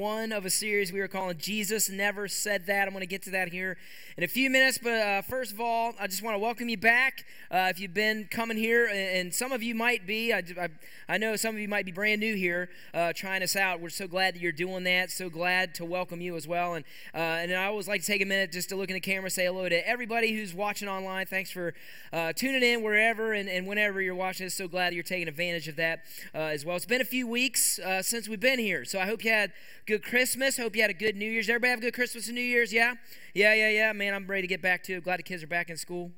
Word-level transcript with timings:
one 0.00 0.32
of 0.32 0.46
a 0.46 0.50
series 0.50 0.94
we 0.94 1.00
are 1.00 1.08
calling 1.08 1.36
Jesus 1.36 1.90
Never 1.90 2.26
Said 2.26 2.64
That. 2.64 2.88
I'm 2.88 2.94
going 2.94 3.02
to 3.02 3.06
get 3.06 3.20
to 3.24 3.30
that 3.32 3.48
here 3.50 3.76
in 4.16 4.24
a 4.24 4.28
few 4.28 4.48
minutes, 4.48 4.78
but 4.82 4.94
uh, 4.94 5.20
first 5.20 5.52
of 5.52 5.60
all, 5.60 5.92
I 6.00 6.06
just 6.06 6.22
want 6.22 6.34
to 6.36 6.38
welcome 6.38 6.70
you 6.70 6.78
back. 6.78 7.26
Uh, 7.50 7.68
if 7.68 7.78
you've 7.78 7.92
been 7.92 8.26
coming 8.30 8.56
here, 8.56 8.88
and 8.90 9.34
some 9.34 9.52
of 9.52 9.62
you 9.62 9.74
might 9.74 10.06
be, 10.06 10.32
I, 10.32 10.38
I, 10.58 10.68
I 11.06 11.18
know 11.18 11.36
some 11.36 11.54
of 11.54 11.60
you 11.60 11.68
might 11.68 11.84
be 11.84 11.92
brand 11.92 12.18
new 12.18 12.34
here 12.34 12.70
uh, 12.94 13.12
trying 13.14 13.42
us 13.42 13.56
out. 13.56 13.82
We're 13.82 13.90
so 13.90 14.08
glad 14.08 14.34
that 14.34 14.40
you're 14.40 14.52
doing 14.52 14.84
that. 14.84 15.10
So 15.10 15.28
glad 15.28 15.74
to 15.74 15.84
welcome 15.84 16.22
you 16.22 16.34
as 16.34 16.48
well. 16.48 16.76
And, 16.76 16.84
uh, 17.14 17.18
and 17.18 17.52
I 17.52 17.66
always 17.66 17.86
like 17.86 18.00
to 18.00 18.06
take 18.06 18.22
a 18.22 18.26
minute 18.26 18.52
just 18.52 18.70
to 18.70 18.76
look 18.76 18.88
in 18.88 18.94
the 18.94 19.00
camera, 19.00 19.28
say 19.28 19.44
hello 19.44 19.68
to 19.68 19.86
everybody 19.86 20.32
who's 20.32 20.54
watching 20.54 20.88
online. 20.88 21.26
Thanks 21.26 21.50
for 21.50 21.74
uh, 22.10 22.32
tuning 22.32 22.62
in 22.62 22.82
wherever 22.82 23.34
and, 23.34 23.50
and 23.50 23.66
whenever 23.66 24.00
you're 24.00 24.14
watching. 24.14 24.48
So 24.48 24.66
glad 24.66 24.94
you're 24.94 25.02
taking 25.02 25.28
advantage 25.28 25.68
of 25.68 25.76
that 25.76 26.04
uh, 26.34 26.38
as 26.38 26.64
well. 26.64 26.76
It's 26.76 26.86
been 26.86 27.02
a 27.02 27.04
few 27.04 27.26
weeks 27.26 27.78
since 28.00 28.30
we've 28.30 28.40
been 28.40 28.58
here, 28.58 28.86
so 28.86 28.98
I 28.98 29.04
hope 29.04 29.22
you 29.22 29.30
had 29.30 29.52
good 29.90 30.04
Christmas. 30.04 30.56
Hope 30.56 30.76
you 30.76 30.82
had 30.82 30.90
a 30.92 30.94
good 30.94 31.16
New 31.16 31.28
Year's. 31.28 31.48
Everybody 31.48 31.70
have 31.70 31.80
a 31.80 31.82
good 31.82 31.94
Christmas 31.94 32.28
and 32.28 32.36
New 32.36 32.42
Year's, 32.42 32.72
yeah? 32.72 32.94
Yeah, 33.32 33.54
yeah, 33.54 33.70
yeah. 33.70 33.92
Man, 33.92 34.12
I'm 34.12 34.26
ready 34.26 34.42
to 34.42 34.48
get 34.48 34.60
back 34.60 34.82
to 34.84 34.94
it. 34.94 35.04
Glad 35.04 35.20
the 35.20 35.22
kids 35.22 35.42
are 35.44 35.46
back 35.46 35.70
in 35.70 35.76
school. 35.76 36.10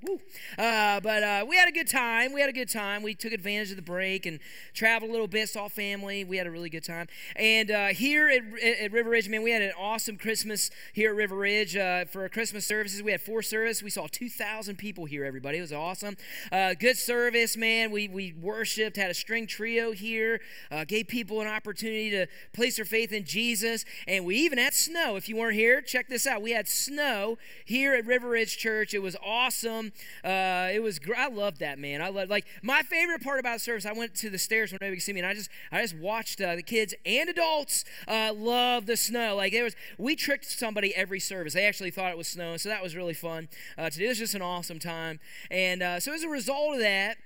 Uh, 0.56 0.98
but 1.00 1.22
uh, 1.22 1.44
we 1.46 1.56
had 1.56 1.68
a 1.68 1.72
good 1.72 1.88
time. 1.88 2.32
We 2.32 2.40
had 2.40 2.48
a 2.48 2.54
good 2.54 2.70
time. 2.70 3.02
We 3.02 3.14
took 3.14 3.32
advantage 3.32 3.70
of 3.70 3.76
the 3.76 3.82
break 3.82 4.24
and 4.24 4.40
traveled 4.72 5.10
a 5.10 5.12
little 5.12 5.26
bit, 5.26 5.50
saw 5.50 5.68
family. 5.68 6.24
We 6.24 6.38
had 6.38 6.46
a 6.46 6.50
really 6.50 6.70
good 6.70 6.84
time. 6.84 7.08
And 7.36 7.70
uh, 7.70 7.88
here 7.88 8.30
at, 8.30 8.62
at, 8.62 8.92
River 8.92 9.10
Ridge, 9.10 9.28
man, 9.28 9.42
we 9.42 9.50
had 9.50 9.60
an 9.60 9.72
awesome 9.78 10.16
Christmas 10.16 10.70
here 10.94 11.10
at 11.10 11.16
River 11.16 11.36
Ridge. 11.36 11.76
Uh, 11.76 12.06
for 12.06 12.22
our 12.22 12.28
Christmas 12.30 12.66
services, 12.66 13.02
we 13.02 13.10
had 13.10 13.20
four 13.20 13.42
services. 13.42 13.82
We 13.82 13.90
saw 13.90 14.06
2,000 14.10 14.76
people 14.76 15.04
here, 15.04 15.26
everybody. 15.26 15.58
It 15.58 15.62
was 15.62 15.72
awesome. 15.72 16.16
Uh, 16.50 16.72
good 16.72 16.96
service, 16.96 17.58
man. 17.58 17.90
We, 17.90 18.08
we 18.08 18.32
worshiped, 18.40 18.96
had 18.96 19.10
a 19.10 19.14
string 19.14 19.46
trio 19.46 19.92
here, 19.92 20.40
uh, 20.70 20.84
gave 20.84 21.08
people 21.08 21.42
an 21.42 21.46
opportunity 21.46 22.08
to 22.10 22.26
place 22.54 22.76
their 22.76 22.86
faith 22.86 23.12
in 23.12 23.24
Jesus. 23.24 23.84
And 24.08 24.24
we 24.24 24.36
even 24.36 24.56
had 24.56 24.72
snow. 24.72 25.16
If 25.16 25.28
you 25.28 25.36
weren't 25.36 25.56
here, 25.56 25.82
check 25.82 26.08
this 26.08 26.26
out. 26.26 26.40
We 26.40 26.52
had 26.52 26.68
snow 26.68 27.01
snow 27.02 27.38
here 27.64 27.94
at 27.94 28.06
River 28.06 28.28
Ridge 28.28 28.56
Church. 28.58 28.94
It 28.94 29.02
was 29.02 29.16
awesome. 29.24 29.92
Uh, 30.24 30.68
it 30.72 30.82
was 30.82 31.00
I 31.16 31.28
loved 31.28 31.58
that 31.60 31.78
man. 31.78 32.00
I 32.00 32.08
love 32.08 32.28
like 32.28 32.46
my 32.62 32.82
favorite 32.82 33.22
part 33.22 33.40
about 33.40 33.60
service. 33.60 33.86
I 33.86 33.92
went 33.92 34.14
to 34.16 34.30
the 34.30 34.38
stairs 34.38 34.70
when 34.70 34.78
nobody 34.80 34.96
could 34.96 35.02
see 35.02 35.12
me, 35.12 35.20
and 35.20 35.26
I 35.26 35.34
just 35.34 35.50
I 35.72 35.82
just 35.82 35.96
watched 35.96 36.40
uh, 36.40 36.54
the 36.54 36.62
kids 36.62 36.94
and 37.04 37.28
adults 37.28 37.84
uh, 38.06 38.32
love 38.34 38.86
the 38.86 38.96
snow. 38.96 39.34
Like 39.36 39.52
there 39.52 39.64
was 39.64 39.74
we 39.98 40.14
tricked 40.14 40.46
somebody 40.46 40.94
every 40.94 41.20
service. 41.20 41.54
They 41.54 41.66
actually 41.66 41.90
thought 41.90 42.12
it 42.12 42.18
was 42.18 42.28
snow, 42.28 42.56
so 42.56 42.68
that 42.68 42.82
was 42.82 42.94
really 42.94 43.14
fun 43.14 43.48
uh, 43.76 43.90
to 43.90 43.98
do. 43.98 44.04
It 44.04 44.08
was 44.08 44.18
just 44.18 44.34
an 44.34 44.42
awesome 44.42 44.78
time, 44.78 45.18
and 45.50 45.82
uh, 45.82 46.00
so 46.00 46.12
as 46.12 46.22
a 46.22 46.28
result 46.28 46.74
of 46.74 46.80
that. 46.80 47.16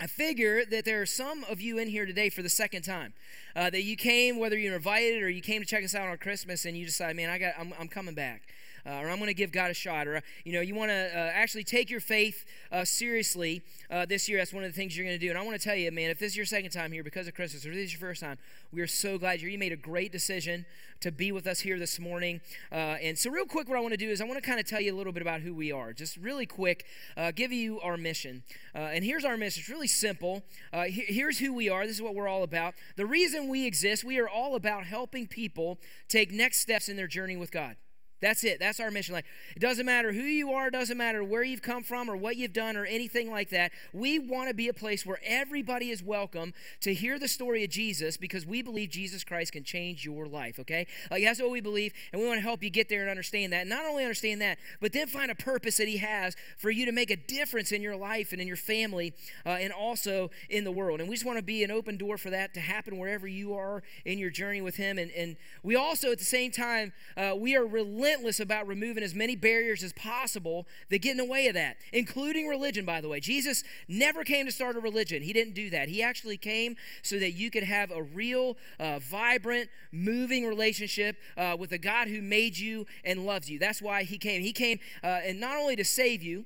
I 0.00 0.08
figure 0.08 0.64
that 0.64 0.84
there 0.84 1.00
are 1.02 1.06
some 1.06 1.44
of 1.44 1.60
you 1.60 1.78
in 1.78 1.86
here 1.86 2.04
today 2.04 2.28
for 2.28 2.42
the 2.42 2.48
second 2.48 2.82
time. 2.82 3.14
Uh, 3.54 3.70
that 3.70 3.84
you 3.84 3.96
came, 3.96 4.40
whether 4.40 4.58
you're 4.58 4.74
invited 4.74 5.22
or 5.22 5.30
you 5.30 5.40
came 5.40 5.62
to 5.62 5.66
check 5.66 5.84
us 5.84 5.94
out 5.94 6.08
on 6.08 6.18
Christmas, 6.18 6.64
and 6.64 6.76
you 6.76 6.84
decide, 6.84 7.14
man, 7.14 7.30
I 7.30 7.38
got, 7.38 7.54
I'm, 7.56 7.72
I'm 7.78 7.86
coming 7.86 8.16
back 8.16 8.42
uh, 8.86 8.90
or 8.90 9.08
I'm 9.08 9.16
going 9.16 9.28
to 9.28 9.34
give 9.34 9.52
God 9.52 9.70
a 9.70 9.74
shot, 9.74 10.06
or 10.06 10.22
you 10.44 10.52
know, 10.52 10.60
you 10.60 10.74
want 10.74 10.90
to 10.90 10.94
uh, 10.94 11.30
actually 11.32 11.64
take 11.64 11.90
your 11.90 12.00
faith 12.00 12.44
uh, 12.70 12.84
seriously 12.84 13.62
uh, 13.90 14.06
this 14.06 14.28
year. 14.28 14.38
That's 14.38 14.52
one 14.52 14.64
of 14.64 14.70
the 14.70 14.76
things 14.76 14.96
you're 14.96 15.06
going 15.06 15.18
to 15.18 15.24
do. 15.24 15.30
And 15.30 15.38
I 15.38 15.42
want 15.42 15.58
to 15.58 15.64
tell 15.64 15.76
you, 15.76 15.90
man, 15.90 16.10
if 16.10 16.18
this 16.18 16.32
is 16.32 16.36
your 16.36 16.46
second 16.46 16.70
time 16.70 16.92
here 16.92 17.02
because 17.02 17.26
of 17.26 17.34
Christmas, 17.34 17.64
or 17.64 17.70
this 17.70 17.84
is 17.84 17.92
your 17.92 18.00
first 18.00 18.20
time, 18.20 18.38
we 18.72 18.80
are 18.80 18.86
so 18.86 19.18
glad 19.18 19.40
you. 19.40 19.48
You 19.48 19.58
made 19.58 19.72
a 19.72 19.76
great 19.76 20.12
decision 20.12 20.66
to 21.00 21.10
be 21.10 21.32
with 21.32 21.46
us 21.46 21.60
here 21.60 21.78
this 21.78 21.98
morning. 21.98 22.40
Uh, 22.72 22.96
and 23.02 23.18
so, 23.18 23.30
real 23.30 23.46
quick, 23.46 23.68
what 23.68 23.78
I 23.78 23.80
want 23.80 23.92
to 23.92 23.98
do 23.98 24.08
is 24.08 24.20
I 24.20 24.24
want 24.24 24.42
to 24.42 24.46
kind 24.46 24.60
of 24.60 24.66
tell 24.66 24.80
you 24.80 24.94
a 24.94 24.96
little 24.96 25.12
bit 25.12 25.22
about 25.22 25.40
who 25.40 25.54
we 25.54 25.72
are. 25.72 25.92
Just 25.92 26.16
really 26.16 26.46
quick, 26.46 26.84
uh, 27.16 27.30
give 27.30 27.52
you 27.52 27.80
our 27.80 27.96
mission. 27.96 28.42
and 28.74 29.04
here's 29.04 29.24
our 29.24 29.36
mission. 29.36 29.60
It's 29.60 29.70
really 29.70 29.86
simple. 29.86 30.42
He- 30.86 31.06
here's 31.08 31.38
who 31.38 31.52
we 31.54 31.68
are. 31.68 31.86
This 31.86 31.96
is 31.96 32.02
what 32.02 32.14
we're 32.14 32.28
all 32.28 32.42
about. 32.42 32.74
The 32.96 33.06
reason 33.06 33.48
we 33.48 33.66
exist, 33.66 34.04
we 34.04 34.18
are 34.18 34.28
all 34.28 34.56
about 34.56 34.84
helping 34.84 35.26
people 35.26 35.78
take 36.08 36.30
next 36.32 36.60
steps 36.60 36.88
in 36.88 36.96
their 36.96 37.06
journey 37.06 37.36
with 37.36 37.50
God. 37.50 37.76
That's 38.24 38.42
it. 38.42 38.58
That's 38.58 38.80
our 38.80 38.90
mission. 38.90 39.14
Like 39.14 39.26
it 39.54 39.58
doesn't 39.58 39.84
matter 39.84 40.10
who 40.10 40.22
you 40.22 40.52
are, 40.52 40.70
doesn't 40.70 40.96
matter 40.96 41.22
where 41.22 41.42
you've 41.42 41.60
come 41.60 41.82
from 41.82 42.08
or 42.08 42.16
what 42.16 42.38
you've 42.38 42.54
done 42.54 42.74
or 42.74 42.86
anything 42.86 43.30
like 43.30 43.50
that. 43.50 43.70
We 43.92 44.18
want 44.18 44.48
to 44.48 44.54
be 44.54 44.66
a 44.68 44.72
place 44.72 45.04
where 45.04 45.18
everybody 45.22 45.90
is 45.90 46.02
welcome 46.02 46.54
to 46.80 46.94
hear 46.94 47.18
the 47.18 47.28
story 47.28 47.64
of 47.64 47.70
Jesus 47.70 48.16
because 48.16 48.46
we 48.46 48.62
believe 48.62 48.88
Jesus 48.88 49.24
Christ 49.24 49.52
can 49.52 49.62
change 49.62 50.06
your 50.06 50.26
life, 50.26 50.58
okay? 50.58 50.86
Like 51.10 51.22
that's 51.22 51.38
what 51.38 51.50
we 51.50 51.60
believe 51.60 51.92
and 52.14 52.22
we 52.22 52.26
want 52.26 52.38
to 52.38 52.42
help 52.42 52.62
you 52.62 52.70
get 52.70 52.88
there 52.88 53.02
and 53.02 53.10
understand 53.10 53.52
that. 53.52 53.66
Not 53.66 53.84
only 53.84 54.04
understand 54.04 54.40
that, 54.40 54.56
but 54.80 54.94
then 54.94 55.06
find 55.06 55.30
a 55.30 55.34
purpose 55.34 55.76
that 55.76 55.86
he 55.86 55.98
has 55.98 56.34
for 56.56 56.70
you 56.70 56.86
to 56.86 56.92
make 56.92 57.10
a 57.10 57.16
difference 57.16 57.72
in 57.72 57.82
your 57.82 57.94
life 57.94 58.32
and 58.32 58.40
in 58.40 58.48
your 58.48 58.56
family 58.56 59.12
uh, 59.44 59.50
and 59.50 59.70
also 59.70 60.30
in 60.48 60.64
the 60.64 60.72
world. 60.72 61.00
And 61.00 61.10
we 61.10 61.14
just 61.14 61.26
want 61.26 61.36
to 61.36 61.44
be 61.44 61.62
an 61.62 61.70
open 61.70 61.98
door 61.98 62.16
for 62.16 62.30
that 62.30 62.54
to 62.54 62.60
happen 62.60 62.96
wherever 62.96 63.28
you 63.28 63.52
are 63.52 63.82
in 64.06 64.18
your 64.18 64.30
journey 64.30 64.62
with 64.62 64.76
him 64.76 64.96
and 64.96 65.10
and 65.10 65.36
we 65.62 65.76
also 65.76 66.10
at 66.10 66.18
the 66.18 66.24
same 66.24 66.50
time 66.50 66.94
uh, 67.18 67.34
we 67.36 67.54
are 67.54 67.66
relentless 67.66 68.13
relentless 68.14 68.38
about 68.40 68.66
removing 68.68 69.02
as 69.02 69.14
many 69.14 69.34
barriers 69.34 69.82
as 69.82 69.92
possible 69.92 70.66
that 70.88 71.02
get 71.02 71.12
in 71.12 71.16
the 71.16 71.24
way 71.24 71.48
of 71.48 71.54
that, 71.54 71.76
including 71.92 72.46
religion, 72.46 72.84
by 72.84 73.00
the 73.00 73.08
way. 73.08 73.18
Jesus 73.18 73.64
never 73.88 74.22
came 74.22 74.46
to 74.46 74.52
start 74.52 74.76
a 74.76 74.80
religion, 74.80 75.22
He 75.22 75.32
didn't 75.32 75.54
do 75.54 75.70
that. 75.70 75.88
He 75.88 76.02
actually 76.02 76.36
came 76.36 76.76
so 77.02 77.18
that 77.18 77.32
you 77.32 77.50
could 77.50 77.64
have 77.64 77.90
a 77.90 78.02
real, 78.02 78.56
uh, 78.78 79.00
vibrant, 79.00 79.68
moving 79.90 80.46
relationship 80.46 81.16
uh, 81.36 81.56
with 81.58 81.72
a 81.72 81.78
God 81.78 82.08
who 82.08 82.22
made 82.22 82.56
you 82.56 82.86
and 83.04 83.26
loves 83.26 83.50
you. 83.50 83.58
That's 83.58 83.82
why 83.82 84.04
He 84.04 84.16
came. 84.16 84.42
He 84.42 84.52
came, 84.52 84.78
uh, 85.02 85.20
and 85.24 85.40
not 85.40 85.56
only 85.56 85.76
to 85.76 85.84
save 85.84 86.22
you, 86.22 86.44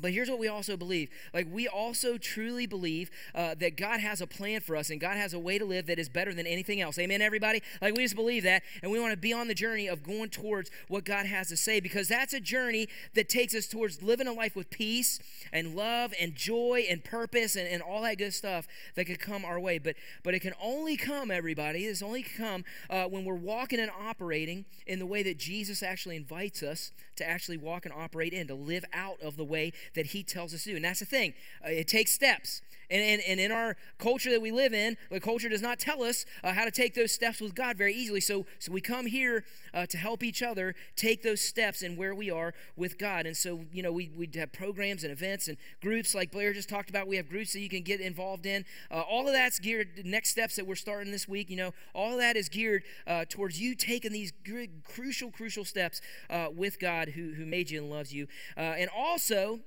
but 0.00 0.12
here's 0.12 0.28
what 0.28 0.38
we 0.38 0.48
also 0.48 0.76
believe. 0.76 1.10
Like, 1.34 1.46
we 1.50 1.68
also 1.68 2.18
truly 2.18 2.66
believe 2.66 3.10
uh, 3.34 3.54
that 3.58 3.76
God 3.76 4.00
has 4.00 4.20
a 4.20 4.26
plan 4.26 4.60
for 4.60 4.76
us 4.76 4.90
and 4.90 5.00
God 5.00 5.16
has 5.16 5.34
a 5.34 5.38
way 5.38 5.58
to 5.58 5.64
live 5.64 5.86
that 5.86 5.98
is 5.98 6.08
better 6.08 6.34
than 6.34 6.46
anything 6.46 6.80
else. 6.80 6.98
Amen, 6.98 7.22
everybody? 7.22 7.62
Like, 7.80 7.96
we 7.96 8.02
just 8.02 8.16
believe 8.16 8.42
that. 8.44 8.62
And 8.82 8.92
we 8.92 9.00
want 9.00 9.12
to 9.12 9.18
be 9.18 9.32
on 9.32 9.48
the 9.48 9.54
journey 9.54 9.88
of 9.88 10.02
going 10.02 10.30
towards 10.30 10.70
what 10.88 11.04
God 11.04 11.26
has 11.26 11.48
to 11.48 11.56
say 11.56 11.80
because 11.80 12.08
that's 12.08 12.32
a 12.32 12.40
journey 12.40 12.88
that 13.14 13.28
takes 13.28 13.54
us 13.54 13.66
towards 13.66 14.02
living 14.02 14.26
a 14.26 14.32
life 14.32 14.56
with 14.56 14.70
peace 14.70 15.20
and 15.52 15.74
love 15.74 16.12
and 16.20 16.34
joy 16.34 16.84
and 16.88 17.04
purpose 17.04 17.56
and, 17.56 17.68
and 17.68 17.82
all 17.82 18.02
that 18.02 18.18
good 18.18 18.34
stuff 18.34 18.66
that 18.94 19.06
could 19.06 19.20
come 19.20 19.44
our 19.44 19.60
way. 19.60 19.78
But, 19.78 19.96
but 20.22 20.34
it 20.34 20.40
can 20.40 20.54
only 20.62 20.96
come, 20.96 21.30
everybody, 21.30 21.84
it's 21.84 22.02
only 22.02 22.22
come 22.22 22.64
uh, 22.90 23.04
when 23.04 23.24
we're 23.24 23.34
walking 23.34 23.80
and 23.80 23.90
operating 23.90 24.64
in 24.86 24.98
the 24.98 25.06
way 25.06 25.22
that 25.22 25.38
Jesus 25.38 25.82
actually 25.82 26.16
invites 26.16 26.62
us 26.62 26.92
to 27.16 27.28
actually 27.28 27.56
walk 27.56 27.84
and 27.84 27.94
operate 27.94 28.32
in, 28.32 28.46
to 28.46 28.54
live 28.54 28.84
out 28.92 29.20
of 29.20 29.36
the 29.36 29.44
way 29.44 29.72
that 29.94 30.06
He 30.06 30.22
tells 30.22 30.54
us 30.54 30.64
to 30.64 30.70
do. 30.70 30.76
And 30.76 30.84
that's 30.84 31.00
the 31.00 31.06
thing, 31.06 31.34
uh, 31.64 31.70
it 31.70 31.88
takes 31.88 32.12
steps. 32.12 32.62
And, 32.90 33.02
and, 33.02 33.22
and 33.28 33.38
in 33.38 33.52
our 33.52 33.76
culture 33.98 34.30
that 34.30 34.40
we 34.40 34.50
live 34.50 34.72
in, 34.72 34.96
the 35.10 35.20
culture 35.20 35.48
does 35.50 35.60
not 35.60 35.78
tell 35.78 36.02
us 36.02 36.24
uh, 36.42 36.54
how 36.54 36.64
to 36.64 36.70
take 36.70 36.94
those 36.94 37.12
steps 37.12 37.40
with 37.40 37.54
God 37.54 37.76
very 37.76 37.92
easily. 37.92 38.20
So, 38.20 38.46
so 38.58 38.72
we 38.72 38.80
come 38.80 39.04
here 39.04 39.44
uh, 39.74 39.84
to 39.86 39.98
help 39.98 40.22
each 40.22 40.42
other 40.42 40.74
take 40.96 41.22
those 41.22 41.42
steps 41.42 41.82
in 41.82 41.96
where 41.96 42.14
we 42.14 42.30
are 42.30 42.54
with 42.76 42.98
God. 42.98 43.26
And 43.26 43.36
so, 43.36 43.60
you 43.72 43.82
know, 43.82 43.92
we, 43.92 44.10
we 44.16 44.28
have 44.36 44.52
programs 44.52 45.02
and 45.02 45.12
events 45.12 45.48
and 45.48 45.58
groups 45.82 46.14
like 46.14 46.32
Blair 46.32 46.54
just 46.54 46.70
talked 46.70 46.88
about. 46.88 47.06
We 47.06 47.16
have 47.16 47.28
groups 47.28 47.52
that 47.52 47.60
you 47.60 47.68
can 47.68 47.82
get 47.82 48.00
involved 48.00 48.46
in. 48.46 48.64
Uh, 48.90 49.00
all 49.00 49.26
of 49.26 49.34
that's 49.34 49.58
geared, 49.58 50.06
next 50.06 50.30
steps 50.30 50.56
that 50.56 50.66
we're 50.66 50.74
starting 50.74 51.12
this 51.12 51.28
week, 51.28 51.50
you 51.50 51.56
know, 51.56 51.74
all 51.94 52.14
of 52.14 52.18
that 52.20 52.36
is 52.36 52.48
geared 52.48 52.84
uh, 53.06 53.26
towards 53.28 53.60
you 53.60 53.74
taking 53.74 54.12
these 54.12 54.32
good, 54.44 54.82
crucial, 54.84 55.30
crucial 55.30 55.64
steps 55.64 56.00
uh, 56.30 56.46
with 56.54 56.80
God 56.80 57.10
who, 57.10 57.34
who 57.34 57.44
made 57.44 57.70
you 57.70 57.82
and 57.82 57.90
loves 57.90 58.14
you. 58.14 58.28
And 58.56 58.88
also, 58.96 59.60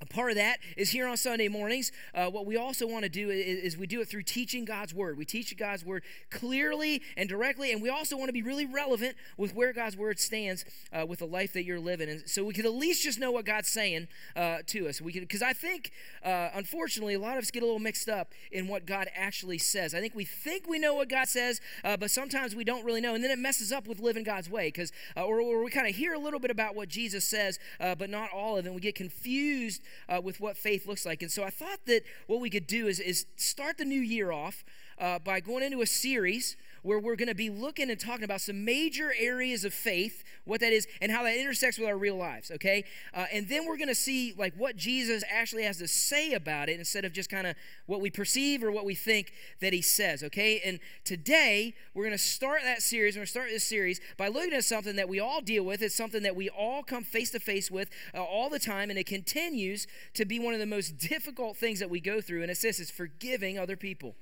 a 0.00 0.06
part 0.06 0.30
of 0.30 0.36
that 0.36 0.60
is 0.76 0.90
here 0.90 1.06
on 1.06 1.16
Sunday 1.16 1.48
mornings. 1.48 1.92
Uh, 2.14 2.26
what 2.30 2.46
we 2.46 2.56
also 2.56 2.86
want 2.86 3.02
to 3.02 3.10
do 3.10 3.28
is, 3.28 3.74
is, 3.74 3.76
we 3.76 3.86
do 3.86 4.00
it 4.00 4.08
through 4.08 4.22
teaching 4.22 4.64
God's 4.64 4.94
Word. 4.94 5.18
We 5.18 5.26
teach 5.26 5.54
God's 5.58 5.84
Word 5.84 6.02
clearly 6.30 7.02
and 7.18 7.28
directly, 7.28 7.70
and 7.70 7.82
we 7.82 7.90
also 7.90 8.16
want 8.16 8.28
to 8.28 8.32
be 8.32 8.42
really 8.42 8.64
relevant 8.64 9.14
with 9.36 9.54
where 9.54 9.72
God's 9.74 9.98
Word 9.98 10.18
stands 10.18 10.64
uh, 10.92 11.04
with 11.06 11.18
the 11.18 11.26
life 11.26 11.52
that 11.52 11.64
you're 11.64 11.80
living. 11.80 12.08
And 12.08 12.22
so 12.26 12.44
we 12.44 12.54
can 12.54 12.64
at 12.64 12.72
least 12.72 13.02
just 13.02 13.18
know 13.18 13.30
what 13.30 13.44
God's 13.44 13.68
saying 13.68 14.08
uh, 14.34 14.58
to 14.68 14.88
us. 14.88 15.02
We 15.02 15.12
because 15.12 15.42
I 15.42 15.52
think, 15.52 15.90
uh, 16.24 16.48
unfortunately, 16.54 17.14
a 17.14 17.20
lot 17.20 17.36
of 17.36 17.42
us 17.42 17.50
get 17.50 17.62
a 17.62 17.66
little 17.66 17.78
mixed 17.78 18.08
up 18.08 18.32
in 18.50 18.68
what 18.68 18.86
God 18.86 19.08
actually 19.14 19.58
says. 19.58 19.94
I 19.94 20.00
think 20.00 20.14
we 20.14 20.24
think 20.24 20.66
we 20.66 20.78
know 20.78 20.94
what 20.94 21.10
God 21.10 21.28
says, 21.28 21.60
uh, 21.84 21.98
but 21.98 22.10
sometimes 22.10 22.56
we 22.56 22.64
don't 22.64 22.84
really 22.86 23.02
know, 23.02 23.14
and 23.14 23.22
then 23.22 23.30
it 23.30 23.38
messes 23.38 23.70
up 23.70 23.86
with 23.86 24.00
living 24.00 24.24
God's 24.24 24.48
way. 24.48 24.68
Because 24.68 24.92
uh, 25.14 25.24
or, 25.24 25.40
or, 25.40 25.62
we 25.62 25.70
kind 25.70 25.86
of 25.86 25.94
hear 25.94 26.14
a 26.14 26.18
little 26.18 26.40
bit 26.40 26.50
about 26.50 26.74
what 26.74 26.88
Jesus 26.88 27.26
says, 27.26 27.58
but 27.78 28.08
not 28.08 28.30
all 28.32 28.56
of 28.56 28.64
it. 28.64 28.68
And 28.68 28.74
we 28.74 28.80
get 28.80 28.94
confused 28.94 29.82
uh, 30.08 30.20
with 30.22 30.40
what 30.40 30.56
faith 30.56 30.86
looks 30.86 31.04
like. 31.06 31.22
And 31.22 31.30
so 31.30 31.42
I 31.44 31.50
thought 31.50 31.86
that 31.86 32.02
what 32.26 32.40
we 32.40 32.50
could 32.50 32.66
do 32.66 32.86
is, 32.86 33.00
is 33.00 33.26
start 33.36 33.78
the 33.78 33.84
new 33.84 34.00
year 34.00 34.30
off 34.30 34.64
uh, 34.98 35.18
by 35.18 35.40
going 35.40 35.62
into 35.64 35.80
a 35.80 35.86
series 35.86 36.56
where 36.82 36.98
we're 36.98 37.16
going 37.16 37.28
to 37.28 37.34
be 37.34 37.50
looking 37.50 37.90
and 37.90 37.98
talking 37.98 38.24
about 38.24 38.40
some 38.40 38.64
major 38.64 39.12
areas 39.18 39.64
of 39.64 39.74
faith, 39.74 40.24
what 40.44 40.60
that 40.60 40.72
is, 40.72 40.86
and 41.00 41.12
how 41.12 41.22
that 41.22 41.36
intersects 41.36 41.78
with 41.78 41.88
our 41.88 41.96
real 41.96 42.16
lives, 42.16 42.50
okay? 42.50 42.84
Uh, 43.14 43.26
and 43.32 43.48
then 43.48 43.66
we're 43.66 43.76
going 43.76 43.88
to 43.88 43.94
see 43.94 44.34
like 44.36 44.54
what 44.56 44.76
Jesus 44.76 45.22
actually 45.30 45.64
has 45.64 45.78
to 45.78 45.88
say 45.88 46.32
about 46.32 46.68
it 46.68 46.78
instead 46.78 47.04
of 47.04 47.12
just 47.12 47.30
kind 47.30 47.46
of 47.46 47.56
what 47.86 48.00
we 48.00 48.10
perceive 48.10 48.62
or 48.62 48.70
what 48.70 48.84
we 48.84 48.94
think 48.94 49.32
that 49.60 49.72
he 49.72 49.82
says, 49.82 50.22
okay? 50.22 50.60
And 50.64 50.80
today 51.04 51.74
we're 51.94 52.04
going 52.04 52.12
to 52.12 52.18
start 52.18 52.62
that 52.64 52.82
series. 52.82 53.14
We're 53.14 53.20
going 53.20 53.26
to 53.26 53.30
start 53.30 53.48
this 53.50 53.64
series 53.64 54.00
by 54.16 54.28
looking 54.28 54.52
at 54.52 54.64
something 54.64 54.96
that 54.96 55.08
we 55.08 55.20
all 55.20 55.40
deal 55.40 55.64
with. 55.64 55.82
It's 55.82 55.94
something 55.94 56.22
that 56.22 56.36
we 56.36 56.48
all 56.48 56.82
come 56.82 57.04
face 57.04 57.30
to 57.32 57.40
face 57.40 57.70
with 57.70 57.90
uh, 58.14 58.22
all 58.22 58.48
the 58.48 58.58
time, 58.58 58.90
and 58.90 58.98
it 58.98 59.06
continues 59.06 59.86
to 60.14 60.24
be 60.24 60.38
one 60.38 60.54
of 60.54 60.60
the 60.60 60.66
most 60.66 60.98
difficult 60.98 61.56
things 61.56 61.80
that 61.80 61.90
we 61.90 62.00
go 62.00 62.20
through. 62.20 62.42
And 62.42 62.50
it's 62.50 62.62
this: 62.62 62.80
it's 62.80 62.90
forgiving 62.90 63.58
other 63.58 63.76
people. 63.76 64.14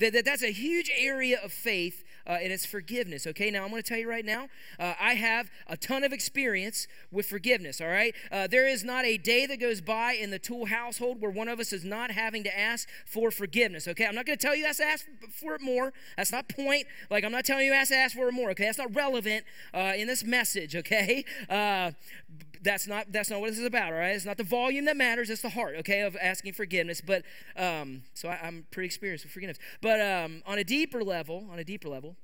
That, 0.00 0.12
that 0.12 0.24
that's 0.24 0.42
a 0.42 0.52
huge 0.52 0.90
area 0.96 1.38
of 1.42 1.52
faith 1.52 2.04
uh, 2.26 2.38
and 2.42 2.52
it's 2.52 2.66
forgiveness. 2.66 3.26
Okay, 3.26 3.50
now 3.50 3.64
I'm 3.64 3.70
going 3.70 3.82
to 3.82 3.88
tell 3.88 3.98
you 3.98 4.08
right 4.08 4.24
now, 4.24 4.48
uh, 4.78 4.94
I 5.00 5.14
have 5.14 5.50
a 5.66 5.76
ton 5.76 6.04
of 6.04 6.12
experience 6.12 6.86
with 7.10 7.26
forgiveness. 7.26 7.80
All 7.80 7.88
right, 7.88 8.14
uh, 8.32 8.46
there 8.46 8.66
is 8.66 8.82
not 8.82 9.04
a 9.04 9.18
day 9.18 9.46
that 9.46 9.60
goes 9.60 9.80
by 9.80 10.12
in 10.12 10.30
the 10.30 10.38
Tool 10.38 10.66
household 10.66 11.20
where 11.20 11.30
one 11.30 11.48
of 11.48 11.60
us 11.60 11.72
is 11.72 11.84
not 11.84 12.10
having 12.10 12.42
to 12.44 12.58
ask 12.58 12.88
for 13.06 13.30
forgiveness. 13.30 13.86
Okay, 13.88 14.06
I'm 14.06 14.14
not 14.14 14.26
going 14.26 14.38
to 14.38 14.42
tell 14.42 14.54
you 14.54 14.64
that's 14.64 14.80
ask 14.80 15.06
for 15.30 15.54
it 15.54 15.60
more. 15.60 15.92
That's 16.16 16.32
not 16.32 16.48
point. 16.48 16.86
Like 17.10 17.24
I'm 17.24 17.32
not 17.32 17.44
telling 17.44 17.66
you 17.66 17.72
to 17.72 17.94
ask 17.94 18.16
for 18.16 18.28
it 18.28 18.32
more. 18.32 18.50
Okay, 18.50 18.64
that's 18.64 18.78
not 18.78 18.94
relevant 18.94 19.44
uh, 19.72 19.92
in 19.96 20.06
this 20.06 20.24
message. 20.24 20.76
Okay, 20.76 21.24
uh, 21.48 21.92
that's 22.64 22.86
not 22.86 23.12
that's 23.12 23.30
not 23.30 23.40
what 23.40 23.50
this 23.50 23.58
is 23.58 23.66
about 23.66 23.92
all 23.92 23.98
right? 23.98 24.16
It's 24.16 24.24
not 24.24 24.36
the 24.36 24.44
volume 24.44 24.86
that 24.86 24.96
matters 24.96 25.30
it's 25.30 25.42
the 25.42 25.50
heart 25.50 25.76
okay 25.80 26.00
of 26.00 26.16
asking 26.20 26.54
forgiveness 26.54 27.00
but 27.00 27.22
um, 27.56 28.02
so 28.14 28.28
I, 28.28 28.46
am 28.46 28.66
pretty 28.70 28.86
experienced 28.86 29.24
with 29.24 29.32
forgiveness. 29.32 29.58
But 29.80 30.00
um, 30.00 30.42
on 30.46 30.58
a 30.58 30.64
deeper 30.64 31.04
level 31.04 31.46
on 31.50 31.58
a 31.58 31.64
deeper 31.64 31.88
level 31.88 32.16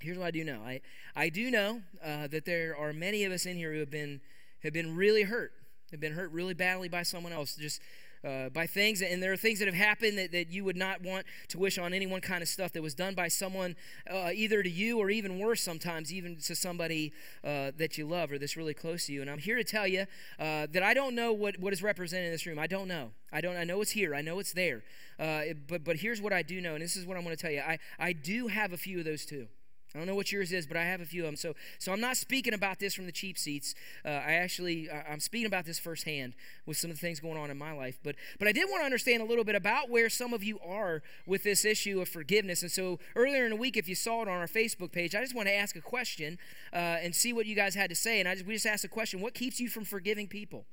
here's 0.00 0.18
what 0.18 0.26
i 0.26 0.30
do 0.30 0.44
know. 0.44 0.60
I 0.64 0.80
i 1.14 1.28
do 1.28 1.50
know 1.50 1.82
uh, 2.04 2.26
that 2.28 2.44
there 2.44 2.76
are 2.76 2.92
many 2.92 3.24
of 3.24 3.32
us 3.32 3.46
in 3.46 3.56
here 3.56 3.72
who 3.72 3.80
have 3.80 3.90
been 3.90 4.20
have 4.62 4.72
been 4.72 4.94
really 4.94 5.22
hurt 5.22 5.52
have 5.90 6.00
been 6.00 6.12
hurt 6.12 6.30
really 6.32 6.54
badly 6.54 6.88
by 6.88 7.02
someone 7.02 7.32
else 7.32 7.56
just 7.56 7.80
uh, 8.24 8.48
by 8.50 8.66
things, 8.66 9.02
and 9.02 9.22
there 9.22 9.32
are 9.32 9.36
things 9.36 9.58
that 9.58 9.66
have 9.66 9.74
happened 9.74 10.18
that, 10.18 10.32
that 10.32 10.50
you 10.50 10.64
would 10.64 10.76
not 10.76 11.02
want 11.02 11.24
to 11.48 11.58
wish 11.58 11.78
on 11.78 11.92
anyone 11.92 12.20
kind 12.20 12.42
of 12.42 12.48
stuff 12.48 12.72
that 12.72 12.82
was 12.82 12.94
done 12.94 13.14
by 13.14 13.28
someone, 13.28 13.76
uh, 14.10 14.30
either 14.34 14.62
to 14.62 14.70
you 14.70 14.98
or 14.98 15.10
even 15.10 15.38
worse 15.38 15.62
sometimes, 15.62 16.12
even 16.12 16.36
to 16.36 16.54
somebody 16.54 17.12
uh, 17.44 17.70
that 17.76 17.96
you 17.96 18.06
love 18.06 18.32
or 18.32 18.38
that's 18.38 18.56
really 18.56 18.74
close 18.74 19.06
to 19.06 19.12
you. 19.12 19.20
And 19.20 19.30
I'm 19.30 19.38
here 19.38 19.56
to 19.56 19.64
tell 19.64 19.86
you 19.86 20.06
uh, 20.38 20.66
that 20.72 20.82
I 20.82 20.94
don't 20.94 21.14
know 21.14 21.32
what, 21.32 21.58
what 21.58 21.72
is 21.72 21.82
represented 21.82 22.26
in 22.26 22.32
this 22.32 22.46
room. 22.46 22.58
I 22.58 22.66
don't 22.66 22.88
know. 22.88 23.10
I 23.32 23.40
don't. 23.40 23.56
I 23.56 23.64
know 23.64 23.80
it's 23.80 23.92
here. 23.92 24.14
I 24.14 24.22
know 24.22 24.38
it's 24.40 24.52
there. 24.52 24.82
Uh, 25.18 25.42
it, 25.44 25.68
but 25.68 25.84
but 25.84 25.96
here's 25.96 26.20
what 26.20 26.32
I 26.32 26.42
do 26.42 26.60
know, 26.60 26.74
and 26.74 26.82
this 26.82 26.96
is 26.96 27.06
what 27.06 27.16
I'm 27.16 27.22
going 27.22 27.36
to 27.36 27.40
tell 27.40 27.50
you. 27.50 27.60
I 27.60 27.78
I 27.98 28.12
do 28.12 28.48
have 28.48 28.72
a 28.72 28.76
few 28.76 28.98
of 28.98 29.04
those 29.04 29.24
too. 29.24 29.46
I 29.94 29.98
don't 29.98 30.06
know 30.06 30.14
what 30.14 30.30
yours 30.30 30.52
is, 30.52 30.66
but 30.66 30.76
I 30.76 30.84
have 30.84 31.00
a 31.00 31.04
few 31.04 31.22
of 31.22 31.26
them. 31.26 31.36
So, 31.36 31.54
so 31.78 31.92
I'm 31.92 32.00
not 32.00 32.16
speaking 32.16 32.54
about 32.54 32.78
this 32.78 32.94
from 32.94 33.06
the 33.06 33.12
cheap 33.12 33.36
seats. 33.36 33.74
Uh, 34.04 34.08
I 34.08 34.34
actually, 34.34 34.88
I'm 34.90 35.18
speaking 35.18 35.46
about 35.46 35.64
this 35.64 35.80
firsthand 35.80 36.34
with 36.64 36.76
some 36.76 36.90
of 36.90 36.96
the 36.96 37.00
things 37.00 37.18
going 37.18 37.36
on 37.36 37.50
in 37.50 37.58
my 37.58 37.72
life. 37.72 37.98
But, 38.04 38.14
but 38.38 38.46
I 38.46 38.52
did 38.52 38.66
want 38.68 38.82
to 38.82 38.84
understand 38.84 39.20
a 39.20 39.26
little 39.26 39.42
bit 39.42 39.56
about 39.56 39.90
where 39.90 40.08
some 40.08 40.32
of 40.32 40.44
you 40.44 40.60
are 40.60 41.02
with 41.26 41.42
this 41.42 41.64
issue 41.64 42.00
of 42.00 42.08
forgiveness. 42.08 42.62
And 42.62 42.70
so 42.70 43.00
earlier 43.16 43.44
in 43.44 43.50
the 43.50 43.56
week, 43.56 43.76
if 43.76 43.88
you 43.88 43.96
saw 43.96 44.22
it 44.22 44.28
on 44.28 44.38
our 44.38 44.46
Facebook 44.46 44.92
page, 44.92 45.14
I 45.16 45.22
just 45.22 45.34
want 45.34 45.48
to 45.48 45.54
ask 45.54 45.74
a 45.74 45.80
question 45.80 46.38
uh, 46.72 46.76
and 46.76 47.14
see 47.14 47.32
what 47.32 47.46
you 47.46 47.56
guys 47.56 47.74
had 47.74 47.90
to 47.90 47.96
say. 47.96 48.20
And 48.20 48.28
I 48.28 48.34
just, 48.34 48.46
we 48.46 48.54
just 48.54 48.66
asked 48.66 48.84
a 48.84 48.88
question: 48.88 49.20
What 49.20 49.34
keeps 49.34 49.58
you 49.58 49.68
from 49.68 49.84
forgiving 49.84 50.28
people? 50.28 50.66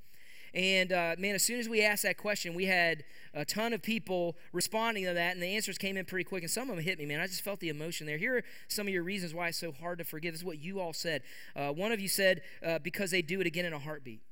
And 0.54 0.92
uh, 0.92 1.16
man, 1.18 1.34
as 1.34 1.42
soon 1.42 1.60
as 1.60 1.68
we 1.68 1.82
asked 1.82 2.02
that 2.02 2.16
question, 2.16 2.54
we 2.54 2.66
had 2.66 3.04
a 3.34 3.44
ton 3.44 3.72
of 3.72 3.82
people 3.82 4.36
responding 4.52 5.04
to 5.04 5.14
that, 5.14 5.34
and 5.34 5.42
the 5.42 5.54
answers 5.54 5.78
came 5.78 5.96
in 5.96 6.04
pretty 6.04 6.24
quick. 6.24 6.42
And 6.42 6.50
some 6.50 6.70
of 6.70 6.76
them 6.76 6.84
hit 6.84 6.98
me, 6.98 7.06
man. 7.06 7.20
I 7.20 7.26
just 7.26 7.42
felt 7.42 7.60
the 7.60 7.68
emotion 7.68 8.06
there. 8.06 8.18
Here 8.18 8.38
are 8.38 8.42
some 8.68 8.86
of 8.86 8.92
your 8.92 9.02
reasons 9.02 9.34
why 9.34 9.48
it's 9.48 9.58
so 9.58 9.72
hard 9.72 9.98
to 9.98 10.04
forgive. 10.04 10.34
This 10.34 10.40
is 10.40 10.46
what 10.46 10.58
you 10.58 10.80
all 10.80 10.92
said. 10.92 11.22
Uh, 11.54 11.72
one 11.72 11.92
of 11.92 12.00
you 12.00 12.08
said, 12.08 12.42
uh, 12.64 12.78
because 12.78 13.10
they 13.10 13.22
do 13.22 13.40
it 13.40 13.46
again 13.46 13.64
in 13.64 13.72
a 13.72 13.78
heartbeat. 13.78 14.22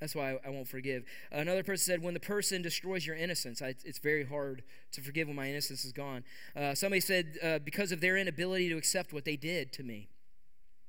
That's 0.00 0.14
why 0.14 0.36
I, 0.44 0.50
won't 0.50 0.68
forgive. 0.68 1.04
Another 1.32 1.62
person 1.62 1.84
said, 1.84 2.02
when 2.02 2.14
the 2.14 2.20
person 2.20 2.60
destroys 2.60 3.06
your 3.06 3.16
innocence, 3.16 3.62
I, 3.62 3.74
it's 3.84 3.98
very 3.98 4.24
hard 4.24 4.62
to 4.92 5.00
forgive 5.00 5.28
when 5.28 5.36
my 5.36 5.48
innocence 5.48 5.84
is 5.84 5.92
gone. 5.92 6.24
Uh, 6.54 6.74
somebody 6.74 7.00
said, 7.00 7.38
uh, 7.42 7.58
because 7.60 7.90
of 7.92 8.02
their 8.02 8.18
inability 8.18 8.68
to 8.68 8.76
accept 8.76 9.12
what 9.12 9.24
they 9.24 9.36
did 9.36 9.72
to 9.72 9.82
me. 9.82 10.08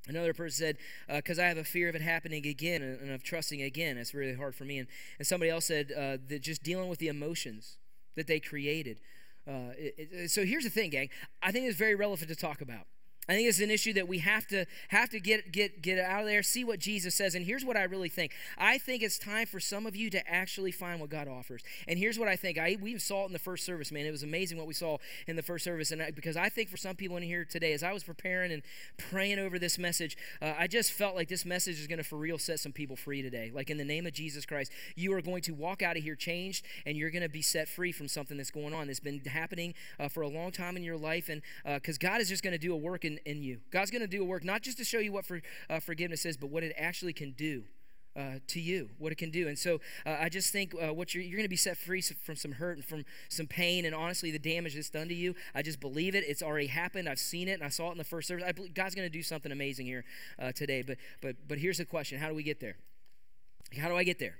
Another 0.07 0.33
person 0.33 0.65
said, 0.65 0.77
because 1.15 1.39
uh, 1.39 1.43
I 1.43 1.45
have 1.47 1.57
a 1.57 1.63
fear 1.63 1.89
of 1.89 1.95
it 1.95 2.01
happening 2.01 2.45
again 2.45 2.81
and, 2.81 3.11
of 3.11 3.23
trusting 3.23 3.61
again. 3.61 3.97
It's 3.97 4.13
really 4.13 4.35
hard 4.35 4.53
for 4.53 4.63
me. 4.63 4.79
And, 4.79 4.87
and 5.17 5.27
somebody 5.27 5.49
else 5.49 5.65
said 5.65 5.91
uh, 5.91 6.17
that 6.27 6.41
just 6.41 6.63
dealing 6.63 6.89
with 6.89 6.99
the 6.99 7.07
emotions 7.07 7.77
that 8.15 8.27
they 8.27 8.39
created. 8.39 8.99
Uh, 9.47 9.73
it, 9.77 9.95
it, 9.97 10.31
so 10.31 10.45
here's 10.45 10.63
the 10.63 10.69
thing, 10.69 10.89
gang. 10.91 11.09
I 11.41 11.51
think 11.51 11.65
it's 11.65 11.77
very 11.77 11.95
relevant 11.95 12.29
to 12.29 12.35
talk 12.35 12.61
about. 12.61 12.85
I 13.27 13.33
think 13.33 13.49
it's 13.49 13.59
an 13.59 13.71
issue 13.71 13.93
that 13.93 14.07
we 14.07 14.19
have 14.19 14.47
to 14.47 14.65
have 14.89 15.09
to 15.09 15.19
get 15.19 15.51
get 15.51 15.81
get 15.81 15.99
out 15.99 16.21
of 16.21 16.27
there, 16.27 16.43
see 16.43 16.63
what 16.63 16.79
Jesus 16.79 17.15
says. 17.15 17.35
And 17.35 17.45
here's 17.45 17.65
what 17.65 17.75
I 17.75 17.83
really 17.83 18.09
think. 18.09 18.31
I 18.57 18.77
think 18.77 19.01
it's 19.01 19.17
time 19.17 19.47
for 19.47 19.59
some 19.59 19.85
of 19.85 19.95
you 19.95 20.09
to 20.11 20.31
actually 20.31 20.71
find 20.71 20.99
what 20.99 21.09
God 21.09 21.27
offers. 21.27 21.61
And 21.87 21.97
here's 21.97 22.19
what 22.19 22.27
I 22.27 22.35
think. 22.35 22.57
I 22.57 22.77
we 22.79 22.97
saw 22.99 23.23
it 23.23 23.27
in 23.27 23.33
the 23.33 23.39
first 23.39 23.65
service, 23.65 23.91
man. 23.91 24.05
It 24.05 24.11
was 24.11 24.23
amazing 24.23 24.57
what 24.57 24.67
we 24.67 24.73
saw 24.73 24.97
in 25.27 25.35
the 25.35 25.41
first 25.41 25.63
service. 25.63 25.91
And 25.91 26.01
I, 26.01 26.11
because 26.11 26.37
I 26.37 26.49
think 26.49 26.69
for 26.69 26.77
some 26.77 26.95
people 26.95 27.17
in 27.17 27.23
here 27.23 27.45
today, 27.45 27.73
as 27.73 27.83
I 27.83 27.93
was 27.93 28.03
preparing 28.03 28.51
and 28.51 28.61
praying 28.97 29.39
over 29.39 29.57
this 29.57 29.77
message, 29.77 30.17
uh, 30.41 30.53
I 30.57 30.67
just 30.67 30.91
felt 30.91 31.15
like 31.15 31.27
this 31.27 31.45
message 31.45 31.79
is 31.79 31.87
going 31.87 31.97
to 31.97 32.03
for 32.03 32.17
real 32.17 32.37
set 32.37 32.59
some 32.59 32.71
people 32.71 32.95
free 32.95 33.21
today. 33.21 33.51
Like 33.53 33.69
in 33.69 33.77
the 33.77 33.85
name 33.85 34.05
of 34.05 34.13
Jesus 34.13 34.45
Christ, 34.45 34.71
you 34.95 35.11
are 35.13 35.21
going 35.21 35.41
to 35.43 35.53
walk 35.53 35.81
out 35.81 35.97
of 35.97 36.03
here 36.03 36.15
changed, 36.15 36.65
and 36.85 36.95
you're 36.95 37.09
going 37.09 37.23
to 37.23 37.29
be 37.29 37.41
set 37.41 37.67
free 37.67 37.91
from 37.91 38.07
something 38.07 38.37
that's 38.37 38.51
going 38.51 38.73
on 38.73 38.87
that's 38.87 38.99
been 38.99 39.19
happening 39.21 39.73
uh, 39.99 40.07
for 40.07 40.21
a 40.21 40.27
long 40.27 40.51
time 40.51 40.77
in 40.77 40.83
your 40.83 40.97
life. 40.97 41.29
And 41.29 41.41
because 41.63 41.95
uh, 41.95 42.07
God 42.07 42.21
is 42.21 42.29
just 42.29 42.43
going 42.43 42.53
to 42.53 42.59
do 42.59 42.73
a 42.73 42.77
work 42.77 43.03
in 43.03 43.14
in, 43.25 43.41
you. 43.41 43.59
God's 43.71 43.91
going 43.91 44.01
to 44.01 44.07
do 44.07 44.21
a 44.21 44.25
work 44.25 44.43
not 44.43 44.61
just 44.61 44.77
to 44.77 44.83
show 44.83 44.99
you 44.99 45.11
what 45.11 45.25
for, 45.25 45.41
uh, 45.69 45.79
forgiveness 45.79 46.25
is, 46.25 46.37
but 46.37 46.49
what 46.49 46.63
it 46.63 46.73
actually 46.77 47.13
can 47.13 47.31
do. 47.31 47.63
Uh, 48.17 48.39
to 48.47 48.61
you, 48.61 48.89
what 48.97 49.11
it 49.11 49.17
can 49.17 49.29
do. 49.29 49.49
And 49.49 49.59
so 49.59 49.81
uh, 50.05 50.15
I 50.21 50.29
just 50.29 50.53
think 50.53 50.73
uh, 50.73 50.93
what 50.93 51.13
you're, 51.13 51.21
you're 51.21 51.35
going 51.35 51.43
to 51.43 51.49
be 51.49 51.57
set 51.57 51.75
free 51.75 51.99
from 51.99 52.37
some 52.37 52.53
hurt 52.53 52.77
and 52.77 52.85
from 52.85 53.03
some 53.27 53.45
pain 53.45 53.83
and 53.83 53.93
honestly 53.93 54.31
the 54.31 54.39
damage 54.39 54.73
that's 54.73 54.89
done 54.89 55.09
to 55.09 55.13
you. 55.13 55.35
I 55.53 55.61
just 55.61 55.81
believe 55.81 56.15
it. 56.15 56.23
It's 56.25 56.41
already 56.41 56.67
happened. 56.67 57.09
I've 57.09 57.19
seen 57.19 57.49
it 57.49 57.55
and 57.55 57.63
I 57.63 57.67
saw 57.67 57.89
it 57.89 57.91
in 57.91 57.97
the 57.97 58.05
first 58.05 58.29
service. 58.29 58.49
God's 58.73 58.95
going 58.95 59.05
to 59.05 59.11
do 59.11 59.21
something 59.21 59.51
amazing 59.51 59.85
here 59.85 60.05
uh, 60.39 60.53
today. 60.53 60.81
But, 60.81 60.95
but, 61.21 61.35
but 61.45 61.57
here's 61.57 61.79
the 61.79 61.83
question 61.83 62.17
How 62.17 62.29
do 62.29 62.35
we 62.35 62.43
get 62.43 62.61
there? 62.61 62.77
How 63.77 63.89
do 63.89 63.97
I 63.97 64.05
get 64.05 64.17
there? 64.17 64.37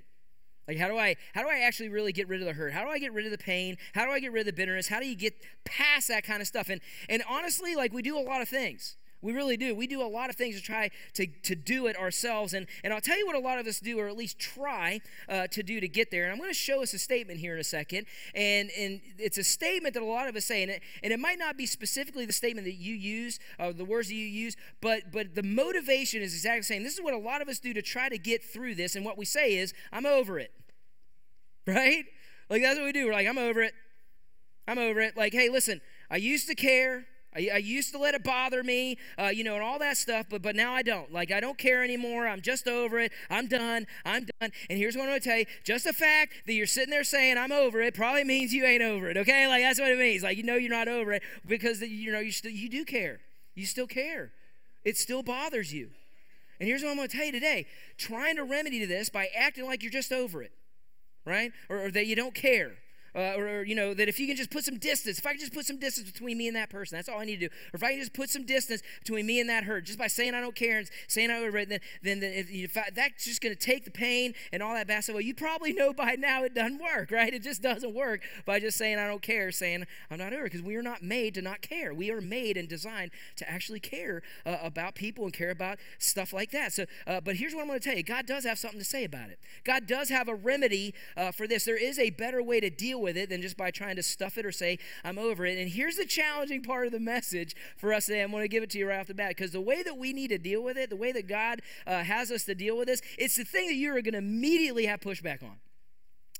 Like 0.68 0.78
how 0.78 0.88
do 0.88 0.98
I 0.98 1.16
how 1.34 1.44
do 1.44 1.50
I 1.50 1.60
actually 1.60 1.90
really 1.90 2.12
get 2.12 2.28
rid 2.28 2.42
of 2.42 2.48
the 2.48 2.54
hurt? 2.54 2.74
How 2.74 2.84
do 2.84 2.90
I 2.90 2.98
get 2.98 3.14
rid 3.14 3.26
of 3.26 3.32
the 3.32 3.38
pain? 3.38 3.78
How 3.94 4.06
do 4.06 4.12
I 4.12 4.20
get 4.20 4.32
rid 4.32 4.42
of 4.42 4.46
the 4.48 4.54
bitterness? 4.54 4.88
How 4.88 5.00
do 5.00 5.08
you 5.08 5.16
get 5.16 5.36
past 5.64 6.08
that 6.08 6.24
kind 6.24 6.42
of 6.42 6.48
stuff? 6.48 6.70
And 6.70 6.82
and 7.10 7.24
honestly, 7.30 7.76
like 7.76 7.94
we 7.94 8.02
do 8.02 8.18
a 8.18 8.22
lot 8.22 8.42
of 8.42 8.50
things. 8.50 8.98
We 9.26 9.34
really 9.34 9.58
do. 9.58 9.74
We 9.74 9.88
do 9.88 10.04
a 10.04 10.08
lot 10.08 10.30
of 10.30 10.36
things 10.36 10.56
to 10.56 10.62
try 10.62 10.92
to, 11.16 11.26
to 11.26 11.56
do 11.56 11.88
it 11.88 11.98
ourselves. 11.98 12.54
And, 12.54 12.68
and 12.84 12.94
I'll 12.94 13.02
tell 13.02 13.18
you 13.18 13.26
what 13.26 13.36
a 13.36 13.40
lot 13.40 13.58
of 13.58 13.66
us 13.66 13.80
do, 13.80 14.00
or 14.00 14.08
at 14.08 14.16
least 14.16 14.38
try 14.38 15.02
uh, 15.28 15.48
to 15.48 15.64
do 15.64 15.80
to 15.80 15.88
get 15.88 16.12
there. 16.12 16.26
And 16.26 16.32
I'm 16.32 16.38
going 16.38 16.52
to 16.52 16.54
show 16.54 16.84
us 16.84 16.94
a 16.94 17.00
statement 17.00 17.40
here 17.40 17.56
in 17.56 17.60
a 17.60 17.64
second. 17.64 18.06
And, 18.36 18.70
and 18.78 19.02
it's 19.18 19.40
a 19.40 19.44
statement 19.44 19.96
that 19.96 20.04
a 20.04 20.06
lot 20.06 20.28
of 20.28 20.36
us 20.36 20.46
say. 20.46 20.62
And 20.62 20.72
it, 20.72 20.84
and 21.02 21.12
it 21.12 21.20
might 21.20 21.40
not 21.40 21.58
be 21.58 21.66
specifically 21.66 22.28
the 22.28 22.34
statement 22.34 22.66
that 22.68 22.76
you 22.76 22.94
use, 22.94 23.40
uh, 23.58 23.72
the 23.72 23.84
words 23.84 24.10
that 24.10 24.16
you 24.16 24.28
use, 24.28 24.56
but, 24.80 25.12
but 25.12 25.34
the 25.34 25.44
motivation 25.44 26.22
is 26.22 26.36
exactly 26.36 26.60
the 26.60 26.66
same. 26.66 26.84
This 26.84 26.94
is 26.94 27.02
what 27.02 27.16
a 27.16 27.18
lot 27.18 27.42
of 27.42 27.50
us 27.50 27.58
do 27.58 27.74
to 27.74 27.82
try 27.82 28.10
to 28.10 28.20
get 28.20 28.44
through 28.44 28.76
this. 28.76 28.96
And 28.96 29.04
what 29.04 29.18
we 29.18 29.26
say 29.26 29.56
is, 29.56 29.74
I'm 29.92 30.06
over 30.06 30.40
it. 30.40 30.52
Right? 31.68 32.06
Like, 32.48 32.62
that's 32.62 32.78
what 32.78 32.86
we 32.86 32.92
do. 32.92 33.08
We're 33.08 33.14
like, 33.14 33.26
I'm 33.26 33.40
over 33.40 33.64
it. 33.64 33.74
I'm 34.68 34.78
over 34.78 35.00
it. 35.02 35.18
Like, 35.18 35.34
hey, 35.34 35.50
listen, 35.50 35.82
I 36.12 36.18
used 36.18 36.48
to 36.48 36.54
care. 36.54 37.08
I, 37.36 37.50
I 37.54 37.58
used 37.58 37.92
to 37.92 37.98
let 37.98 38.16
it 38.16 38.24
bother 38.24 38.64
me, 38.64 38.98
uh, 39.20 39.26
you 39.26 39.44
know, 39.44 39.56
and 39.56 39.64
all 39.64 39.80
that 39.80 39.98
stuff, 39.98 40.28
but 40.30 40.42
but 40.42 40.56
now 40.56 40.74
I 40.74 40.82
don't. 40.82 41.12
Like 41.12 41.32
I 41.32 41.40
don't 41.40 41.58
care 41.58 41.84
anymore. 41.84 42.28
I'm 42.28 42.42
just 42.42 42.68
over 42.68 43.00
it. 43.00 43.12
I'm 43.30 43.48
done. 43.48 43.86
I'm 44.06 44.28
done. 44.40 44.52
And 44.70 44.80
here's 44.80 44.96
what 44.96 45.04
I'm 45.04 45.10
gonna 45.10 45.20
tell 45.20 45.38
you: 45.38 45.46
just 45.64 45.86
the 45.86 45.94
fact 45.94 46.34
that 46.46 46.54
you're 46.54 46.66
sitting 46.66 46.92
there 46.92 47.04
saying 47.04 47.38
I'm 47.38 47.52
over 47.52 47.82
it 47.82 47.94
probably 47.94 48.24
means 48.24 48.54
you 48.54 48.66
ain't 48.66 48.84
over 48.84 49.10
it. 49.10 49.18
Okay, 49.18 49.48
like 49.48 49.64
that's 49.64 49.80
what 49.80 49.92
it 49.92 50.00
means. 50.00 50.24
Like 50.24 50.38
you 50.38 50.44
know 50.44 50.56
you're 50.56 50.72
not 50.72 50.88
over 50.88 51.14
it 51.14 51.24
because 51.46 51.82
you 51.82 52.12
know 52.12 52.20
you 52.20 52.32
still 52.32 52.52
you 52.52 52.70
do 52.70 52.86
care. 52.86 53.20
You 53.54 53.66
still 53.66 53.88
care. 53.88 54.32
It 54.84 54.98
still 54.98 55.24
bothers 55.24 55.74
you. 55.74 55.90
And 56.60 56.70
here's 56.70 56.84
what 56.84 56.92
I'm 56.92 56.98
gonna 56.98 57.10
tell 57.10 57.26
you 57.26 57.34
today: 57.34 57.66
trying 57.98 58.38
to 58.38 58.44
remedy 58.44 58.84
this 58.86 59.10
by 59.10 59.28
acting 59.38 59.66
like 59.66 59.84
you're 59.84 59.92
just 59.92 60.14
over 60.14 60.42
it, 60.42 60.54
right? 61.26 61.52
Or, 61.70 61.86
or 61.86 61.92
that 61.92 62.06
you 62.08 62.16
don't 62.16 62.34
care 62.34 62.74
uh, 63.16 63.36
or, 63.38 63.64
you 63.64 63.76
know, 63.76 63.94
that 63.94 64.10
if 64.10 64.20
you 64.20 64.28
can 64.28 64.36
just 64.36 64.50
put 64.50 64.64
some 64.64 64.78
distance, 64.78 65.20
if 65.20 65.26
I 65.26 65.32
can 65.32 65.40
just 65.40 65.54
put 65.54 65.66
some 65.66 65.78
distance 65.78 66.12
between 66.12 66.38
me 66.38 66.48
and 66.48 66.56
that 66.56 66.70
person, 66.70 66.98
that's 66.98 67.10
all 67.10 67.20
I 67.20 67.26
need 67.26 67.40
to 67.40 67.48
do. 67.48 67.54
Or 67.74 67.76
if 67.76 67.84
I 67.84 67.92
can 67.92 68.00
just 68.00 68.14
put 68.14 68.30
some 68.30 68.46
distance 68.46 68.82
between 69.00 69.26
me 69.26 69.40
and 69.40 69.50
that 69.50 69.64
hurt, 69.64 69.86
just 69.86 70.00
by 70.00 70.08
saying 70.08 70.34
I 70.34 70.42
don't 70.42 70.56
care 70.56 70.80
and 70.80 70.90
saying 71.08 71.32
I 71.32 71.40
overrated, 71.40 71.70
then, 71.70 71.80
then, 72.04 72.20
then 72.20 72.34
if, 72.34 72.52
if 72.52 72.78
I, 72.78 72.90
that's 72.94 73.26
just 73.26 73.42
going 73.42 73.56
to 73.56 73.60
take 73.60 73.86
the 73.86 73.92
pain 73.92 74.34
and 74.52 74.64
all 74.64 74.74
that. 74.74 74.86
Well, 75.10 75.22
you 75.22 75.34
probably 75.34 75.74
know 75.74 75.94
by 75.94 76.16
now 76.18 76.44
it 76.44 76.54
doesn't 76.54 76.80
work, 76.80 77.12
right? 77.12 77.34
It 77.34 77.44
just 77.44 77.62
doesn't 77.62 77.94
work 77.94 78.22
by 78.46 78.60
just 78.60 78.78
saying 78.78 78.98
I 78.98 79.08
don't 79.08 79.22
care, 79.22 79.52
saying 79.52 79.86
I'm 80.10 80.18
not 80.18 80.34
over, 80.34 80.44
because 80.44 80.62
we 80.62 80.76
are 80.76 80.82
not 80.82 81.04
made 81.04 81.34
to 81.36 81.42
not 81.42 81.62
care. 81.62 81.94
We 81.94 82.12
are 82.12 82.22
made 82.22 82.58
and 82.58 82.68
designed 82.68 83.12
to 83.38 83.50
actually 83.50 83.80
care 83.80 84.22
uh, 84.46 84.58
about 84.62 84.96
people 84.96 85.26
and 85.26 85.34
care 85.34 85.52
about 85.52 85.80
stuff 86.00 86.34
like 86.34 86.52
that. 86.52 86.74
So, 86.74 86.86
uh, 87.08 87.22
but 87.22 87.36
here's 87.36 87.54
what 87.54 87.62
I'm 87.62 87.68
going 87.68 87.80
to 87.80 87.88
tell 87.88 87.98
you: 87.98 88.04
God 88.04 88.26
does 88.26 88.46
have 88.46 88.58
something 88.58 88.80
to 88.80 88.86
say 88.86 89.04
about 89.04 89.30
it. 89.30 89.40
God 89.64 89.88
does 89.88 90.10
have 90.10 90.28
a 90.28 90.36
remedy 90.36 90.94
uh, 91.18 91.32
for 91.32 91.48
this. 91.48 91.66
There 91.66 91.82
is 91.82 92.00
a 92.00 92.10
better 92.12 92.42
way 92.42 92.60
to 92.60 92.70
deal 92.70 93.02
with 93.02 93.05
it 93.08 93.30
than 93.30 93.42
just 93.42 93.58
by 93.58 93.72
trying 93.72 93.96
to 93.96 94.04
stuff 94.04 94.38
it 94.38 94.46
or 94.46 94.52
say, 94.52 94.80
I'm 95.04 95.18
over 95.18 95.46
it. 95.46 95.58
And 95.58 95.70
here's 95.70 95.98
the 95.98 96.06
challenging 96.06 96.62
part 96.62 96.86
of 96.86 96.92
the 96.92 97.00
message 97.00 97.56
for 97.78 97.94
us 97.94 98.06
today. 98.08 98.22
I'm 98.22 98.32
going 98.32 98.44
to 98.44 98.48
give 98.48 98.64
it 98.64 98.70
to 98.72 98.80
you 98.80 98.88
right 98.88 99.00
off 99.00 99.08
the 99.08 99.14
bat 99.14 99.30
because 99.30 99.52
the 99.52 99.62
way 99.62 99.84
that 99.84 99.98
we 99.98 100.14
need 100.14 100.30
to 100.30 100.38
deal 100.38 100.64
with 100.64 100.78
it, 100.78 100.90
the 100.90 100.96
way 100.96 101.12
that 101.12 101.28
God 101.28 101.62
uh, 101.86 102.04
has 102.04 102.32
us 102.32 102.44
to 102.46 102.56
deal 102.56 102.78
with 102.78 102.88
this, 102.88 103.02
it's 103.18 103.38
the 103.38 103.46
thing 103.46 103.68
that 103.68 103.76
you're 103.76 104.02
going 104.02 104.14
to 104.14 104.18
immediately 104.20 104.86
have 104.86 105.00
pushback 105.00 105.44
on 105.44 105.58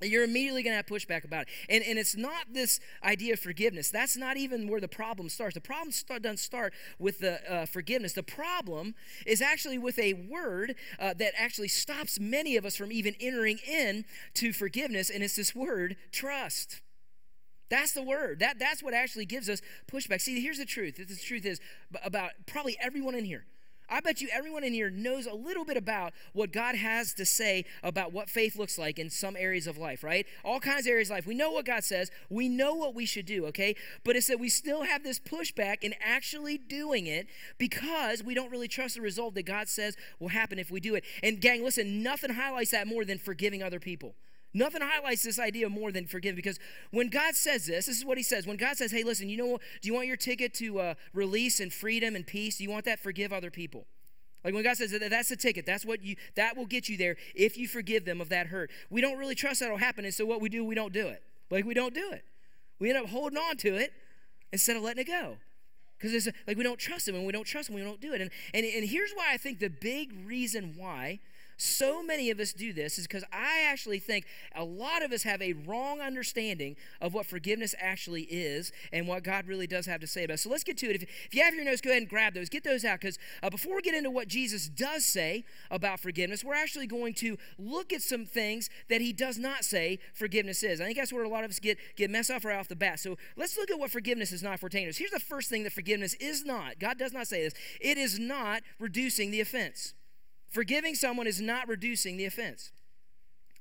you're 0.02 0.24
immediately 0.24 0.62
going 0.62 0.74
to 0.74 0.78
have 0.78 0.86
pushback 0.86 1.24
about 1.24 1.44
it. 1.44 1.48
And, 1.70 1.84
and 1.84 1.98
it's 1.98 2.18
not 2.18 2.48
this 2.52 2.80
idea 3.04 3.34
of 3.34 3.40
forgiveness. 3.40 3.90
That's 3.90 4.18
not 4.18 4.36
even 4.36 4.68
where 4.68 4.82
the 4.82 4.90
problem 4.90 5.30
starts. 5.30 5.54
The 5.54 5.62
problem 5.62 5.92
start, 5.92 6.22
doesn't 6.22 6.38
start 6.38 6.74
with 7.00 7.20
the 7.20 7.40
uh, 7.52 7.66
forgiveness. 7.66 8.14
The 8.14 8.24
problem 8.24 8.96
is 9.26 9.42
actually 9.42 9.78
with 9.78 9.98
a 9.98 10.14
word 10.14 10.76
uh, 11.00 11.14
that 11.14 11.34
actually 11.38 11.70
stops 11.70 12.20
many 12.20 12.58
of 12.58 12.66
us 12.66 12.76
from 12.76 12.92
even 12.92 13.16
entering 13.22 13.60
in 13.60 14.04
to 14.36 14.52
forgiveness, 14.52 15.10
and 15.10 15.24
it's 15.24 15.38
this 15.38 15.56
word, 15.56 15.96
trust. 16.12 16.82
That's 17.70 17.94
the 17.94 18.04
word. 18.04 18.40
That, 18.40 18.60
that's 18.60 18.84
what 18.84 18.94
actually 18.94 19.26
gives 19.26 19.50
us 19.50 19.62
pushback. 19.88 20.22
See, 20.22 20.40
here's 20.42 20.58
the 20.60 20.66
truth. 20.66 20.98
The 20.98 21.16
truth 21.16 21.46
is 21.46 21.60
about 22.04 22.32
probably 22.46 22.78
everyone 22.82 23.16
in 23.16 23.26
here. 23.26 23.46
I 23.90 24.02
bet 24.02 24.22
you 24.22 24.30
everyone 24.32 24.64
in 24.64 24.74
here 24.74 24.90
knows 24.90 25.26
a 25.26 25.34
little 25.34 25.66
bit 25.66 25.78
about 25.78 26.14
what 26.34 26.52
God 26.52 26.76
has 26.76 27.14
to 27.16 27.26
say 27.26 27.66
about 27.84 28.14
what 28.14 28.30
faith 28.30 28.56
looks 28.56 28.78
like 28.78 29.00
in 29.00 29.10
some 29.10 29.36
areas 29.38 29.68
of 29.68 29.78
life, 29.78 30.04
right? 30.04 30.26
All 30.44 30.60
kinds 30.60 30.88
of 30.88 30.92
areas 30.92 31.10
of 31.10 31.16
life. 31.16 31.28
We 31.28 31.36
know 31.36 31.52
what 31.52 31.66
God 31.66 31.84
says. 31.84 32.12
We 32.30 32.50
know 32.50 32.74
what 32.74 32.96
we 32.96 33.06
should 33.06 33.26
do, 33.26 33.46
okay? 33.48 33.76
But 34.04 34.16
it's 34.16 34.28
that 34.28 34.40
we 34.40 34.50
still 34.50 34.84
have 34.84 35.04
this 35.04 35.20
pushback 35.20 35.84
in 35.84 35.94
actually 36.02 36.58
doing 36.58 37.08
it 37.08 37.28
because 37.58 38.24
we 38.24 38.34
don't 38.34 38.52
really 38.52 38.68
trust 38.68 38.96
the 38.96 39.02
result 39.02 39.36
that 39.36 39.46
God 39.46 39.68
says 39.68 39.96
will 40.20 40.30
happen 40.30 40.60
if 40.60 40.72
we 40.72 40.80
do 40.80 40.96
it. 40.96 41.04
And 41.22 41.40
gang, 41.40 41.64
listen, 41.64 42.02
nothing 42.02 42.34
highlights 42.34 42.72
that 42.72 42.88
more 42.88 43.06
than 43.06 43.18
forgiving 43.18 43.62
other 43.62 43.80
people. 43.80 44.16
Nothing 44.54 44.82
highlights 44.82 45.24
this 45.24 45.38
idea 45.38 45.68
more 45.68 45.92
than 45.92 46.08
forgive 46.08 46.36
because 46.36 46.60
when 46.92 47.10
God 47.10 47.36
says 47.36 47.66
this, 47.66 47.88
this 47.88 47.98
is 47.98 48.06
what 48.06 48.18
He 48.18 48.24
says. 48.24 48.48
When 48.48 48.58
God 48.58 48.78
says, 48.78 48.92
hey, 48.92 49.04
listen, 49.04 49.28
you 49.28 49.38
know 49.38 49.48
what? 49.48 49.62
Do 49.82 49.88
you 49.88 49.94
want 49.94 50.08
your 50.08 50.16
ticket 50.16 50.54
to 50.56 50.80
uh, 50.80 50.94
release 51.14 51.60
and 51.60 51.74
freedom 51.74 52.16
and 52.16 52.26
peace? 52.26 52.58
Do 52.58 52.64
you 52.64 52.70
want 52.70 52.86
that? 52.86 53.00
Forgive 53.00 53.34
other 53.34 53.52
people. 53.52 53.86
Like 54.46 54.54
when 54.54 54.64
God 54.64 54.78
says 54.78 54.92
that 54.92 55.10
that's 55.10 55.30
the 55.30 55.36
ticket, 55.36 55.66
that's 55.66 55.86
what 55.86 56.04
you 56.04 56.16
that 56.36 56.56
will 56.56 56.68
get 56.68 56.88
you 56.88 56.98
there 56.98 57.18
if 57.34 57.58
you 57.58 57.68
forgive 57.68 58.06
them 58.06 58.22
of 58.22 58.30
that 58.30 58.48
hurt. 58.48 58.70
We 58.92 59.02
don't 59.02 59.18
really 59.18 59.34
trust 59.34 59.60
that'll 59.60 59.78
happen, 59.78 60.06
and 60.06 60.14
so 60.14 60.24
what 60.24 60.40
we 60.40 60.50
do, 60.50 60.64
we 60.64 60.76
don't 60.76 60.94
do 60.94 61.08
it. 61.08 61.24
Like 61.50 61.66
we 61.66 61.74
don't 61.74 61.96
do 61.96 62.12
it. 62.12 62.24
We 62.80 62.90
end 62.90 63.00
up 63.00 63.10
holding 63.10 63.40
on 63.40 63.58
to 63.58 63.76
it 63.76 63.92
instead 64.54 64.78
of 64.78 64.84
letting 64.84 65.02
it 65.02 65.08
go. 65.08 65.38
Because 65.98 66.14
it's 66.14 66.38
like 66.48 66.58
we 66.58 66.64
don't 66.64 66.80
trust 66.80 67.08
him 67.08 67.16
and 67.16 67.26
we 67.26 67.32
don't 67.32 67.46
trust 67.46 67.70
him, 67.70 67.76
we 67.76 67.82
don't 67.82 68.02
do 68.02 68.14
it. 68.14 68.22
And, 68.22 68.30
and, 68.54 68.66
and 68.66 68.88
here's 68.88 69.12
why 69.14 69.32
I 69.32 69.38
think 69.38 69.60
the 69.60 69.70
big 69.70 70.14
reason 70.28 70.76
why 70.78 71.20
so 71.58 72.04
many 72.04 72.30
of 72.30 72.40
us 72.40 72.54
do 72.54 72.74
this 72.74 72.98
is 72.98 73.08
because 73.08 73.24
I 73.32 73.66
actually 73.68 74.00
think 74.00 74.26
a 74.56 74.64
lot 74.64 75.04
of 75.04 75.12
us 75.12 75.24
have 75.24 75.42
a 75.42 75.54
wrong 75.54 76.02
understanding 76.02 76.76
of 77.02 77.14
what 77.14 77.26
forgiveness 77.26 77.74
actually 77.80 78.24
is 78.24 78.72
and 78.92 79.08
what 79.08 79.24
God 79.24 79.48
really 79.48 79.68
does 79.68 79.86
have 79.86 80.02
to 80.02 80.08
say 80.08 80.26
about 80.26 80.36
it. 80.36 80.40
So 80.40 80.50
let's 80.50 80.64
get 80.64 80.78
to 80.80 80.90
it. 80.90 80.96
If, 80.96 81.04
if 81.04 81.36
you 81.36 81.44
have 81.44 81.54
your 81.54 81.64
notes, 81.64 81.82
go 81.82 81.90
ahead 81.90 82.02
and 82.02 82.10
grab 82.10 82.34
those. 82.34 82.50
Get 82.50 82.64
those 82.64 82.84
out 82.86 83.00
because 83.00 83.18
uh, 83.42 83.50
before 83.50 83.76
we 83.76 83.82
get 83.82 83.96
into 83.96 84.12
what 84.12 84.28
Jesus 84.28 84.68
does 84.68 85.06
say 85.06 85.46
about 85.72 86.00
forgiveness, 86.00 86.44
we're 86.44 86.56
actually 86.56 86.88
going 86.88 87.14
to 87.16 87.38
look 87.58 87.94
at 87.94 88.02
some 88.02 88.26
things 88.26 88.70
that 88.90 89.02
he 89.02 89.14
does 89.14 89.38
not 89.38 89.64
say 89.64 90.00
forgiveness 90.14 90.64
is. 90.64 90.82
I 90.82 90.86
think 90.86 90.98
that's 90.98 91.14
where 91.14 91.24
a 91.24 91.30
lot 91.30 91.44
of 91.44 91.50
us 91.50 91.60
get, 91.60 91.78
get 91.96 92.10
messed 92.10 92.32
up 92.32 92.44
right 92.44 92.58
off 92.58 92.68
the 92.68 92.76
bat. 92.76 93.00
So 93.00 93.18
let's 93.38 93.58
look 93.58 93.72
at 93.72 93.80
what 93.80 93.92
forgiveness 93.92 94.32
is 94.32 94.44
not 94.44 94.60
for. 94.60 94.70
Here's 94.76 95.12
the 95.12 95.20
first 95.20 95.50
thing 95.50 95.64
that 95.64 95.74
forgiveness 95.74 96.16
is 96.16 96.44
not. 96.44 96.80
God 96.80 96.98
does 96.98 97.14
not 97.14 97.28
say 97.28 97.44
this. 97.44 97.54
It 97.80 97.98
is 97.98 98.20
not 98.20 98.62
reducing 98.80 99.32
the 99.32 99.42
offense. 99.42 99.94
Forgiving 100.50 100.96
someone 100.96 101.28
is 101.28 101.42
not 101.42 101.68
reducing 101.68 102.18
the 102.18 102.26
offense. 102.26 102.72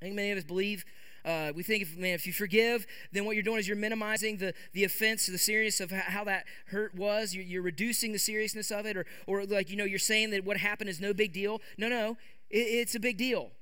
I 0.00 0.06
think 0.06 0.16
many 0.16 0.30
of 0.30 0.38
us 0.38 0.44
believe 0.44 0.84
uh, 1.24 1.52
we 1.54 1.62
think 1.62 1.82
if, 1.82 1.96
man, 1.96 2.14
if 2.14 2.26
you 2.26 2.32
forgive, 2.32 2.86
then 3.12 3.24
what 3.24 3.34
you're 3.34 3.42
doing 3.42 3.58
is 3.58 3.66
you're 3.66 3.76
minimizing 3.76 4.36
the, 4.36 4.52
the 4.74 4.84
offense, 4.84 5.26
the 5.26 5.38
seriousness 5.38 5.90
of 5.90 5.98
how 5.98 6.24
that 6.24 6.44
hurt 6.66 6.94
was. 6.94 7.34
You're, 7.34 7.44
you're, 7.44 7.62
reducing 7.62 8.12
the 8.12 8.18
seriousness 8.18 8.70
of 8.70 8.84
it, 8.84 8.96
or, 8.96 9.06
or 9.26 9.46
like, 9.46 9.70
you 9.70 9.76
know, 9.76 9.84
you're 9.84 9.98
saying 9.98 10.30
that 10.30 10.44
what 10.44 10.58
happened 10.58 10.90
is 10.90 11.00
no 11.00 11.14
big 11.14 11.32
deal. 11.32 11.62
No, 11.78 11.88
no, 11.88 12.18
it, 12.50 12.58
it's 12.58 12.94
a 12.94 13.00
big 13.00 13.16
deal. 13.16 13.52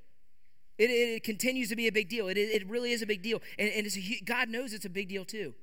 It, 0.77 0.89
it, 0.89 0.93
it, 0.93 1.23
continues 1.23 1.69
to 1.69 1.77
be 1.77 1.87
a 1.87 1.91
big 1.91 2.09
deal. 2.09 2.27
It, 2.27 2.37
it 2.37 2.67
really 2.67 2.91
is 2.91 3.01
a 3.01 3.05
big 3.05 3.21
deal. 3.21 3.41
And, 3.57 3.69
and 3.69 3.87
a, 3.87 4.21
God 4.25 4.49
knows 4.49 4.73
it's 4.73 4.85
a 4.85 4.89
big 4.89 5.07
deal 5.07 5.23
too. 5.23 5.53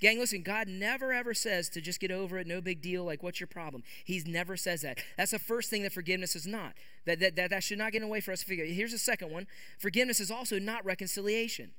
Gang, 0.00 0.18
listen, 0.18 0.42
God 0.42 0.68
never 0.68 1.12
ever 1.12 1.34
says 1.34 1.68
to 1.70 1.80
just 1.80 1.98
get 2.00 2.10
over 2.10 2.38
it, 2.38 2.46
no 2.46 2.60
big 2.60 2.80
deal, 2.80 3.04
like 3.04 3.22
what's 3.22 3.40
your 3.40 3.48
problem? 3.48 3.82
He's 4.04 4.26
never 4.26 4.56
says 4.56 4.82
that. 4.82 4.98
That's 5.16 5.32
the 5.32 5.38
first 5.38 5.70
thing 5.70 5.82
that 5.82 5.92
forgiveness 5.92 6.36
is 6.36 6.46
not. 6.46 6.74
That, 7.06 7.20
that, 7.20 7.36
that, 7.36 7.50
that 7.50 7.64
should 7.64 7.78
not 7.78 7.92
get 7.92 8.02
away 8.02 8.20
for 8.20 8.32
us 8.32 8.40
to 8.40 8.46
figure. 8.46 8.64
Here's 8.64 8.92
the 8.92 8.98
second 8.98 9.32
one 9.32 9.46
forgiveness 9.78 10.20
is 10.20 10.30
also 10.30 10.58
not 10.58 10.84
reconciliation. 10.84 11.72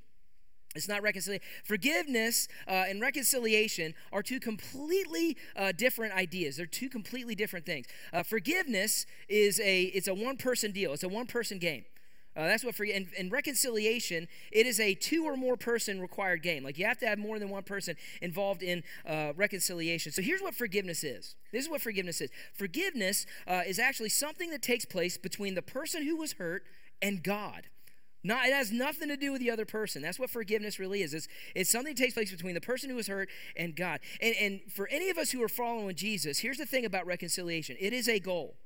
It's 0.76 0.86
not 0.86 1.02
reconciliation. 1.02 1.44
Forgiveness 1.64 2.46
uh, 2.68 2.84
and 2.88 3.00
reconciliation 3.00 3.94
are 4.12 4.22
two 4.22 4.38
completely 4.38 5.36
uh, 5.56 5.72
different 5.72 6.14
ideas. 6.14 6.58
They're 6.58 6.66
two 6.66 6.88
completely 6.88 7.34
different 7.34 7.66
things. 7.66 7.86
Uh, 8.12 8.22
forgiveness 8.22 9.04
is 9.28 9.58
a 9.60 9.84
it's 9.84 10.06
a 10.06 10.14
one 10.14 10.36
person 10.36 10.70
deal. 10.70 10.92
It's 10.92 11.02
a 11.02 11.08
one 11.08 11.26
person 11.26 11.58
game. 11.58 11.84
Uh, 12.36 12.46
that's 12.46 12.64
what 12.64 12.76
for 12.76 12.84
in, 12.84 13.08
in, 13.18 13.28
reconciliation, 13.28 14.28
it 14.52 14.64
is 14.64 14.78
a 14.78 14.94
two 14.94 15.24
or 15.24 15.36
more 15.36 15.56
person 15.56 16.00
required 16.00 16.42
game. 16.42 16.62
Like 16.62 16.78
you 16.78 16.86
have 16.86 16.98
to 16.98 17.06
have 17.06 17.18
more 17.18 17.40
than 17.40 17.50
one 17.50 17.64
person 17.64 17.96
involved 18.22 18.62
in 18.62 18.84
uh, 19.06 19.32
reconciliation. 19.34 20.12
So 20.12 20.22
here's 20.22 20.40
what 20.40 20.54
forgiveness 20.54 21.02
is. 21.02 21.34
This 21.52 21.64
is 21.64 21.70
what 21.70 21.80
forgiveness 21.80 22.20
is. 22.20 22.30
Forgiveness 22.54 23.26
uh, 23.48 23.62
is 23.66 23.80
actually 23.80 24.10
something 24.10 24.50
that 24.50 24.62
takes 24.62 24.84
place 24.84 25.18
between 25.18 25.54
the 25.54 25.62
person 25.62 26.04
who 26.04 26.16
was 26.16 26.34
hurt 26.34 26.62
and 27.02 27.22
God. 27.22 27.66
Not, 28.22 28.46
it 28.46 28.52
has 28.52 28.70
nothing 28.70 29.08
to 29.08 29.16
do 29.16 29.32
with 29.32 29.40
the 29.40 29.50
other 29.50 29.64
person. 29.64 30.02
That's 30.02 30.18
what 30.18 30.30
forgiveness 30.30 30.78
really 30.78 31.02
is. 31.02 31.14
It's, 31.14 31.26
it's 31.54 31.70
something 31.70 31.94
that 31.94 32.00
takes 32.00 32.14
place 32.14 32.30
between 32.30 32.54
the 32.54 32.60
person 32.60 32.90
who 32.90 32.96
was 32.96 33.06
hurt 33.06 33.30
and 33.56 33.74
God. 33.74 34.00
And, 34.20 34.34
and 34.38 34.60
for 34.70 34.86
any 34.88 35.08
of 35.08 35.16
us 35.16 35.30
who 35.30 35.42
are 35.42 35.48
following 35.48 35.96
Jesus, 35.96 36.38
here's 36.38 36.58
the 36.58 36.66
thing 36.66 36.84
about 36.84 37.06
reconciliation 37.06 37.76
it 37.80 37.92
is 37.92 38.08
a 38.08 38.20
goal. 38.20 38.56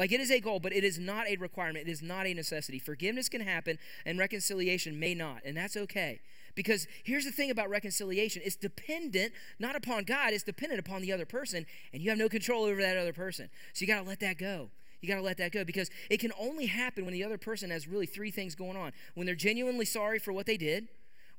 Like 0.00 0.12
it 0.12 0.20
is 0.20 0.30
a 0.30 0.40
goal, 0.40 0.60
but 0.60 0.72
it 0.72 0.82
is 0.82 0.98
not 0.98 1.28
a 1.28 1.36
requirement. 1.36 1.86
It 1.86 1.90
is 1.90 2.00
not 2.00 2.26
a 2.26 2.32
necessity. 2.32 2.78
Forgiveness 2.78 3.28
can 3.28 3.42
happen 3.42 3.78
and 4.06 4.18
reconciliation 4.18 4.98
may 4.98 5.14
not, 5.14 5.42
and 5.44 5.54
that's 5.54 5.76
okay. 5.76 6.20
Because 6.54 6.86
here's 7.04 7.26
the 7.26 7.30
thing 7.30 7.50
about 7.50 7.68
reconciliation 7.68 8.40
it's 8.42 8.56
dependent 8.56 9.34
not 9.58 9.76
upon 9.76 10.04
God, 10.04 10.32
it's 10.32 10.42
dependent 10.42 10.80
upon 10.80 11.02
the 11.02 11.12
other 11.12 11.26
person, 11.26 11.66
and 11.92 12.00
you 12.00 12.08
have 12.08 12.18
no 12.18 12.30
control 12.30 12.64
over 12.64 12.80
that 12.80 12.96
other 12.96 13.12
person. 13.12 13.50
So 13.74 13.82
you 13.82 13.86
got 13.86 14.02
to 14.02 14.08
let 14.08 14.20
that 14.20 14.38
go. 14.38 14.70
You 15.02 15.08
got 15.08 15.16
to 15.16 15.22
let 15.22 15.36
that 15.36 15.52
go 15.52 15.64
because 15.66 15.90
it 16.08 16.18
can 16.18 16.32
only 16.40 16.64
happen 16.64 17.04
when 17.04 17.12
the 17.12 17.22
other 17.22 17.36
person 17.36 17.68
has 17.68 17.86
really 17.86 18.06
three 18.06 18.30
things 18.30 18.54
going 18.54 18.78
on. 18.78 18.92
When 19.14 19.26
they're 19.26 19.34
genuinely 19.34 19.84
sorry 19.84 20.18
for 20.18 20.32
what 20.32 20.46
they 20.46 20.56
did, 20.56 20.88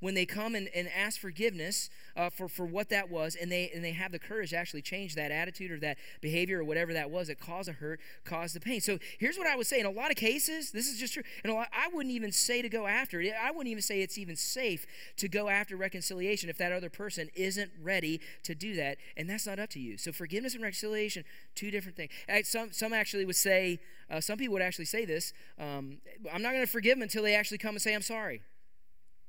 when 0.02 0.16
they 0.16 0.26
come 0.26 0.56
and, 0.56 0.68
and 0.76 0.90
ask 0.90 1.20
forgiveness 1.20 1.90
uh, 2.18 2.30
for, 2.30 2.50
for 2.50 2.66
what 2.66 2.90
that 2.90 3.10
was, 3.10 3.36
and 3.36 3.52
they, 3.52 3.72
and 3.74 3.84
they 3.84 3.92
have 3.94 4.12
the 4.12 4.20
courage 4.20 4.50
to 4.50 4.58
actually 4.58 4.82
change 4.82 5.16
that 5.16 5.32
attitude 5.32 5.72
or 5.72 5.80
that 5.80 5.98
behavior 6.20 6.60
or 6.60 6.64
whatever 6.64 6.92
that 6.92 7.10
was 7.10 7.28
that 7.28 7.40
caused 7.40 7.70
a 7.70 7.74
hurt, 7.74 8.02
caused 8.26 8.56
the 8.56 8.60
pain. 8.60 8.82
So 8.82 9.00
here's 9.20 9.38
what 9.38 9.48
I 9.48 9.56
would 9.56 9.68
say. 9.68 9.80
In 9.80 9.86
a 9.86 9.92
lot 9.92 10.10
of 10.12 10.18
cases, 10.18 10.72
this 10.72 10.88
is 10.88 11.00
just 11.00 11.14
true. 11.14 11.24
And 11.44 11.54
I 11.54 11.88
wouldn't 11.94 12.14
even 12.14 12.32
say 12.32 12.62
to 12.62 12.70
go 12.70 12.88
after 12.88 13.22
it. 13.22 13.34
I 13.42 13.52
wouldn't 13.52 13.70
even 13.70 13.82
say 13.82 14.02
it's 14.02 14.18
even 14.18 14.36
safe 14.36 14.86
to 15.18 15.30
go 15.30 15.48
after 15.48 15.78
reconciliation 15.78 16.50
if 16.50 16.58
that 16.58 16.72
other 16.72 16.90
person 16.90 17.30
isn't 17.36 17.72
ready 17.82 18.20
to 18.44 18.56
do 18.56 18.76
that. 18.76 18.98
And 19.16 19.30
that's 19.30 19.46
not 19.46 19.60
up 19.60 19.70
to 19.72 19.80
you. 19.80 19.98
So 19.98 20.12
forgiveness 20.12 20.56
and 20.56 20.64
reconciliation, 20.64 21.24
two 21.56 21.72
different 21.72 21.96
things. 21.96 22.12
Some, 22.50 22.72
some 22.72 22.92
actually 22.92 23.26
would 23.26 23.36
say, 23.36 23.80
uh, 24.10 24.20
some 24.20 24.38
people 24.38 24.54
would 24.54 24.62
actually 24.62 24.86
say 24.86 25.06
this 25.06 25.34
um, 25.60 25.98
I'm 26.34 26.42
not 26.42 26.52
going 26.52 26.66
to 26.66 26.72
forgive 26.72 26.98
them 26.98 27.04
until 27.04 27.24
they 27.24 27.36
actually 27.36 27.60
come 27.60 27.76
and 27.76 27.82
say, 27.82 27.94
I'm 27.94 28.02
sorry. 28.02 28.42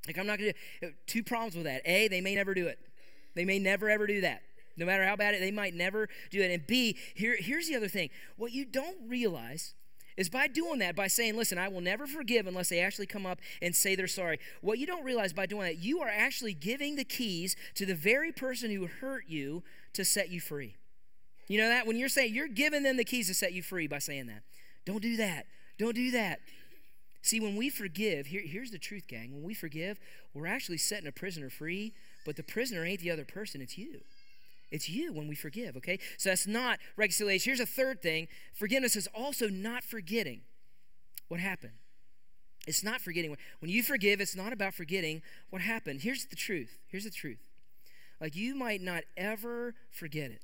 Like, 0.06 0.18
I'm 0.18 0.26
not 0.26 0.38
going 0.38 0.52
to 0.80 0.92
Two 1.06 1.22
problems 1.22 1.54
with 1.54 1.64
that. 1.64 1.82
A, 1.84 2.08
they 2.08 2.20
may 2.20 2.34
never 2.34 2.54
do 2.54 2.66
it. 2.66 2.78
They 3.34 3.44
may 3.44 3.58
never, 3.58 3.88
ever 3.88 4.06
do 4.06 4.20
that. 4.22 4.42
No 4.76 4.86
matter 4.86 5.04
how 5.04 5.16
bad 5.16 5.34
it, 5.34 5.40
they 5.40 5.50
might 5.50 5.74
never 5.74 6.08
do 6.30 6.40
it. 6.40 6.50
And 6.50 6.66
B, 6.66 6.96
here, 7.14 7.36
here's 7.38 7.68
the 7.68 7.76
other 7.76 7.88
thing. 7.88 8.10
What 8.36 8.52
you 8.52 8.64
don't 8.64 8.96
realize 9.06 9.74
is 10.16 10.28
by 10.28 10.46
doing 10.48 10.78
that, 10.80 10.96
by 10.96 11.06
saying, 11.06 11.36
listen, 11.36 11.58
I 11.58 11.68
will 11.68 11.80
never 11.80 12.06
forgive 12.06 12.46
unless 12.46 12.68
they 12.68 12.80
actually 12.80 13.06
come 13.06 13.26
up 13.26 13.40
and 13.60 13.74
say 13.74 13.94
they're 13.94 14.06
sorry. 14.06 14.38
What 14.60 14.78
you 14.78 14.86
don't 14.86 15.04
realize 15.04 15.32
by 15.32 15.46
doing 15.46 15.62
that, 15.62 15.78
you 15.78 16.00
are 16.00 16.08
actually 16.08 16.54
giving 16.54 16.96
the 16.96 17.04
keys 17.04 17.56
to 17.74 17.86
the 17.86 17.94
very 17.94 18.32
person 18.32 18.70
who 18.70 18.86
hurt 18.86 19.24
you 19.28 19.62
to 19.94 20.04
set 20.04 20.30
you 20.30 20.40
free. 20.40 20.76
You 21.48 21.58
know 21.58 21.68
that? 21.68 21.86
When 21.86 21.96
you're 21.96 22.08
saying, 22.08 22.34
you're 22.34 22.48
giving 22.48 22.82
them 22.82 22.96
the 22.96 23.04
keys 23.04 23.28
to 23.28 23.34
set 23.34 23.52
you 23.52 23.62
free 23.62 23.86
by 23.86 23.98
saying 23.98 24.26
that. 24.26 24.42
Don't 24.84 25.02
do 25.02 25.16
that. 25.16 25.46
Don't 25.78 25.94
do 25.94 26.10
that. 26.12 26.40
See, 27.22 27.38
when 27.38 27.56
we 27.56 27.70
forgive, 27.70 28.26
here, 28.26 28.42
here's 28.44 28.72
the 28.72 28.78
truth, 28.78 29.06
gang. 29.06 29.32
When 29.32 29.44
we 29.44 29.54
forgive, 29.54 29.98
we're 30.34 30.46
actually 30.48 30.78
setting 30.78 31.06
a 31.06 31.12
prisoner 31.12 31.48
free, 31.48 31.94
but 32.26 32.36
the 32.36 32.42
prisoner 32.42 32.84
ain't 32.84 33.00
the 33.00 33.12
other 33.12 33.24
person, 33.24 33.60
it's 33.60 33.78
you. 33.78 34.00
It's 34.72 34.88
you 34.88 35.12
when 35.12 35.28
we 35.28 35.36
forgive, 35.36 35.76
okay? 35.76 35.98
So 36.16 36.30
that's 36.30 36.46
not 36.46 36.78
reconciliation. 36.96 37.50
Here's 37.50 37.60
a 37.60 37.66
third 37.66 38.02
thing 38.02 38.26
forgiveness 38.54 38.96
is 38.96 39.08
also 39.14 39.48
not 39.48 39.84
forgetting 39.84 40.40
what 41.28 41.40
happened. 41.40 41.74
It's 42.66 42.82
not 42.82 43.00
forgetting. 43.00 43.36
When 43.60 43.70
you 43.70 43.82
forgive, 43.82 44.20
it's 44.20 44.36
not 44.36 44.52
about 44.52 44.74
forgetting 44.74 45.22
what 45.50 45.62
happened. 45.62 46.00
Here's 46.02 46.26
the 46.26 46.36
truth. 46.36 46.78
Here's 46.88 47.04
the 47.04 47.10
truth. 47.10 47.38
Like, 48.20 48.36
you 48.36 48.54
might 48.54 48.80
not 48.80 49.02
ever 49.16 49.74
forget 49.90 50.30
it. 50.30 50.42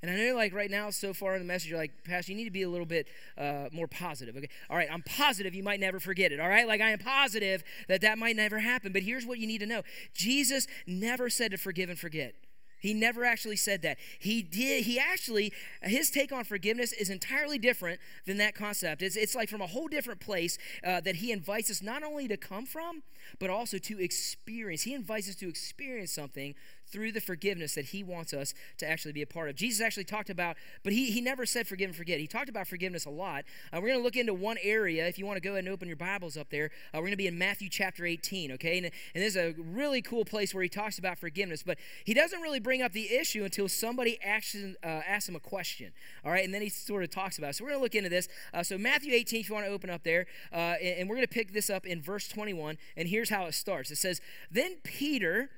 And 0.00 0.10
I 0.10 0.14
know, 0.16 0.36
like, 0.36 0.54
right 0.54 0.70
now, 0.70 0.90
so 0.90 1.12
far 1.12 1.34
in 1.34 1.40
the 1.40 1.46
message, 1.46 1.70
you're 1.70 1.78
like, 1.78 1.90
Pastor, 2.04 2.32
you 2.32 2.38
need 2.38 2.44
to 2.44 2.50
be 2.52 2.62
a 2.62 2.68
little 2.68 2.86
bit 2.86 3.08
uh, 3.36 3.68
more 3.72 3.88
positive. 3.88 4.36
Okay. 4.36 4.48
All 4.70 4.76
right. 4.76 4.88
I'm 4.90 5.02
positive 5.02 5.54
you 5.54 5.64
might 5.64 5.80
never 5.80 5.98
forget 5.98 6.30
it. 6.30 6.38
All 6.38 6.48
right. 6.48 6.68
Like, 6.68 6.80
I 6.80 6.90
am 6.90 7.00
positive 7.00 7.64
that 7.88 8.00
that 8.02 8.16
might 8.16 8.36
never 8.36 8.60
happen. 8.60 8.92
But 8.92 9.02
here's 9.02 9.26
what 9.26 9.38
you 9.38 9.46
need 9.46 9.58
to 9.58 9.66
know 9.66 9.82
Jesus 10.14 10.68
never 10.86 11.28
said 11.28 11.50
to 11.50 11.56
forgive 11.58 11.90
and 11.90 11.98
forget. 11.98 12.34
He 12.80 12.94
never 12.94 13.24
actually 13.24 13.56
said 13.56 13.82
that. 13.82 13.98
He 14.18 14.42
did, 14.42 14.84
he 14.84 14.98
actually, 14.98 15.52
his 15.82 16.10
take 16.10 16.30
on 16.32 16.44
forgiveness 16.44 16.92
is 16.92 17.10
entirely 17.10 17.58
different 17.58 18.00
than 18.24 18.36
that 18.38 18.54
concept. 18.54 19.02
It's, 19.02 19.16
it's 19.16 19.34
like 19.34 19.48
from 19.48 19.60
a 19.60 19.66
whole 19.66 19.88
different 19.88 20.20
place 20.20 20.58
uh, 20.84 21.00
that 21.00 21.16
he 21.16 21.32
invites 21.32 21.70
us 21.70 21.82
not 21.82 22.02
only 22.02 22.28
to 22.28 22.36
come 22.36 22.66
from, 22.66 23.02
but 23.40 23.50
also 23.50 23.78
to 23.78 24.00
experience. 24.00 24.82
He 24.82 24.94
invites 24.94 25.28
us 25.28 25.34
to 25.36 25.48
experience 25.48 26.12
something 26.12 26.54
through 26.90 27.12
the 27.12 27.20
forgiveness 27.20 27.74
that 27.74 27.86
he 27.86 28.02
wants 28.02 28.32
us 28.32 28.54
to 28.78 28.88
actually 28.88 29.12
be 29.12 29.22
a 29.22 29.26
part 29.26 29.48
of. 29.48 29.56
Jesus 29.56 29.80
actually 29.80 30.04
talked 30.04 30.30
about, 30.30 30.56
but 30.82 30.92
he, 30.92 31.10
he 31.10 31.20
never 31.20 31.46
said 31.46 31.66
forgive 31.66 31.88
and 31.88 31.96
forget. 31.96 32.18
He 32.18 32.26
talked 32.26 32.48
about 32.48 32.66
forgiveness 32.66 33.04
a 33.04 33.10
lot. 33.10 33.44
Uh, 33.72 33.80
we're 33.80 33.88
going 33.88 34.00
to 34.00 34.04
look 34.04 34.16
into 34.16 34.34
one 34.34 34.56
area. 34.62 35.06
If 35.06 35.18
you 35.18 35.26
want 35.26 35.36
to 35.36 35.40
go 35.40 35.50
ahead 35.50 35.64
and 35.64 35.72
open 35.72 35.88
your 35.88 35.96
Bibles 35.96 36.36
up 36.36 36.50
there, 36.50 36.70
uh, 36.94 36.98
we're 36.98 37.02
going 37.02 37.12
to 37.12 37.16
be 37.16 37.26
in 37.26 37.38
Matthew 37.38 37.68
chapter 37.68 38.06
18, 38.06 38.52
okay? 38.52 38.78
And, 38.78 38.86
and 38.86 39.24
this 39.24 39.34
is 39.34 39.36
a 39.36 39.54
really 39.60 40.02
cool 40.02 40.24
place 40.24 40.54
where 40.54 40.62
he 40.62 40.68
talks 40.68 40.98
about 40.98 41.18
forgiveness, 41.18 41.62
but 41.62 41.78
he 42.04 42.14
doesn't 42.14 42.40
really 42.40 42.60
bring 42.60 42.82
up 42.82 42.92
the 42.92 43.12
issue 43.12 43.44
until 43.44 43.68
somebody 43.68 44.18
actually, 44.22 44.76
uh, 44.82 45.02
asks 45.06 45.28
him 45.28 45.36
a 45.36 45.40
question, 45.40 45.92
all 46.24 46.30
right? 46.30 46.44
And 46.44 46.52
then 46.52 46.62
he 46.62 46.68
sort 46.68 47.02
of 47.02 47.10
talks 47.10 47.38
about 47.38 47.50
it. 47.50 47.56
So 47.56 47.64
we're 47.64 47.70
going 47.70 47.80
to 47.80 47.84
look 47.84 47.94
into 47.94 48.10
this. 48.10 48.28
Uh, 48.52 48.62
so 48.62 48.78
Matthew 48.78 49.12
18, 49.12 49.40
if 49.40 49.48
you 49.48 49.54
want 49.54 49.66
to 49.66 49.72
open 49.72 49.90
up 49.90 50.04
there, 50.04 50.26
uh, 50.52 50.76
and, 50.80 51.00
and 51.00 51.08
we're 51.08 51.16
going 51.16 51.26
to 51.26 51.32
pick 51.32 51.52
this 51.52 51.70
up 51.70 51.86
in 51.86 52.00
verse 52.00 52.28
21, 52.28 52.78
and 52.96 53.08
here's 53.08 53.30
how 53.30 53.46
it 53.46 53.54
starts. 53.54 53.90
It 53.90 53.96
says, 53.96 54.20
Then 54.50 54.76
Peter 54.82 55.50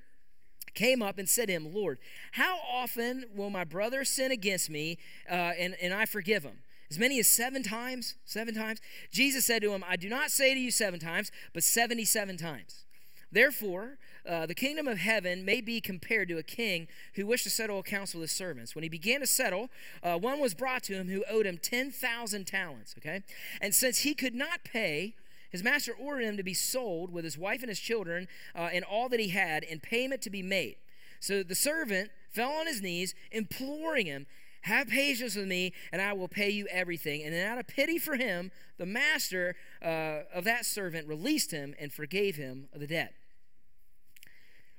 came 0.75 1.03
up 1.03 1.19
and 1.19 1.29
said 1.29 1.47
to 1.47 1.53
him, 1.53 1.73
Lord, 1.75 1.99
how 2.33 2.59
often 2.71 3.25
will 3.35 3.51
my 3.51 3.65
brother 3.65 4.05
sin 4.05 4.31
against 4.31 4.71
me 4.71 4.99
uh, 5.29 5.53
and, 5.59 5.77
and 5.81 5.93
I 5.93 6.07
forgive 6.07 6.43
him? 6.43 6.59
As 6.91 6.99
many 6.99 7.21
as 7.21 7.29
seven 7.29 7.63
times? 7.63 8.17
Seven 8.25 8.55
times? 8.55 8.81
Jesus 9.13 9.47
said 9.47 9.63
to 9.63 9.73
him, 9.73 9.85
I 9.89 9.97
do 9.97 10.09
not 10.09 10.31
say 10.31 10.55
to 10.55 10.61
you 10.61 10.71
seven 10.71 10.99
times, 10.99 11.31
but 11.53 11.63
77 11.63 12.37
times. 12.37 12.85
Therefore, 13.33 13.99
uh, 14.29 14.47
the 14.47 14.55
kingdom 14.55 14.89
of 14.89 14.99
heaven 14.99 15.45
may 15.45 15.61
be 15.61 15.81
compared 15.81 16.29
to 16.29 16.39
a 16.39 16.43
king 16.43 16.89
who 17.15 17.27
wished 17.27 17.45
to 17.45 17.51
settle 17.51 17.79
accounts 17.79 18.13
with 18.13 18.23
his 18.23 18.33
servants. 18.33 18.75
When 18.75 18.83
he 18.83 18.89
began 18.89 19.21
to 19.21 19.27
settle, 19.27 19.71
uh, 20.03 20.19
one 20.19 20.41
was 20.41 20.53
brought 20.53 20.83
to 20.85 20.95
him 20.95 21.09
who 21.09 21.25
owed 21.31 21.47
him 21.47 21.59
10,000 21.59 22.47
talents, 22.47 22.95
okay? 22.99 23.23
And 23.61 23.75
since 23.75 24.01
he 24.01 24.15
could 24.15 24.35
not 24.35 24.65
pay, 24.65 25.15
his 25.51 25.63
master 25.63 25.93
ordered 25.93 26.25
him 26.25 26.37
to 26.37 26.43
be 26.43 26.55
sold 26.55 27.13
with 27.13 27.25
his 27.25 27.37
wife 27.37 27.61
and 27.61 27.69
his 27.69 27.81
children 27.81 28.29
uh, 28.55 28.69
and 28.73 28.85
all 28.85 29.09
that 29.09 29.21
he 29.21 29.29
had, 29.29 29.65
and 29.65 29.83
payment 29.83 30.23
to 30.23 30.31
be 30.31 30.43
made. 30.43 30.77
So 31.21 31.43
the 31.43 31.55
servant 31.55 32.11
fell 32.31 32.51
on 32.51 32.67
his 32.67 32.81
knees, 32.81 33.15
imploring 33.31 34.07
him, 34.07 34.27
Have 34.63 34.89
patience 34.89 35.37
with 35.37 35.47
me, 35.47 35.73
and 35.93 36.01
I 36.01 36.13
will 36.13 36.29
pay 36.29 36.51
you 36.51 36.67
everything. 36.71 37.23
And 37.23 37.35
then, 37.35 37.47
out 37.47 37.59
of 37.59 37.67
pity 37.67 37.99
for 37.99 38.17
him, 38.17 38.51
the 38.79 38.87
master 38.87 39.57
uh, 39.85 40.21
of 40.35 40.45
that 40.45 40.65
servant 40.65 41.09
released 41.09 41.51
him 41.51 41.75
and 41.79 41.93
forgave 41.93 42.37
him 42.37 42.69
of 42.73 42.81
the 42.81 42.87
debt. 42.87 43.13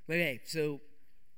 Okay, 0.10 0.42
so 0.46 0.82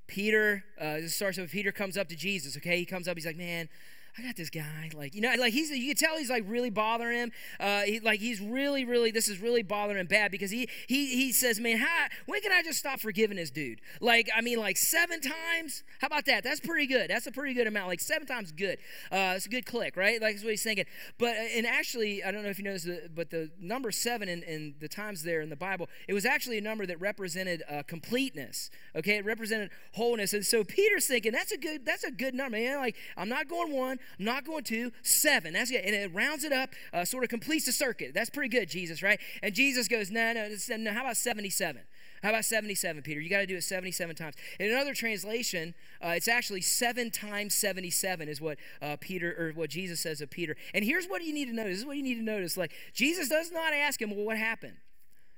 Peter, 0.07 0.63
uh, 0.79 0.95
this 0.95 1.15
starts 1.15 1.37
with 1.37 1.51
Peter 1.51 1.71
comes 1.71 1.97
up 1.97 2.07
to 2.09 2.15
Jesus, 2.15 2.57
okay? 2.57 2.77
He 2.77 2.85
comes 2.85 3.07
up, 3.07 3.17
he's 3.17 3.25
like, 3.25 3.37
Man, 3.37 3.69
I 4.17 4.21
got 4.21 4.35
this 4.35 4.51
guy. 4.51 4.91
Like, 4.93 5.15
you 5.15 5.21
know, 5.21 5.33
like 5.39 5.53
he's, 5.53 5.71
you 5.71 5.87
can 5.87 5.95
tell 5.95 6.17
he's 6.17 6.29
like 6.29 6.43
really 6.47 6.69
bothering 6.69 7.17
him. 7.17 7.31
Uh, 7.59 7.81
he, 7.81 7.99
like 7.99 8.19
he's 8.19 8.39
really, 8.39 8.85
really, 8.85 9.09
this 9.09 9.27
is 9.27 9.39
really 9.39 9.63
bothering 9.63 9.99
him 9.99 10.05
bad 10.05 10.29
because 10.29 10.51
he, 10.51 10.69
he, 10.87 11.07
he 11.15 11.31
says, 11.31 11.59
man, 11.59 11.77
how, 11.77 12.05
when 12.27 12.39
can 12.41 12.51
I 12.51 12.61
just 12.61 12.77
stop 12.77 12.99
forgiving 12.99 13.37
this 13.37 13.49
dude? 13.49 13.81
Like, 14.01 14.29
I 14.35 14.41
mean, 14.41 14.59
like 14.59 14.77
seven 14.77 15.19
times? 15.19 15.83
How 15.99 16.07
about 16.07 16.25
that? 16.25 16.43
That's 16.43 16.59
pretty 16.59 16.85
good. 16.85 17.09
That's 17.09 17.25
a 17.25 17.31
pretty 17.31 17.55
good 17.55 17.65
amount. 17.65 17.87
Like 17.87 18.01
seven 18.01 18.27
times 18.27 18.51
good. 18.51 18.77
Uh, 19.11 19.33
it's 19.35 19.47
a 19.47 19.49
good 19.49 19.65
click, 19.65 19.97
right? 19.97 20.21
Like 20.21 20.33
that's 20.35 20.43
what 20.43 20.51
he's 20.51 20.63
thinking. 20.63 20.85
But, 21.17 21.35
uh, 21.35 21.47
and 21.55 21.65
actually, 21.65 22.23
I 22.23 22.31
don't 22.31 22.43
know 22.43 22.49
if 22.49 22.59
you 22.59 22.65
this, 22.65 22.87
but 23.15 23.31
the 23.31 23.49
number 23.59 23.91
seven 23.91 24.29
in, 24.29 24.43
in 24.43 24.75
the 24.79 24.87
times 24.87 25.23
there 25.23 25.41
in 25.41 25.49
the 25.49 25.55
Bible, 25.55 25.89
it 26.07 26.13
was 26.13 26.25
actually 26.25 26.59
a 26.59 26.61
number 26.61 26.85
that 26.85 27.01
represented 27.01 27.63
uh, 27.67 27.81
completeness. 27.87 28.69
Okay. 28.95 29.17
It 29.17 29.25
represented 29.25 29.71
wholeness. 29.93 30.33
And 30.33 30.45
so 30.45 30.63
Peter's 30.63 31.07
thinking, 31.07 31.31
that's 31.31 31.51
a 31.51 31.57
good, 31.57 31.83
that's 31.83 32.03
a 32.03 32.11
good 32.11 32.35
number. 32.35 32.59
Know, 32.59 32.77
like, 32.77 32.95
I'm 33.17 33.29
not 33.29 33.47
going 33.47 33.71
one, 33.71 33.99
not 34.19 34.45
going 34.45 34.63
to. 34.65 34.91
Seven. 35.01 35.53
That's 35.53 35.71
good. 35.71 35.81
And 35.81 35.95
it 35.95 36.13
rounds 36.13 36.43
it 36.43 36.51
up, 36.51 36.69
uh, 36.93 37.05
sort 37.05 37.23
of 37.23 37.29
completes 37.29 37.65
the 37.65 37.71
circuit. 37.71 38.13
That's 38.13 38.29
pretty 38.29 38.49
good, 38.49 38.69
Jesus, 38.69 39.01
right? 39.01 39.19
And 39.41 39.53
Jesus 39.53 39.87
goes, 39.87 40.11
no, 40.11 40.33
no, 40.33 40.49
no. 40.77 40.91
How 40.91 41.01
about 41.01 41.17
77? 41.17 41.81
How 42.23 42.29
about 42.29 42.45
77, 42.45 43.01
Peter? 43.03 43.19
You 43.19 43.29
got 43.29 43.39
to 43.39 43.45
do 43.45 43.57
it 43.57 43.63
77 43.63 44.15
times. 44.15 44.35
In 44.57 44.71
another 44.71 44.93
translation, 44.93 45.73
uh, 46.01 46.13
it's 46.15 46.29
actually 46.29 46.61
seven 46.61 47.11
times 47.11 47.53
77 47.53 48.29
is 48.29 48.39
what 48.39 48.57
uh, 48.81 48.95
Peter 48.99 49.35
or 49.37 49.51
what 49.51 49.69
Jesus 49.69 49.99
says 49.99 50.21
of 50.21 50.29
Peter. 50.29 50.55
And 50.73 50.85
here's 50.85 51.05
what 51.05 51.21
you 51.21 51.33
need 51.33 51.45
to 51.45 51.53
notice. 51.53 51.73
This 51.73 51.79
is 51.79 51.85
what 51.85 51.97
you 51.97 52.03
need 52.03 52.15
to 52.15 52.23
notice. 52.23 52.55
Like 52.55 52.71
Jesus 52.93 53.27
does 53.27 53.51
not 53.51 53.73
ask 53.73 54.01
him, 54.01 54.15
well, 54.15 54.25
what 54.25 54.37
happened? 54.37 54.77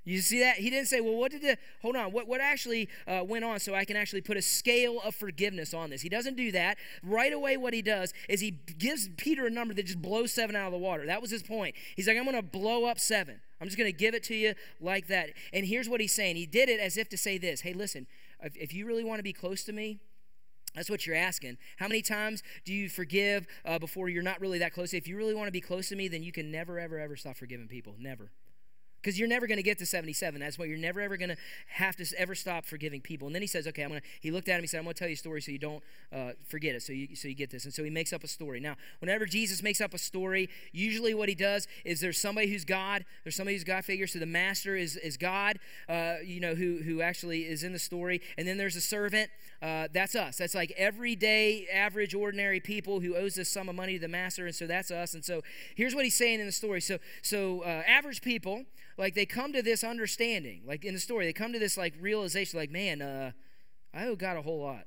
You 0.06 0.22
see 0.22 0.40
that? 0.42 0.58
He 0.58 0.70
didn't 0.70 0.88
say, 0.88 1.02
well, 1.02 1.16
what 1.16 1.32
did 1.32 1.42
the, 1.42 1.58
hold 1.82 1.96
on, 1.96 2.12
what, 2.12 2.28
what 2.28 2.40
actually 2.40 2.88
uh, 3.08 3.24
went 3.24 3.44
on 3.44 3.60
so 3.60 3.74
I 3.74 3.86
can 3.86 3.98
actually 3.98 4.22
put 4.22 4.38
a 4.38 4.42
scale 4.42 5.02
of 5.04 5.16
forgiveness 5.16 5.74
on 5.74 5.90
this? 5.90 6.02
He 6.02 6.10
doesn't 6.10 6.38
do 6.38 6.52
that. 6.52 6.78
Right 7.02 7.34
away, 7.34 7.58
what 7.58 7.74
he 7.74 7.82
does 7.82 8.14
is 8.30 8.40
he 8.40 8.52
gives 8.52 9.10
Peter 9.18 9.48
a 9.48 9.50
number 9.50 9.74
that 9.74 9.88
just 9.88 10.02
blows 10.02 10.32
seven 10.32 10.56
out 10.56 10.68
of 10.68 10.74
the 10.74 10.78
water. 10.78 11.08
That 11.08 11.22
was 11.22 11.32
his 11.32 11.42
point. 11.42 11.74
He's 11.96 12.08
like, 12.08 12.18
I'm 12.18 12.24
going 12.24 12.36
to 12.36 12.44
blow 12.44 12.86
up 12.86 13.00
seven. 13.00 13.42
I'm 13.60 13.68
just 13.68 13.80
going 13.80 13.92
to 13.92 13.98
give 13.98 14.14
it 14.14 14.24
to 14.26 14.36
you 14.36 14.54
like 14.80 15.08
that. 15.08 15.32
And 15.52 15.66
here's 15.66 15.90
what 15.90 16.00
he's 16.00 16.14
saying. 16.14 16.36
He 16.36 16.46
did 16.46 16.70
it 16.70 16.80
as 16.80 16.98
if 16.98 17.10
to 17.10 17.18
say 17.18 17.40
this 17.40 17.62
Hey, 17.62 17.74
listen, 17.74 18.06
if, 18.44 18.56
if 18.56 18.74
you 18.76 18.86
really 18.86 19.04
want 19.04 19.18
to 19.20 19.24
be 19.24 19.34
close 19.34 19.64
to 19.64 19.74
me, 19.74 20.00
that's 20.76 20.90
what 20.90 21.08
you're 21.08 21.16
asking. 21.16 21.58
How 21.78 21.88
many 21.88 22.04
times 22.04 22.44
do 22.64 22.74
you 22.74 22.90
forgive 22.90 23.48
uh, 23.66 23.80
before 23.80 24.10
you're 24.10 24.22
not 24.22 24.40
really 24.40 24.60
that 24.60 24.74
close? 24.74 24.94
If 24.94 25.08
you 25.08 25.18
really 25.18 25.34
want 25.34 25.48
to 25.48 25.52
be 25.52 25.62
close 25.62 25.90
to 25.90 25.96
me, 25.96 26.10
then 26.10 26.22
you 26.22 26.32
can 26.32 26.52
never, 26.52 26.80
ever, 26.80 27.00
ever 27.00 27.16
stop 27.16 27.38
forgiving 27.38 27.68
people. 27.68 27.96
Never 27.98 28.30
because 29.06 29.20
you're 29.20 29.30
never 29.30 29.46
going 29.46 29.58
to 29.58 29.64
get 29.64 29.78
to 29.78 29.86
77 29.86 30.40
that's 30.40 30.58
why 30.58 30.66
you're 30.66 30.80
never 30.80 31.00
ever 31.00 31.16
going 31.16 31.30
to 31.30 31.38
have 31.68 31.96
to 31.96 32.06
ever 32.18 32.34
stop 32.34 32.66
forgiving 32.66 33.02
people. 33.02 33.28
And 33.28 33.36
then 33.36 33.44
he 33.44 33.48
says 33.48 33.68
okay 33.68 33.84
i'm 33.84 33.90
going 33.90 34.02
to 34.02 34.08
he 34.20 34.32
looked 34.32 34.50
at 34.50 34.56
him 34.56 34.62
he 34.62 34.68
said 34.68 34.80
i'm 34.80 34.84
going 34.86 34.96
to 34.96 35.00
tell 35.00 35.08
you 35.08 35.14
a 35.14 35.18
story 35.18 35.42
so 35.42 35.52
you 35.52 35.60
don't 35.60 35.84
uh, 36.12 36.32
forget 36.48 36.74
it 36.74 36.82
so 36.82 36.92
you 36.92 37.16
so 37.16 37.28
you 37.28 37.36
get 37.36 37.52
this. 37.52 37.66
And 37.66 37.74
so 37.74 37.84
he 37.84 37.92
makes 37.92 38.12
up 38.14 38.24
a 38.24 38.28
story. 38.28 38.60
Now 38.60 38.76
whenever 39.00 39.26
jesus 39.26 39.62
makes 39.62 39.80
up 39.80 39.94
a 39.94 39.98
story 40.00 40.50
usually 40.72 41.14
what 41.14 41.30
he 41.30 41.36
does 41.36 41.68
is 41.84 42.00
there's 42.00 42.18
somebody 42.18 42.48
who's 42.48 42.66
god 42.66 43.06
there's 43.24 43.36
somebody 43.36 43.56
who's 43.56 43.64
god 43.64 43.86
figure 43.86 44.08
so 44.08 44.18
the 44.18 44.26
master 44.26 44.76
is 44.76 44.96
is 44.98 45.18
god 45.18 45.60
uh, 45.88 46.16
you 46.24 46.40
know 46.40 46.56
who 46.56 46.80
who 46.84 47.02
actually 47.02 47.42
is 47.42 47.64
in 47.64 47.74
the 47.74 47.80
story. 47.80 48.22
And 48.38 48.48
then 48.48 48.58
there's 48.58 48.76
a 48.76 48.82
servant 48.82 49.30
uh, 49.62 49.88
that's 49.94 50.16
us. 50.16 50.38
That's 50.38 50.56
like 50.56 50.74
everyday 50.78 51.68
average 51.72 52.16
ordinary 52.16 52.60
people 52.60 53.00
who 53.02 53.16
owes 53.16 53.36
this 53.36 53.50
sum 53.50 53.70
of 53.70 53.76
money 53.76 53.94
to 53.94 54.00
the 54.00 54.08
master 54.08 54.48
and 54.48 54.56
so 54.56 54.66
that's 54.66 54.90
us. 54.90 55.14
And 55.14 55.24
so 55.24 55.44
here's 55.76 55.94
what 55.94 56.04
he's 56.06 56.16
saying 56.16 56.40
in 56.40 56.48
the 56.48 56.52
story. 56.52 56.82
So 56.82 56.98
so 57.22 57.62
uh, 57.62 57.84
average 57.88 58.22
people 58.22 58.66
like 58.98 59.14
they 59.14 59.26
come 59.26 59.54
to 59.54 59.62
this 59.62 59.84
understanding 59.84 60.62
like 60.66 60.86
in 60.86 60.94
the 60.94 61.00
story 61.00 61.26
they 61.26 61.34
come 61.34 61.54
to 61.54 61.60
this 61.60 61.78
like 61.78 61.94
realization 62.00 62.60
like 62.60 62.72
man 62.72 63.02
uh 63.02 63.32
i 63.94 64.06
owe 64.06 64.16
god 64.16 64.38
a 64.38 64.42
whole 64.42 64.62
lot. 64.62 64.86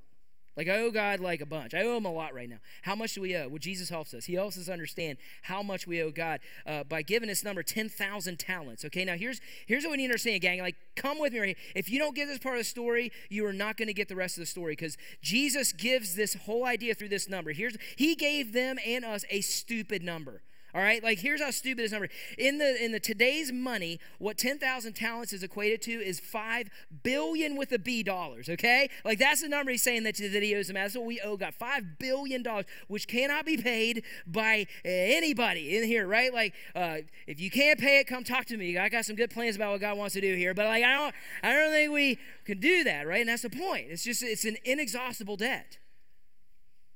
Like 0.57 0.69
i 0.69 0.81
owe 0.81 0.91
god 0.91 1.21
like 1.21 1.41
a 1.41 1.47
bunch. 1.47 1.73
I 1.73 1.83
owe 1.83 1.97
him 1.97 2.05
a 2.05 2.13
lot 2.13 2.35
right 2.35 2.49
now. 2.49 2.59
How 2.83 2.97
much 2.97 3.15
do 3.15 3.21
we 3.21 3.37
owe? 3.37 3.49
Well 3.49 3.59
jesus 3.59 3.89
helps 3.89 4.13
us. 4.13 4.25
He 4.25 4.35
helps 4.35 4.59
us 4.59 4.69
understand 4.69 5.19
how 5.43 5.63
much 5.63 5.87
we 5.87 6.03
owe 6.03 6.11
god 6.11 6.41
uh, 6.67 6.83
by 6.85 7.03
giving 7.03 7.31
us 7.31 7.45
number 7.45 7.63
10000 7.63 8.39
talents 8.39 8.85
okay? 8.85 9.05
Now 9.05 9.15
here's 9.15 9.41
here's 9.67 9.85
what 9.85 9.93
we 9.93 9.99
need 9.99 10.09
to 10.09 10.13
understand 10.13 10.41
gang. 10.41 10.61
Like 10.61 10.77
come 10.97 11.21
with 11.21 11.33
me 11.33 11.39
right 11.39 11.47
here. 11.47 11.57
if 11.77 11.89
you 11.89 11.99
don't 11.99 12.17
get 12.17 12.27
this 12.27 12.39
part 12.39 12.57
of 12.57 12.61
the 12.61 12.65
story 12.65 13.13
you 13.29 13.47
are 13.47 13.53
not 13.53 13.77
going 13.77 13.89
to 13.89 13.95
get 13.95 14.09
the 14.09 14.17
rest 14.17 14.37
of 14.37 14.43
the 14.43 14.47
story 14.47 14.73
because 14.73 14.97
jesus 15.23 15.73
gives 15.73 16.17
this 16.17 16.35
whole 16.35 16.65
idea 16.65 16.95
through 16.95 17.11
this 17.11 17.29
number. 17.29 17.53
Here's 17.53 17.77
he 17.97 18.17
gave 18.17 18.53
them 18.53 18.79
and 18.85 19.05
us 19.05 19.25
a 19.31 19.43
stupid 19.43 20.03
number 20.03 20.43
all 20.75 20.83
right, 20.83 21.03
like 21.03 21.19
here's 21.19 21.41
how 21.41 21.51
stupid 21.51 21.85
this 21.85 21.93
number. 21.93 22.09
In 22.37 22.59
the 22.59 22.85
in 22.85 22.93
the 22.93 23.01
today's 23.01 23.51
money, 23.51 23.99
what 24.19 24.37
10,000 24.37 24.93
talents 24.93 25.33
is 25.33 25.43
equated 25.43 25.81
to 25.83 25.93
is 25.93 26.21
5 26.21 26.69
billion 27.03 27.57
with 27.57 27.73
a 27.73 27.79
B 27.79 28.03
dollars, 28.03 28.51
okay? 28.51 28.91
Like 29.03 29.19
that's 29.19 29.41
the 29.41 29.49
number 29.49 29.71
he's 29.71 29.83
saying 29.83 30.03
that, 30.03 30.17
that 30.17 30.43
he 30.43 30.55
owes 30.55 30.69
him. 30.69 30.75
That's 30.75 30.95
what 30.95 31.07
we 31.07 31.21
owe 31.21 31.39
God. 31.39 31.55
5 31.55 31.99
billion 31.99 32.43
dollars, 32.43 32.67
which 32.87 33.09
cannot 33.09 33.47
be 33.47 33.57
paid 33.57 34.03
by 34.27 34.67
anybody 34.85 35.79
in 35.79 35.85
here, 35.85 36.07
right? 36.07 36.35
Like 36.35 36.53
uh, 36.77 36.99
if 37.27 37.41
you 37.41 37.51
can't 37.51 37.81
pay 37.81 38.01
it, 38.01 38.07
come 38.07 38.23
talk 38.23 38.45
to 38.47 38.57
me. 38.59 38.77
I 38.77 38.91
got 38.91 39.07
some 39.07 39.17
good 39.17 39.31
plans 39.31 39.57
about 39.57 39.73
what 39.73 39.81
God 39.81 39.97
wants 39.97 40.15
to 40.15 40.21
do 40.21 40.35
here, 40.35 40.53
but 40.53 40.67
like 40.67 40.85
I 40.85 40.95
don't 40.95 41.15
I 41.43 41.53
don't 41.55 41.73
think 41.73 41.93
we 41.93 42.19
can 42.45 42.61
do 42.61 42.85
that, 42.85 43.07
right? 43.07 43.21
And 43.21 43.29
that's 43.31 43.43
the 43.43 43.51
point. 43.51 43.87
It's 43.89 44.05
just 44.05 44.23
it's 44.23 44.45
an 44.45 44.59
inexhaustible 44.65 45.39
debt. 45.39 45.79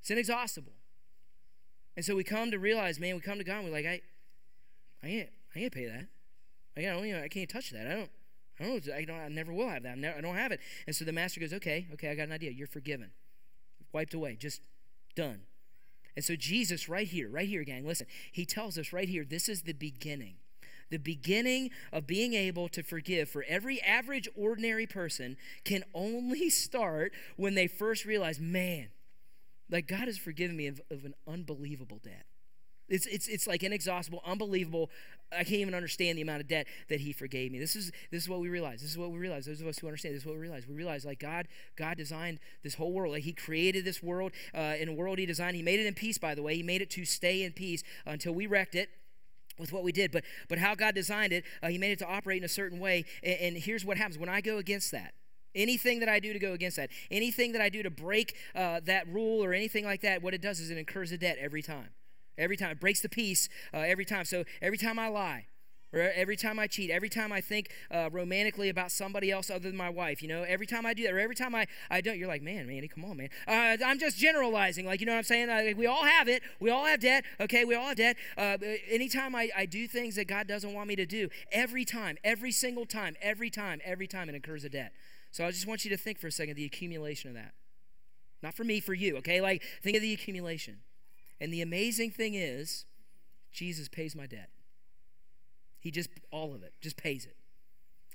It's 0.03 0.11
inexhaustible. 0.11 0.73
And 1.97 2.05
so 2.05 2.17
we 2.17 2.25
come 2.25 2.51
to 2.51 2.59
realize, 2.59 2.99
man, 2.99 3.15
we 3.15 3.21
come 3.21 3.39
to 3.39 3.45
God 3.45 3.59
and 3.59 3.65
we're 3.67 3.73
like, 3.73 3.87
I, 3.87 4.01
I 5.03 5.07
can't, 5.09 5.29
I 5.55 5.59
can't 5.59 5.73
pay 5.73 5.87
that. 5.87 6.07
I 6.77 6.83
don't, 6.83 7.07
you 7.07 7.15
know, 7.15 7.23
I 7.23 7.29
can't 7.29 7.49
touch 7.49 7.71
that. 7.71 7.87
I 7.87 7.95
don't, 7.95 8.11
I 8.59 8.65
don't, 8.65 8.89
I 8.95 9.05
don't, 9.05 9.21
I 9.21 9.29
never 9.29 9.53
will 9.53 9.69
have 9.69 9.83
that. 9.83 9.99
Never, 9.99 10.17
I 10.17 10.21
don't 10.21 10.37
have 10.37 10.53
it. 10.53 10.61
And 10.87 10.97
so 10.97 11.05
the 11.05 11.13
master 11.13 11.41
goes, 11.41 11.53
okay, 11.53 11.87
okay, 11.95 12.11
I 12.11 12.15
got 12.15 12.29
an 12.29 12.33
idea. 12.33 12.51
You're 12.51 12.67
forgiven, 12.67 13.11
wiped 13.93 14.15
away, 14.15 14.37
just 14.37 14.63
done. 15.15 15.41
And 16.17 16.25
so 16.25 16.37
Jesus, 16.37 16.89
right 16.89 17.07
here, 17.07 17.29
right 17.29 17.49
here, 17.49 17.65
gang, 17.65 17.87
listen, 17.87 18.07
he 18.31 18.45
tells 18.45 18.79
us 18.79 18.93
right 18.93 19.09
here, 19.09 19.25
this 19.25 19.49
is 19.49 19.63
the 19.63 19.73
beginning. 19.73 20.35
The 20.91 20.99
beginning 20.99 21.71
of 21.91 22.07
being 22.07 22.35
able 22.35 22.69
to 22.69 22.83
forgive 22.83 23.31
for 23.31 23.45
every 23.49 23.81
average, 23.83 24.29
ordinary 24.37 24.87
person 24.87 25.39
can 25.65 25.85
only 25.95 26.51
start 26.51 27.13
when 27.37 27.55
they 27.55 27.67
first 27.67 28.05
realize, 28.05 28.39
man, 28.39 28.89
like 29.71 29.87
God 29.87 30.07
has 30.07 30.19
forgiven 30.19 30.57
me 30.57 30.67
of, 30.67 30.81
of 30.91 31.05
an 31.05 31.15
unbelievable 31.27 32.01
debt. 32.03 32.25
It's, 32.89 33.07
it's, 33.07 33.27
it's 33.27 33.47
like 33.47 33.63
inexhaustible, 33.63 34.23
unbelievable. 34.27 34.91
I 35.33 35.45
can't 35.45 35.61
even 35.61 35.75
understand 35.75 36.19
the 36.19 36.23
amount 36.23 36.43
of 36.43 36.49
debt 36.49 36.67
that 36.91 37.01
he 37.01 37.13
forgave 37.13 37.51
me. 37.51 37.59
This 37.59 37.75
is, 37.75 37.91
this 38.11 38.23
is 38.23 38.29
what 38.29 38.41
we 38.41 38.51
realize. 38.51 38.83
This 38.83 38.91
is 38.91 38.99
what 38.99 39.11
we 39.11 39.19
realize. 39.19 39.47
Those 39.47 39.63
of 39.63 39.67
us 39.67 39.79
who 39.79 39.87
understand, 39.87 40.15
this 40.15 40.23
is 40.23 40.27
what 40.27 40.35
we 40.35 40.43
realize. 40.43 40.67
We 40.69 40.75
realize 40.75 41.05
like 41.05 41.19
God, 41.19 41.49
God 41.77 41.97
designed 41.97 42.39
this 42.63 42.75
whole 42.75 42.93
world. 42.93 43.15
Like 43.15 43.23
he 43.23 43.33
created 43.33 43.87
this 43.87 44.03
world 44.03 44.33
uh, 44.55 44.75
in 44.79 44.89
a 44.91 44.93
world 44.93 45.19
he 45.19 45.25
designed. 45.25 45.57
He 45.57 45.63
made 45.63 45.81
it 45.81 45.87
in 45.87 45.95
peace, 45.95 46.19
by 46.19 46.35
the 46.35 46.43
way. 46.43 46.55
He 46.55 46.63
made 46.63 46.83
it 46.83 46.91
to 46.91 47.05
stay 47.07 47.45
in 47.45 47.53
peace 47.53 47.83
until 48.05 48.35
we 48.35 48.47
wrecked 48.47 48.75
it 48.75 48.91
with 49.59 49.73
what 49.73 49.85
we 49.85 49.93
did. 49.93 50.13
But, 50.13 50.25
but 50.49 50.59
how 50.59 50.75
God 50.75 50.95
designed 50.95 51.33
it, 51.33 51.45
uh, 51.63 51.69
he 51.69 51.79
made 51.79 51.93
it 51.93 51.99
to 52.01 52.07
operate 52.07 52.39
in 52.39 52.45
a 52.45 52.49
certain 52.49 52.79
way. 52.79 53.07
And, 53.23 53.39
and 53.41 53.57
here's 53.57 53.87
what 53.87 53.97
happens. 53.97 54.19
When 54.19 54.29
I 54.29 54.43
go 54.43 54.59
against 54.59 54.91
that, 54.91 55.15
Anything 55.55 56.01
that 56.01 56.09
I 56.09 56.19
do 56.19 56.33
to 56.33 56.39
go 56.39 56.53
against 56.53 56.77
that, 56.77 56.91
anything 57.11 57.53
that 57.53 57.61
I 57.61 57.69
do 57.69 57.83
to 57.83 57.91
break 57.91 58.37
uh, 58.55 58.81
that 58.85 59.07
rule 59.09 59.45
or 59.45 59.53
anything 59.53 59.85
like 59.85 60.01
that, 60.01 60.23
what 60.23 60.35
it 60.35 60.41
does 60.41 60.61
is 60.61 60.71
it 60.71 60.79
incurs 60.79 61.13
a 61.13 61.19
debt 61.19 61.37
every 61.41 61.63
time. 61.63 61.91
Every 62.39 62.57
time. 62.57 62.71
It 62.71 62.81
breaks 62.81 63.01
the 63.01 63.11
peace 63.11 63.49
uh, 63.75 63.79
every 63.79 64.05
time. 64.05 64.25
So 64.25 64.45
every 64.63 64.79
time 64.79 64.99
I 64.99 65.09
lie, 65.09 65.47
or 65.93 66.01
every 66.01 66.37
time 66.37 66.59
I 66.59 66.67
cheat, 66.67 66.91
every 66.91 67.09
time 67.09 67.33
I 67.33 67.41
think 67.41 67.71
uh, 67.91 68.09
romantically 68.11 68.69
about 68.71 68.91
somebody 68.91 69.31
else 69.31 69.51
other 69.51 69.69
than 69.69 69.77
my 69.77 69.91
wife, 69.91 70.23
you 70.23 70.29
know, 70.29 70.43
every 70.43 70.67
time 70.67 70.87
I 70.87 70.95
do 70.95 71.03
that, 71.03 71.13
or 71.13 71.19
every 71.19 71.35
time 71.35 71.55
I, 71.55 71.67
I 71.91 72.01
don't, 72.01 72.19
you're 72.19 72.29
like, 72.29 72.43
man, 72.43 72.67
Manny, 72.67 72.89
come 72.89 73.05
on, 73.05 73.19
man. 73.19 73.29
Uh, 73.47 73.77
I'm 73.85 73.99
just 73.99 74.17
generalizing, 74.17 74.87
like, 74.87 75.01
you 75.01 75.07
know 75.07 75.13
what 75.13 75.19
I'm 75.19 75.25
saying? 75.25 75.51
Uh, 75.51 75.77
we 75.77 75.87
all 75.87 76.05
have 76.05 76.29
it. 76.29 76.43
We 76.61 76.71
all 76.71 76.87
have 76.87 77.01
debt, 77.01 77.25
okay? 77.41 77.65
We 77.65 77.75
all 77.75 77.89
have 77.89 77.97
debt. 77.97 78.17
Uh, 78.39 78.57
anytime 78.91 79.35
I, 79.35 79.51
I 79.55 79.67
do 79.67 79.87
things 79.87 80.17
that 80.17 80.27
God 80.27 80.47
doesn't 80.47 80.73
want 80.73 80.89
me 80.89 80.97
to 80.97 81.07
do, 81.07 81.29
every 81.53 81.85
time, 81.85 82.17
every 82.25 82.53
single 82.53 82.87
time, 82.87 83.15
every 83.21 83.51
time, 83.51 83.81
every 83.85 84.07
time 84.07 84.31
it 84.31 84.35
incurs 84.35 84.65
a 84.65 84.71
debt. 84.71 84.93
So 85.33 85.47
I 85.47 85.51
just 85.51 85.67
want 85.67 85.85
you 85.85 85.91
to 85.91 85.97
think 85.97 86.19
for 86.19 86.29
a 86.29 86.33
second 86.33 86.57
the 86.57 86.65
accumulation 86.65 87.31
of 87.31 87.35
that. 87.37 87.55
Not 88.43 88.55
for 88.55 88.65
me, 88.65 88.81
for 88.81 88.95
you, 88.95 89.17
okay? 89.19 89.41
Like, 89.41 89.63
think 89.83 89.97
of 89.97 90.03
the 90.03 90.13
accumulation. 90.13 90.79
And 91.41 91.53
the 91.53 91.63
amazing 91.63 92.11
thing 92.11 92.35
is, 92.35 92.85
Jesus 93.53 93.89
pays 93.89 94.15
my 94.15 94.27
debt. 94.27 94.51
He 95.81 95.91
just, 95.91 96.11
all 96.31 96.55
of 96.55 96.63
it, 96.63 96.75
just 96.81 96.97
pays 96.97 97.25
it. 97.25 97.37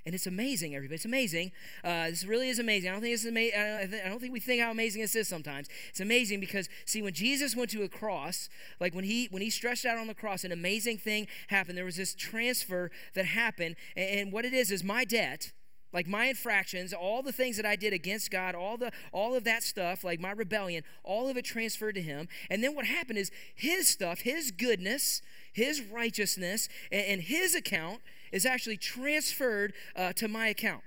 And 0.05 0.15
it's 0.15 0.27
amazing, 0.27 0.73
everybody. 0.73 0.95
It's 0.95 1.05
amazing. 1.05 1.51
Uh, 1.83 2.09
this 2.09 2.23
really 2.23 2.47
is 2.47 2.59
amazing. 2.59 2.89
I 2.89 2.93
don't 2.93 3.01
think 3.01 3.13
it's 3.13 3.25
amazing. 3.25 3.59
I 3.59 4.07
don't 4.07 4.21
think 4.21 4.31
we 4.31 4.39
think 4.39 4.61
how 4.61 4.71
amazing 4.71 5.01
this 5.01 5.15
is 5.17 5.27
sometimes. 5.27 5.67
It's 5.89 5.99
amazing 5.99 6.39
because 6.39 6.69
see, 6.85 7.01
when 7.01 7.13
Jesus 7.13 7.57
went 7.57 7.71
to 7.71 7.83
a 7.83 7.89
cross, 7.89 8.47
like 8.79 8.95
when 8.95 9.03
he 9.03 9.27
when 9.31 9.41
he 9.41 9.49
stretched 9.49 9.85
out 9.85 9.97
on 9.97 10.07
the 10.07 10.13
cross, 10.13 10.45
an 10.45 10.53
amazing 10.53 10.97
thing 10.97 11.27
happened. 11.47 11.77
There 11.77 11.83
was 11.83 11.97
this 11.97 12.15
transfer 12.15 12.89
that 13.15 13.25
happened, 13.25 13.75
and, 13.97 14.19
and 14.19 14.31
what 14.31 14.45
it 14.45 14.53
is 14.53 14.71
is 14.71 14.81
my 14.81 15.03
debt 15.03 15.51
like 15.97 16.07
my 16.07 16.25
infractions 16.25 16.93
all 16.93 17.23
the 17.23 17.31
things 17.31 17.57
that 17.57 17.65
i 17.65 17.75
did 17.75 17.91
against 17.91 18.29
god 18.29 18.53
all 18.53 18.77
the 18.77 18.91
all 19.11 19.33
of 19.33 19.43
that 19.43 19.63
stuff 19.63 20.03
like 20.03 20.19
my 20.19 20.31
rebellion 20.31 20.83
all 21.03 21.27
of 21.27 21.37
it 21.37 21.45
transferred 21.45 21.95
to 21.95 22.01
him. 22.01 22.27
And 22.49 22.63
then 22.63 22.75
what 22.75 22.85
happened 22.85 23.17
is 23.17 23.31
his 23.55 23.87
stuff 23.87 24.19
his 24.19 24.51
goodness 24.51 25.21
his 25.53 25.81
righteousness 25.81 26.69
and, 26.91 27.05
and 27.05 27.21
his 27.21 27.55
account 27.55 28.01
is 28.31 28.45
actually 28.45 28.77
transferred 28.77 29.73
uh, 29.95 30.13
to 30.13 30.27
my 30.27 30.47
account 30.47 30.83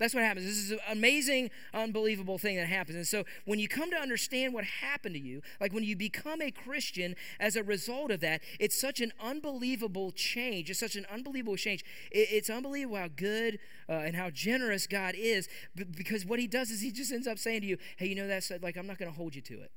that's 0.00 0.14
what 0.14 0.24
happens. 0.24 0.46
This 0.46 0.56
is 0.56 0.70
an 0.70 0.78
amazing, 0.90 1.50
unbelievable 1.74 2.38
thing 2.38 2.56
that 2.56 2.66
happens. 2.66 2.96
And 2.96 3.06
so 3.06 3.24
when 3.44 3.58
you 3.58 3.68
come 3.68 3.90
to 3.90 3.96
understand 3.98 4.54
what 4.54 4.64
happened 4.64 5.14
to 5.14 5.20
you, 5.20 5.42
like 5.60 5.74
when 5.74 5.84
you 5.84 5.94
become 5.94 6.40
a 6.40 6.50
Christian 6.50 7.14
as 7.38 7.54
a 7.54 7.62
result 7.62 8.10
of 8.10 8.20
that, 8.20 8.40
it's 8.58 8.80
such 8.80 9.00
an 9.00 9.12
unbelievable 9.20 10.10
change. 10.10 10.70
It's 10.70 10.80
such 10.80 10.96
an 10.96 11.04
unbelievable 11.12 11.56
change. 11.56 11.84
It's 12.10 12.48
unbelievable 12.48 12.96
how 12.96 13.08
good 13.14 13.58
uh, 13.90 13.92
and 13.92 14.16
how 14.16 14.30
generous 14.30 14.86
God 14.86 15.14
is 15.14 15.48
because 15.74 16.24
what 16.24 16.38
he 16.38 16.46
does 16.46 16.70
is 16.70 16.80
he 16.80 16.90
just 16.90 17.12
ends 17.12 17.26
up 17.26 17.38
saying 17.38 17.60
to 17.60 17.66
you, 17.66 17.76
hey, 17.98 18.06
you 18.06 18.14
know 18.14 18.26
that? 18.26 18.42
Said, 18.42 18.62
like, 18.62 18.78
I'm 18.78 18.86
not 18.86 18.96
going 18.96 19.10
to 19.10 19.16
hold 19.16 19.34
you 19.34 19.42
to 19.42 19.60
it. 19.60 19.70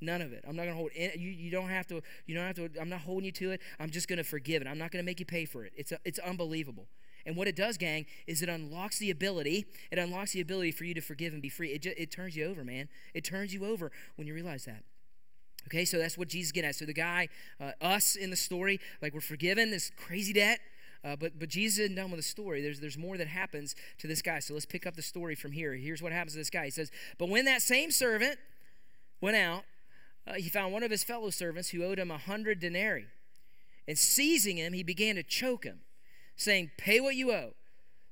None 0.00 0.22
of 0.22 0.32
it. 0.32 0.44
I'm 0.46 0.54
not 0.54 0.62
going 0.62 0.74
to 0.74 0.78
hold 0.78 0.90
it. 0.94 1.18
You, 1.18 1.30
you 1.30 1.50
don't 1.50 1.68
have 1.68 1.88
to, 1.88 2.00
you 2.26 2.36
don't 2.36 2.44
have 2.44 2.56
to, 2.56 2.70
I'm 2.80 2.88
not 2.88 3.00
holding 3.00 3.24
you 3.24 3.32
to 3.32 3.50
it. 3.50 3.60
I'm 3.80 3.90
just 3.90 4.06
going 4.06 4.18
to 4.18 4.24
forgive 4.24 4.62
it. 4.62 4.68
I'm 4.68 4.78
not 4.78 4.92
going 4.92 5.02
to 5.02 5.06
make 5.06 5.18
you 5.18 5.26
pay 5.26 5.46
for 5.46 5.64
it. 5.64 5.72
It's, 5.76 5.90
a, 5.90 5.98
it's 6.04 6.20
unbelievable. 6.20 6.86
And 7.26 7.36
what 7.36 7.48
it 7.48 7.56
does, 7.56 7.76
gang, 7.76 8.06
is 8.28 8.40
it 8.40 8.48
unlocks 8.48 8.98
the 8.98 9.10
ability, 9.10 9.66
it 9.90 9.98
unlocks 9.98 10.32
the 10.32 10.40
ability 10.40 10.70
for 10.70 10.84
you 10.84 10.94
to 10.94 11.00
forgive 11.00 11.32
and 11.32 11.42
be 11.42 11.48
free. 11.48 11.70
It, 11.70 11.82
just, 11.82 11.98
it 11.98 12.12
turns 12.12 12.36
you 12.36 12.46
over, 12.46 12.64
man. 12.64 12.88
It 13.12 13.24
turns 13.24 13.52
you 13.52 13.66
over 13.66 13.90
when 14.14 14.28
you 14.28 14.32
realize 14.32 14.64
that. 14.64 14.84
Okay, 15.66 15.84
so 15.84 15.98
that's 15.98 16.16
what 16.16 16.28
Jesus 16.28 16.52
getting 16.52 16.68
at. 16.68 16.76
So 16.76 16.84
the 16.84 16.94
guy, 16.94 17.28
uh, 17.60 17.72
us 17.80 18.14
in 18.14 18.30
the 18.30 18.36
story, 18.36 18.78
like 19.02 19.12
we're 19.12 19.20
forgiven 19.20 19.72
this 19.72 19.90
crazy 19.96 20.32
debt. 20.32 20.60
Uh, 21.04 21.16
but 21.16 21.38
but 21.38 21.48
Jesus 21.48 21.80
isn't 21.80 21.96
done 21.96 22.10
with 22.10 22.20
the 22.20 22.26
story. 22.26 22.62
There's 22.62 22.78
there's 22.78 22.96
more 22.96 23.16
that 23.16 23.26
happens 23.26 23.74
to 23.98 24.06
this 24.06 24.22
guy. 24.22 24.38
So 24.38 24.54
let's 24.54 24.64
pick 24.64 24.86
up 24.86 24.94
the 24.94 25.02
story 25.02 25.34
from 25.34 25.52
here. 25.52 25.74
Here's 25.74 26.00
what 26.00 26.12
happens 26.12 26.32
to 26.32 26.38
this 26.38 26.50
guy. 26.50 26.66
He 26.66 26.70
says, 26.70 26.90
"But 27.18 27.28
when 27.28 27.44
that 27.44 27.62
same 27.62 27.90
servant 27.90 28.38
went 29.20 29.36
out, 29.36 29.64
uh, 30.26 30.34
he 30.34 30.48
found 30.48 30.72
one 30.72 30.82
of 30.82 30.90
his 30.90 31.04
fellow 31.04 31.30
servants 31.30 31.70
who 31.70 31.84
owed 31.84 31.98
him 31.98 32.10
a 32.10 32.18
hundred 32.18 32.60
denarii, 32.60 33.06
and 33.86 33.98
seizing 33.98 34.56
him, 34.56 34.72
he 34.72 34.82
began 34.82 35.16
to 35.16 35.22
choke 35.22 35.64
him 35.64 35.80
saying, 36.36 36.70
Pay 36.76 37.00
what 37.00 37.16
you 37.16 37.32
owe. 37.32 37.52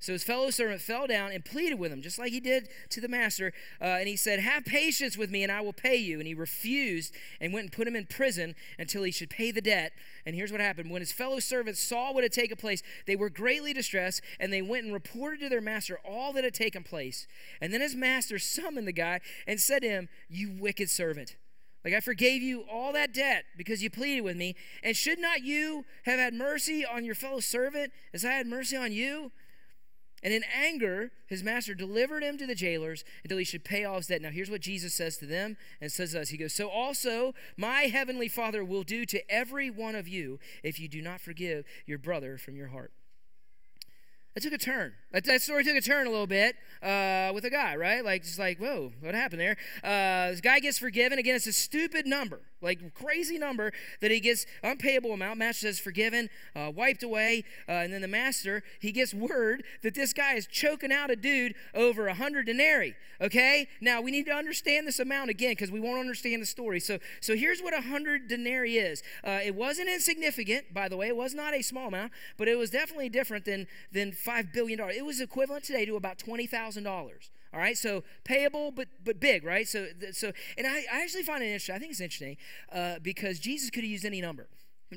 So 0.04 0.12
his 0.12 0.22
fellow 0.22 0.50
servant 0.50 0.82
fell 0.82 1.06
down 1.06 1.32
and 1.32 1.42
pleaded 1.42 1.78
with 1.78 1.90
him, 1.90 2.02
just 2.02 2.18
like 2.18 2.30
he 2.30 2.38
did 2.38 2.68
to 2.90 3.00
the 3.00 3.08
master. 3.08 3.54
Uh, 3.80 3.84
and 3.84 4.06
he 4.06 4.16
said, 4.16 4.38
Have 4.38 4.66
patience 4.66 5.16
with 5.16 5.30
me, 5.30 5.42
and 5.42 5.50
I 5.50 5.62
will 5.62 5.72
pay 5.72 5.96
you. 5.96 6.18
And 6.18 6.26
he 6.26 6.34
refused 6.34 7.14
and 7.40 7.54
went 7.54 7.64
and 7.64 7.72
put 7.72 7.88
him 7.88 7.96
in 7.96 8.04
prison 8.04 8.54
until 8.78 9.02
he 9.02 9.10
should 9.10 9.30
pay 9.30 9.50
the 9.50 9.62
debt. 9.62 9.92
And 10.26 10.36
here's 10.36 10.52
what 10.52 10.60
happened 10.60 10.90
when 10.90 11.00
his 11.00 11.10
fellow 11.10 11.38
servants 11.38 11.82
saw 11.82 12.12
what 12.12 12.22
had 12.22 12.32
taken 12.32 12.58
place, 12.58 12.82
they 13.06 13.16
were 13.16 13.30
greatly 13.30 13.72
distressed, 13.72 14.20
and 14.38 14.52
they 14.52 14.60
went 14.60 14.84
and 14.84 14.92
reported 14.92 15.40
to 15.40 15.48
their 15.48 15.62
master 15.62 15.98
all 16.04 16.34
that 16.34 16.44
had 16.44 16.52
taken 16.52 16.82
place. 16.82 17.26
And 17.62 17.72
then 17.72 17.80
his 17.80 17.94
master 17.94 18.38
summoned 18.38 18.86
the 18.86 18.92
guy 18.92 19.20
and 19.46 19.58
said 19.58 19.80
to 19.80 19.88
him, 19.88 20.10
You 20.28 20.52
wicked 20.52 20.90
servant. 20.90 21.36
Like 21.84 21.94
I 21.94 22.00
forgave 22.00 22.42
you 22.42 22.64
all 22.70 22.92
that 22.94 23.12
debt 23.12 23.44
because 23.56 23.82
you 23.82 23.90
pleaded 23.90 24.22
with 24.22 24.36
me. 24.36 24.56
And 24.82 24.96
should 24.96 25.18
not 25.18 25.42
you 25.42 25.84
have 26.04 26.18
had 26.18 26.32
mercy 26.32 26.84
on 26.84 27.04
your 27.04 27.14
fellow 27.14 27.40
servant 27.40 27.92
as 28.12 28.24
I 28.24 28.32
had 28.32 28.46
mercy 28.46 28.76
on 28.76 28.92
you? 28.92 29.32
And 30.22 30.32
in 30.32 30.42
anger, 30.58 31.10
his 31.26 31.44
master 31.44 31.74
delivered 31.74 32.22
him 32.22 32.38
to 32.38 32.46
the 32.46 32.54
jailers 32.54 33.04
until 33.22 33.36
he 33.36 33.44
should 33.44 33.62
pay 33.62 33.84
all 33.84 33.96
his 33.96 34.06
debt. 34.06 34.22
Now, 34.22 34.30
here's 34.30 34.50
what 34.50 34.62
Jesus 34.62 34.94
says 34.94 35.18
to 35.18 35.26
them 35.26 35.58
and 35.82 35.92
says 35.92 36.12
to 36.12 36.22
us 36.22 36.30
He 36.30 36.38
goes, 36.38 36.54
So 36.54 36.70
also 36.70 37.34
my 37.58 37.82
heavenly 37.82 38.28
Father 38.28 38.64
will 38.64 38.84
do 38.84 39.04
to 39.04 39.30
every 39.30 39.68
one 39.68 39.94
of 39.94 40.08
you 40.08 40.38
if 40.62 40.80
you 40.80 40.88
do 40.88 41.02
not 41.02 41.20
forgive 41.20 41.66
your 41.84 41.98
brother 41.98 42.38
from 42.38 42.56
your 42.56 42.68
heart. 42.68 42.92
It 44.36 44.42
took 44.42 44.52
a 44.52 44.58
turn. 44.58 44.94
That, 45.12 45.24
that 45.24 45.42
story 45.42 45.62
took 45.62 45.76
a 45.76 45.80
turn 45.80 46.08
a 46.08 46.10
little 46.10 46.26
bit 46.26 46.56
uh, 46.82 47.30
with 47.32 47.44
a 47.44 47.50
guy, 47.50 47.76
right? 47.76 48.04
Like, 48.04 48.24
just 48.24 48.38
like, 48.38 48.58
whoa, 48.58 48.92
what 49.00 49.14
happened 49.14 49.40
there? 49.40 49.56
Uh, 49.82 50.32
this 50.32 50.40
guy 50.40 50.58
gets 50.58 50.76
forgiven. 50.76 51.18
Again, 51.20 51.36
it's 51.36 51.46
a 51.46 51.52
stupid 51.52 52.04
number, 52.04 52.40
like 52.64 52.94
crazy 52.94 53.38
number 53.38 53.72
that 54.00 54.10
he 54.10 54.18
gets 54.18 54.46
unpayable 54.62 55.12
amount. 55.12 55.38
Master 55.38 55.68
says 55.68 55.78
forgiven, 55.78 56.28
uh, 56.56 56.72
wiped 56.74 57.02
away, 57.02 57.44
uh, 57.68 57.72
and 57.72 57.92
then 57.92 58.00
the 58.00 58.08
master 58.08 58.62
he 58.80 58.90
gets 58.90 59.14
word 59.14 59.62
that 59.82 59.94
this 59.94 60.12
guy 60.12 60.34
is 60.34 60.46
choking 60.46 60.90
out 60.90 61.10
a 61.10 61.16
dude 61.16 61.54
over 61.74 62.08
a 62.08 62.14
hundred 62.14 62.46
denarii. 62.46 62.94
Okay, 63.20 63.68
now 63.80 64.00
we 64.00 64.10
need 64.10 64.26
to 64.26 64.32
understand 64.32 64.86
this 64.86 64.98
amount 64.98 65.30
again 65.30 65.52
because 65.52 65.70
we 65.70 65.78
won't 65.78 66.00
understand 66.00 66.42
the 66.42 66.46
story. 66.46 66.80
So, 66.80 66.98
so 67.20 67.36
here's 67.36 67.60
what 67.60 67.72
a 67.72 67.80
hundred 67.80 68.28
denarii 68.28 68.78
is. 68.78 69.02
Uh, 69.22 69.40
it 69.44 69.54
wasn't 69.54 69.88
insignificant, 69.88 70.74
by 70.74 70.88
the 70.88 70.96
way. 70.96 71.08
It 71.08 71.16
was 71.16 71.34
not 71.34 71.54
a 71.54 71.62
small 71.62 71.88
amount, 71.88 72.12
but 72.36 72.48
it 72.48 72.58
was 72.58 72.70
definitely 72.70 73.08
different 73.08 73.44
than 73.44 73.66
than 73.92 74.12
five 74.12 74.52
billion 74.52 74.78
dollars. 74.78 74.96
It 74.96 75.04
was 75.04 75.20
equivalent 75.20 75.64
today 75.64 75.84
to 75.84 75.96
about 75.96 76.18
twenty 76.18 76.46
thousand 76.46 76.84
dollars. 76.84 77.30
All 77.54 77.60
right, 77.60 77.78
so 77.78 78.02
payable 78.24 78.72
but 78.72 78.88
but 79.04 79.20
big, 79.20 79.44
right? 79.44 79.66
So 79.68 79.86
so, 80.10 80.32
and 80.58 80.66
I, 80.66 80.84
I 80.92 81.02
actually 81.02 81.22
find 81.22 81.40
it 81.40 81.46
interesting. 81.46 81.76
I 81.76 81.78
think 81.78 81.92
it's 81.92 82.00
interesting 82.00 82.36
uh, 82.72 82.96
because 83.00 83.38
Jesus 83.38 83.70
could 83.70 83.84
have 83.84 83.90
used 83.90 84.04
any 84.04 84.20
number 84.20 84.48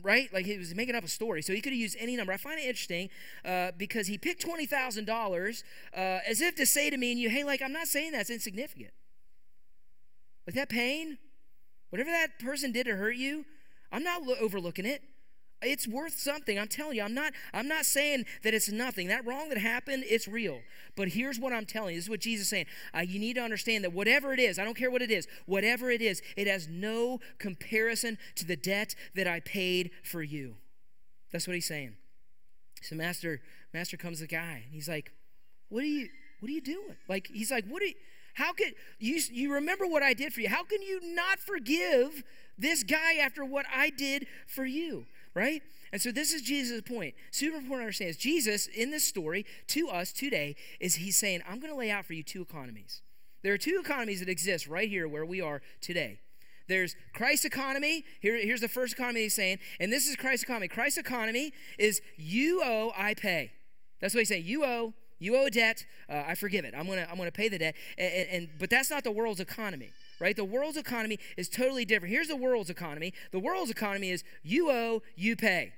right? 0.03 0.31
Like 0.31 0.45
he 0.45 0.57
was 0.57 0.75
making 0.75 0.95
up 0.95 1.03
a 1.03 1.07
story, 1.07 1.41
so 1.41 1.53
he 1.53 1.61
could 1.61 1.71
have 1.71 1.79
used 1.79 1.97
any 1.99 2.15
number. 2.15 2.31
I 2.31 2.37
find 2.37 2.59
it 2.59 2.65
interesting 2.65 3.09
uh, 3.43 3.71
because 3.77 4.05
he 4.05 4.17
picked 4.17 4.41
twenty 4.41 4.65
thousand 4.65 5.09
uh, 5.09 5.13
dollars 5.13 5.63
as 5.93 6.41
if 6.41 6.55
to 6.55 6.65
say 6.65 6.89
to 6.89 6.97
me 6.97 7.11
and 7.11 7.19
you, 7.19 7.29
hey, 7.29 7.43
like 7.43 7.61
I'm 7.61 7.71
not 7.71 7.87
saying 7.87 8.11
that's 8.11 8.29
insignificant. 8.29 8.91
Like 10.45 10.55
that 10.55 10.69
pain, 10.69 11.17
whatever 11.89 12.11
that 12.11 12.39
person 12.39 12.71
did 12.71 12.85
to 12.85 12.95
hurt 12.95 13.15
you, 13.15 13.45
I'm 13.91 14.03
not 14.03 14.23
lo- 14.23 14.35
overlooking 14.39 14.85
it 14.85 15.01
it's 15.61 15.87
worth 15.87 16.19
something. 16.19 16.59
I'm 16.59 16.67
telling 16.67 16.97
you 16.97 17.03
i'm 17.03 17.13
not 17.13 17.33
i'm 17.53 17.67
not 17.67 17.85
saying 17.85 18.25
that 18.43 18.53
it's 18.53 18.69
nothing. 18.69 19.07
That 19.07 19.25
wrong 19.25 19.49
that 19.49 19.57
happened 19.57 20.03
it's 20.07 20.27
real. 20.27 20.59
But 20.95 21.09
here's 21.09 21.39
what 21.39 21.53
i'm 21.53 21.65
telling 21.65 21.93
you. 21.93 21.97
This 21.97 22.05
is 22.05 22.09
what 22.09 22.19
jesus 22.19 22.43
is 22.43 22.49
saying. 22.49 22.65
Uh, 22.95 23.01
you 23.01 23.19
need 23.19 23.33
to 23.35 23.41
understand 23.41 23.83
that 23.83 23.93
whatever 23.93 24.33
it 24.33 24.39
is 24.39 24.59
i 24.59 24.63
don't 24.63 24.77
care 24.77 24.91
what 24.91 25.01
it 25.01 25.11
is 25.11 25.27
whatever 25.45 25.89
it 25.89 26.01
is 26.01 26.21
it 26.35 26.47
has 26.47 26.67
no 26.67 27.19
comparison 27.39 28.17
to 28.35 28.45
the 28.45 28.55
debt 28.55 28.95
that 29.15 29.27
i 29.27 29.39
paid 29.39 29.91
for 30.03 30.21
you. 30.21 30.55
That's 31.31 31.47
what 31.47 31.55
he's 31.55 31.67
saying. 31.67 31.95
So 32.81 32.95
master 32.95 33.41
master 33.73 33.97
comes 33.97 34.19
the 34.19 34.27
guy 34.27 34.63
and 34.65 34.73
he's 34.73 34.87
like 34.87 35.11
what 35.69 35.83
are 35.83 35.87
you 35.87 36.09
what 36.39 36.49
are 36.49 36.53
you 36.53 36.61
doing? 36.61 36.95
Like 37.09 37.27
he's 37.33 37.51
like 37.51 37.65
what 37.67 37.81
are 37.81 37.87
you 37.87 37.95
how 38.35 38.53
could 38.53 38.75
you 38.99 39.19
you 39.31 39.51
remember 39.51 39.87
what 39.87 40.03
i 40.03 40.13
did 40.13 40.33
for 40.33 40.41
you. 40.41 40.49
How 40.49 40.63
can 40.63 40.83
you 40.83 41.15
not 41.15 41.39
forgive 41.39 42.23
this 42.59 42.83
guy 42.83 43.15
after 43.15 43.43
what 43.43 43.65
i 43.73 43.89
did 43.89 44.27
for 44.45 44.65
you 44.65 45.05
right? 45.37 45.61
And 45.93 46.01
so 46.01 46.11
this 46.11 46.33
is 46.33 46.41
Jesus' 46.41 46.81
point. 46.81 47.13
Super 47.31 47.57
important 47.57 47.81
to 47.81 47.83
understand 47.85 48.09
is 48.09 48.17
Jesus 48.17 48.67
in 48.67 48.91
this 48.91 49.05
story 49.05 49.45
to 49.67 49.87
us 49.87 50.11
today 50.11 50.55
is 50.79 50.95
he's 50.95 51.17
saying, 51.17 51.41
I'm 51.47 51.59
going 51.59 51.71
to 51.71 51.77
lay 51.77 51.91
out 51.91 52.05
for 52.05 52.13
you 52.13 52.23
two 52.23 52.41
economies. 52.41 53.01
There 53.43 53.53
are 53.53 53.57
two 53.57 53.79
economies 53.81 54.19
that 54.19 54.29
exist 54.29 54.67
right 54.67 54.89
here 54.89 55.07
where 55.07 55.25
we 55.25 55.39
are 55.39 55.61
today. 55.79 56.19
There's 56.67 56.95
Christ's 57.13 57.45
economy. 57.45 58.03
Here, 58.19 58.35
here's 58.35 58.59
the 58.59 58.67
first 58.67 58.93
economy 58.93 59.21
he's 59.21 59.35
saying, 59.35 59.59
and 59.79 59.93
this 59.93 60.07
is 60.07 60.17
Christ's 60.17 60.43
economy. 60.43 60.67
Christ's 60.67 60.97
economy 60.97 61.53
is 61.77 62.01
you 62.17 62.61
owe, 62.65 62.91
I 62.97 63.13
pay. 63.13 63.51
That's 64.01 64.13
what 64.13 64.19
he's 64.19 64.29
saying. 64.29 64.43
You 64.45 64.65
owe, 64.65 64.93
you 65.19 65.37
owe 65.37 65.45
a 65.45 65.51
debt, 65.51 65.85
uh, 66.09 66.23
I 66.27 66.35
forgive 66.35 66.65
it. 66.65 66.73
I'm 66.75 66.87
gonna, 66.87 67.07
I'm 67.09 67.17
gonna 67.17 67.31
pay 67.31 67.47
the 67.47 67.59
debt. 67.59 67.75
And, 67.97 68.13
and, 68.13 68.29
and 68.29 68.49
but 68.59 68.69
that's 68.69 68.89
not 68.89 69.03
the 69.03 69.11
world's 69.11 69.39
economy 69.39 69.91
right? 70.19 70.35
The 70.35 70.45
world's 70.45 70.77
economy 70.77 71.19
is 71.37 71.49
totally 71.49 71.85
different. 71.85 72.13
Here's 72.13 72.27
the 72.27 72.35
world's 72.35 72.69
economy 72.69 73.13
the 73.31 73.39
world's 73.39 73.71
economy 73.71 74.11
is 74.11 74.23
you 74.43 74.71
owe, 74.71 75.01
you 75.15 75.35
pay. 75.35 75.73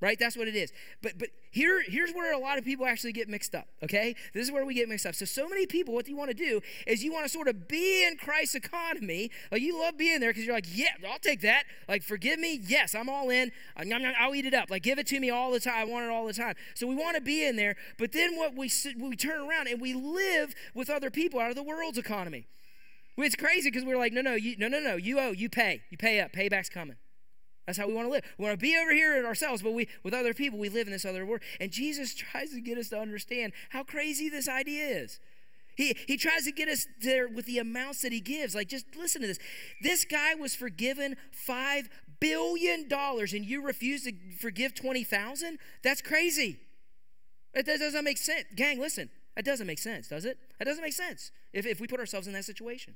right? 0.00 0.18
That's 0.18 0.36
what 0.36 0.48
it 0.48 0.56
is. 0.56 0.72
But 1.02 1.18
but 1.18 1.28
here 1.50 1.82
here's 1.86 2.12
where 2.12 2.34
a 2.34 2.38
lot 2.38 2.58
of 2.58 2.64
people 2.64 2.84
actually 2.84 3.12
get 3.12 3.28
mixed 3.28 3.54
up. 3.54 3.66
Okay, 3.82 4.14
this 4.34 4.44
is 4.44 4.52
where 4.52 4.64
we 4.66 4.74
get 4.74 4.88
mixed 4.88 5.06
up. 5.06 5.14
So 5.14 5.24
so 5.24 5.48
many 5.48 5.66
people, 5.66 5.94
what 5.94 6.08
you 6.08 6.16
want 6.16 6.30
to 6.30 6.34
do 6.36 6.60
is 6.86 7.02
you 7.02 7.12
want 7.12 7.24
to 7.24 7.30
sort 7.30 7.48
of 7.48 7.68
be 7.68 8.06
in 8.06 8.16
Christ's 8.16 8.56
economy. 8.56 9.30
Like 9.50 9.62
you 9.62 9.78
love 9.80 9.96
being 9.96 10.20
there 10.20 10.30
because 10.30 10.44
you're 10.44 10.54
like, 10.54 10.66
yeah, 10.76 10.88
I'll 11.10 11.18
take 11.18 11.40
that. 11.42 11.64
Like 11.88 12.02
forgive 12.02 12.38
me, 12.38 12.60
yes, 12.66 12.94
I'm 12.94 13.08
all 13.08 13.30
in. 13.30 13.50
I'll 13.76 14.34
eat 14.34 14.46
it 14.46 14.54
up. 14.54 14.70
Like 14.70 14.82
give 14.82 14.98
it 14.98 15.06
to 15.08 15.20
me 15.20 15.30
all 15.30 15.52
the 15.52 15.60
time. 15.60 15.74
I 15.76 15.84
want 15.84 16.04
it 16.04 16.10
all 16.10 16.26
the 16.26 16.32
time. 16.34 16.54
So 16.74 16.86
we 16.86 16.94
want 16.94 17.16
to 17.16 17.22
be 17.22 17.46
in 17.46 17.56
there. 17.56 17.76
But 17.98 18.12
then 18.12 18.36
what 18.36 18.54
we 18.56 18.70
we 18.98 19.16
turn 19.16 19.40
around 19.48 19.68
and 19.68 19.80
we 19.80 19.94
live 19.94 20.54
with 20.74 20.90
other 20.90 21.10
people 21.10 21.40
out 21.40 21.50
of 21.50 21.56
the 21.56 21.62
world's 21.62 21.98
economy. 21.98 22.46
It's 23.16 23.36
crazy 23.36 23.70
because 23.70 23.84
we're 23.84 23.98
like, 23.98 24.12
no, 24.12 24.20
no, 24.20 24.34
you, 24.34 24.56
no, 24.58 24.68
no, 24.68 24.80
no. 24.80 24.96
You 24.96 25.20
owe, 25.20 25.32
you 25.32 25.48
pay, 25.48 25.82
you 25.90 25.96
pay 25.96 26.20
up. 26.20 26.32
Payback's 26.32 26.68
coming. 26.68 26.96
That's 27.66 27.78
how 27.78 27.86
we 27.86 27.94
want 27.94 28.08
to 28.08 28.12
live. 28.12 28.24
We 28.38 28.44
want 28.44 28.58
to 28.58 28.62
be 28.62 28.76
over 28.76 28.92
here 28.92 29.16
in 29.16 29.24
ourselves, 29.24 29.62
but 29.62 29.72
we 29.72 29.88
with 30.02 30.12
other 30.12 30.34
people, 30.34 30.58
we 30.58 30.68
live 30.68 30.86
in 30.86 30.92
this 30.92 31.04
other 31.04 31.24
world. 31.24 31.42
And 31.60 31.70
Jesus 31.70 32.14
tries 32.14 32.50
to 32.50 32.60
get 32.60 32.76
us 32.76 32.88
to 32.90 32.98
understand 32.98 33.52
how 33.70 33.84
crazy 33.84 34.28
this 34.28 34.48
idea 34.48 34.86
is. 34.86 35.20
He, 35.76 35.96
he 36.06 36.16
tries 36.16 36.44
to 36.44 36.52
get 36.52 36.68
us 36.68 36.86
there 37.00 37.26
with 37.26 37.46
the 37.46 37.58
amounts 37.58 38.02
that 38.02 38.12
he 38.12 38.20
gives. 38.20 38.54
Like, 38.54 38.68
just 38.68 38.86
listen 38.96 39.22
to 39.22 39.26
this. 39.26 39.40
This 39.82 40.04
guy 40.04 40.34
was 40.34 40.54
forgiven 40.54 41.16
$5 41.48 41.88
billion, 42.20 42.86
and 42.92 43.44
you 43.44 43.62
refuse 43.62 44.04
to 44.04 44.12
forgive 44.38 44.74
20000 44.74 45.58
That's 45.82 46.00
crazy. 46.00 46.60
That 47.54 47.66
doesn't 47.66 48.04
make 48.04 48.18
sense. 48.18 48.44
Gang, 48.54 48.78
listen. 48.78 49.10
That 49.36 49.44
doesn't 49.44 49.66
make 49.66 49.78
sense, 49.78 50.08
does 50.08 50.24
it? 50.24 50.38
That 50.58 50.64
doesn't 50.64 50.82
make 50.82 50.92
sense 50.92 51.30
if, 51.52 51.66
if 51.66 51.80
we 51.80 51.86
put 51.86 52.00
ourselves 52.00 52.26
in 52.26 52.32
that 52.34 52.44
situation. 52.44 52.94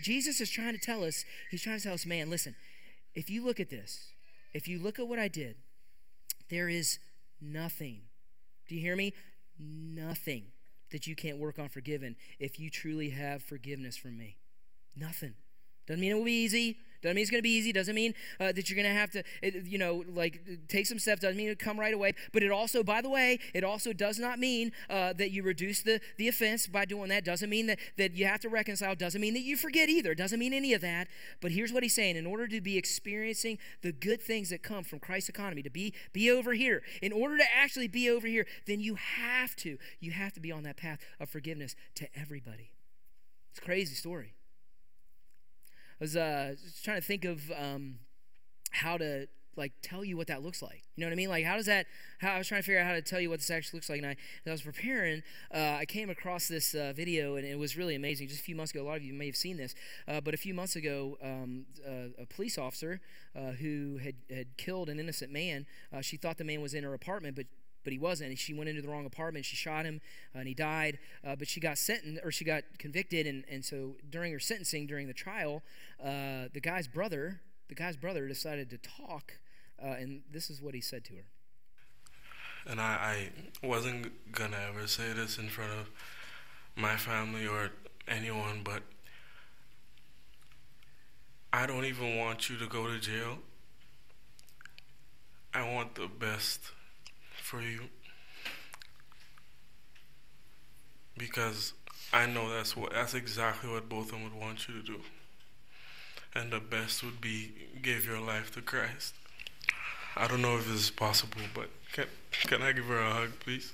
Jesus 0.00 0.40
is 0.40 0.50
trying 0.50 0.72
to 0.72 0.80
tell 0.80 1.04
us, 1.04 1.24
he's 1.50 1.62
trying 1.62 1.78
to 1.78 1.82
tell 1.82 1.94
us, 1.94 2.06
man, 2.06 2.30
listen, 2.30 2.54
if 3.14 3.28
you 3.28 3.44
look 3.44 3.60
at 3.60 3.70
this, 3.70 4.06
if 4.54 4.68
you 4.68 4.78
look 4.78 4.98
at 4.98 5.06
what 5.06 5.18
I 5.18 5.28
did, 5.28 5.56
there 6.48 6.68
is 6.68 6.98
nothing. 7.40 8.00
Do 8.68 8.74
you 8.74 8.80
hear 8.80 8.96
me? 8.96 9.12
Nothing 9.58 10.44
that 10.90 11.06
you 11.06 11.14
can't 11.14 11.38
work 11.38 11.58
on 11.58 11.68
forgiving 11.68 12.16
if 12.38 12.58
you 12.58 12.70
truly 12.70 13.10
have 13.10 13.42
forgiveness 13.42 13.96
from 13.96 14.16
me. 14.18 14.36
Nothing. 14.96 15.34
Doesn't 15.86 16.00
mean 16.00 16.12
it 16.12 16.14
will 16.14 16.24
be 16.24 16.44
easy. 16.44 16.78
Doesn't 17.02 17.14
mean 17.14 17.22
it's 17.22 17.30
going 17.30 17.38
to 17.38 17.42
be 17.42 17.56
easy. 17.56 17.72
Doesn't 17.72 17.94
mean 17.94 18.14
uh, 18.38 18.52
that 18.52 18.68
you're 18.68 18.76
going 18.76 18.92
to 18.92 18.98
have 18.98 19.10
to, 19.10 19.22
you 19.64 19.78
know, 19.78 20.04
like 20.12 20.42
take 20.68 20.86
some 20.86 20.98
steps. 20.98 21.22
Doesn't 21.22 21.36
mean 21.36 21.48
it 21.48 21.58
come 21.58 21.80
right 21.80 21.94
away. 21.94 22.14
But 22.32 22.42
it 22.42 22.50
also, 22.50 22.82
by 22.82 23.00
the 23.00 23.08
way, 23.08 23.38
it 23.54 23.64
also 23.64 23.92
does 23.92 24.18
not 24.18 24.38
mean 24.38 24.72
uh, 24.90 25.14
that 25.14 25.30
you 25.30 25.42
reduce 25.42 25.82
the, 25.82 26.00
the 26.18 26.28
offense 26.28 26.66
by 26.66 26.84
doing 26.84 27.08
that. 27.08 27.24
Doesn't 27.24 27.48
mean 27.48 27.66
that, 27.66 27.78
that 27.96 28.12
you 28.12 28.26
have 28.26 28.40
to 28.40 28.48
reconcile. 28.48 28.94
Doesn't 28.94 29.20
mean 29.20 29.34
that 29.34 29.40
you 29.40 29.56
forget 29.56 29.88
either. 29.88 30.14
Doesn't 30.14 30.38
mean 30.38 30.52
any 30.52 30.74
of 30.74 30.82
that. 30.82 31.08
But 31.40 31.52
here's 31.52 31.72
what 31.72 31.82
he's 31.82 31.94
saying. 31.94 32.16
In 32.16 32.26
order 32.26 32.46
to 32.48 32.60
be 32.60 32.76
experiencing 32.76 33.58
the 33.82 33.92
good 33.92 34.20
things 34.20 34.50
that 34.50 34.62
come 34.62 34.84
from 34.84 34.98
Christ's 34.98 35.30
economy, 35.30 35.62
to 35.62 35.70
be, 35.70 35.94
be 36.12 36.30
over 36.30 36.52
here, 36.52 36.82
in 37.00 37.12
order 37.12 37.38
to 37.38 37.44
actually 37.56 37.88
be 37.88 38.10
over 38.10 38.26
here, 38.26 38.46
then 38.66 38.80
you 38.80 38.96
have 38.96 39.56
to, 39.56 39.78
you 40.00 40.10
have 40.10 40.34
to 40.34 40.40
be 40.40 40.52
on 40.52 40.64
that 40.64 40.76
path 40.76 40.98
of 41.18 41.30
forgiveness 41.30 41.74
to 41.94 42.08
everybody. 42.14 42.72
It's 43.50 43.58
a 43.58 43.62
crazy 43.62 43.94
story 43.94 44.34
was 46.00 46.16
uh, 46.16 46.54
trying 46.82 47.00
to 47.00 47.06
think 47.06 47.24
of 47.24 47.50
um, 47.52 47.96
how 48.70 48.96
to 48.96 49.28
like 49.56 49.72
tell 49.82 50.04
you 50.04 50.16
what 50.16 50.26
that 50.28 50.42
looks 50.42 50.62
like. 50.62 50.82
You 50.96 51.02
know 51.02 51.08
what 51.08 51.12
I 51.12 51.16
mean? 51.16 51.28
Like 51.28 51.44
how 51.44 51.56
does 51.56 51.66
that? 51.66 51.86
How 52.18 52.32
I 52.32 52.38
was 52.38 52.48
trying 52.48 52.62
to 52.62 52.66
figure 52.66 52.80
out 52.80 52.86
how 52.86 52.94
to 52.94 53.02
tell 53.02 53.20
you 53.20 53.28
what 53.28 53.40
this 53.40 53.50
actually 53.50 53.78
looks 53.78 53.90
like. 53.90 53.98
And 53.98 54.06
I, 54.06 54.10
as 54.10 54.48
I 54.48 54.50
was 54.52 54.62
preparing, 54.62 55.22
uh, 55.54 55.76
I 55.78 55.84
came 55.84 56.08
across 56.08 56.48
this 56.48 56.74
uh, 56.74 56.92
video, 56.94 57.36
and 57.36 57.46
it 57.46 57.58
was 57.58 57.76
really 57.76 57.94
amazing. 57.94 58.28
Just 58.28 58.40
a 58.40 58.44
few 58.44 58.56
months 58.56 58.72
ago, 58.72 58.82
a 58.82 58.86
lot 58.86 58.96
of 58.96 59.02
you 59.02 59.12
may 59.12 59.26
have 59.26 59.36
seen 59.36 59.56
this, 59.56 59.74
uh, 60.08 60.20
but 60.20 60.34
a 60.34 60.36
few 60.38 60.54
months 60.54 60.76
ago, 60.76 61.18
um, 61.22 61.66
uh, 61.86 62.22
a 62.22 62.26
police 62.26 62.58
officer 62.58 63.00
uh, 63.36 63.52
who 63.52 63.98
had 63.98 64.14
had 64.30 64.56
killed 64.56 64.88
an 64.88 64.98
innocent 64.98 65.32
man. 65.32 65.66
Uh, 65.92 66.00
she 66.00 66.16
thought 66.16 66.38
the 66.38 66.44
man 66.44 66.60
was 66.60 66.74
in 66.74 66.84
her 66.84 66.94
apartment, 66.94 67.36
but 67.36 67.46
but 67.84 67.92
he 67.92 67.98
wasn't. 67.98 68.30
And 68.30 68.38
she 68.38 68.54
went 68.54 68.68
into 68.68 68.82
the 68.82 68.88
wrong 68.88 69.06
apartment. 69.06 69.44
She 69.44 69.56
shot 69.56 69.84
him, 69.84 70.00
uh, 70.34 70.40
and 70.40 70.48
he 70.48 70.54
died. 70.54 70.98
Uh, 71.24 71.36
but 71.36 71.48
she 71.48 71.60
got 71.60 71.78
sentenced, 71.78 72.20
or 72.24 72.30
she 72.30 72.44
got 72.44 72.64
convicted. 72.78 73.26
And, 73.26 73.44
and 73.50 73.64
so 73.64 73.96
during 74.08 74.32
her 74.32 74.40
sentencing, 74.40 74.86
during 74.86 75.06
the 75.06 75.14
trial, 75.14 75.62
uh, 76.02 76.48
the 76.52 76.60
guy's 76.60 76.88
brother, 76.88 77.40
the 77.68 77.74
guy's 77.74 77.96
brother, 77.96 78.26
decided 78.28 78.70
to 78.70 78.78
talk, 78.78 79.38
uh, 79.82 79.86
and 79.92 80.22
this 80.30 80.50
is 80.50 80.60
what 80.60 80.74
he 80.74 80.80
said 80.80 81.04
to 81.04 81.14
her. 81.14 81.24
And 82.66 82.80
I, 82.80 83.30
I 83.62 83.66
wasn't 83.66 84.32
gonna 84.32 84.58
ever 84.68 84.86
say 84.86 85.12
this 85.12 85.38
in 85.38 85.48
front 85.48 85.72
of 85.72 85.90
my 86.76 86.96
family 86.96 87.46
or 87.46 87.70
anyone, 88.06 88.60
but 88.62 88.82
I 91.52 91.66
don't 91.66 91.84
even 91.84 92.16
want 92.16 92.50
you 92.50 92.56
to 92.58 92.66
go 92.66 92.86
to 92.86 92.98
jail. 92.98 93.38
I 95.52 95.68
want 95.68 95.96
the 95.96 96.06
best 96.06 96.60
for 97.50 97.60
you 97.60 97.80
because 101.18 101.72
I 102.12 102.26
know 102.26 102.48
that's 102.48 102.76
what 102.76 102.92
that's 102.92 103.14
exactly 103.14 103.68
what 103.68 103.88
both 103.88 104.06
of 104.06 104.10
them 104.12 104.22
would 104.22 104.40
want 104.40 104.68
you 104.68 104.74
to 104.80 104.86
do. 104.86 105.00
And 106.32 106.52
the 106.52 106.60
best 106.60 107.02
would 107.02 107.20
be 107.20 107.50
give 107.82 108.06
your 108.06 108.20
life 108.20 108.54
to 108.54 108.62
Christ. 108.62 109.14
I 110.16 110.28
don't 110.28 110.42
know 110.42 110.58
if 110.58 110.66
this 110.68 110.76
is 110.76 110.90
possible, 110.90 111.40
but 111.52 111.70
can 111.92 112.06
can 112.30 112.62
I 112.62 112.70
give 112.70 112.84
her 112.84 113.00
a 113.00 113.12
hug, 113.12 113.30
please? 113.40 113.72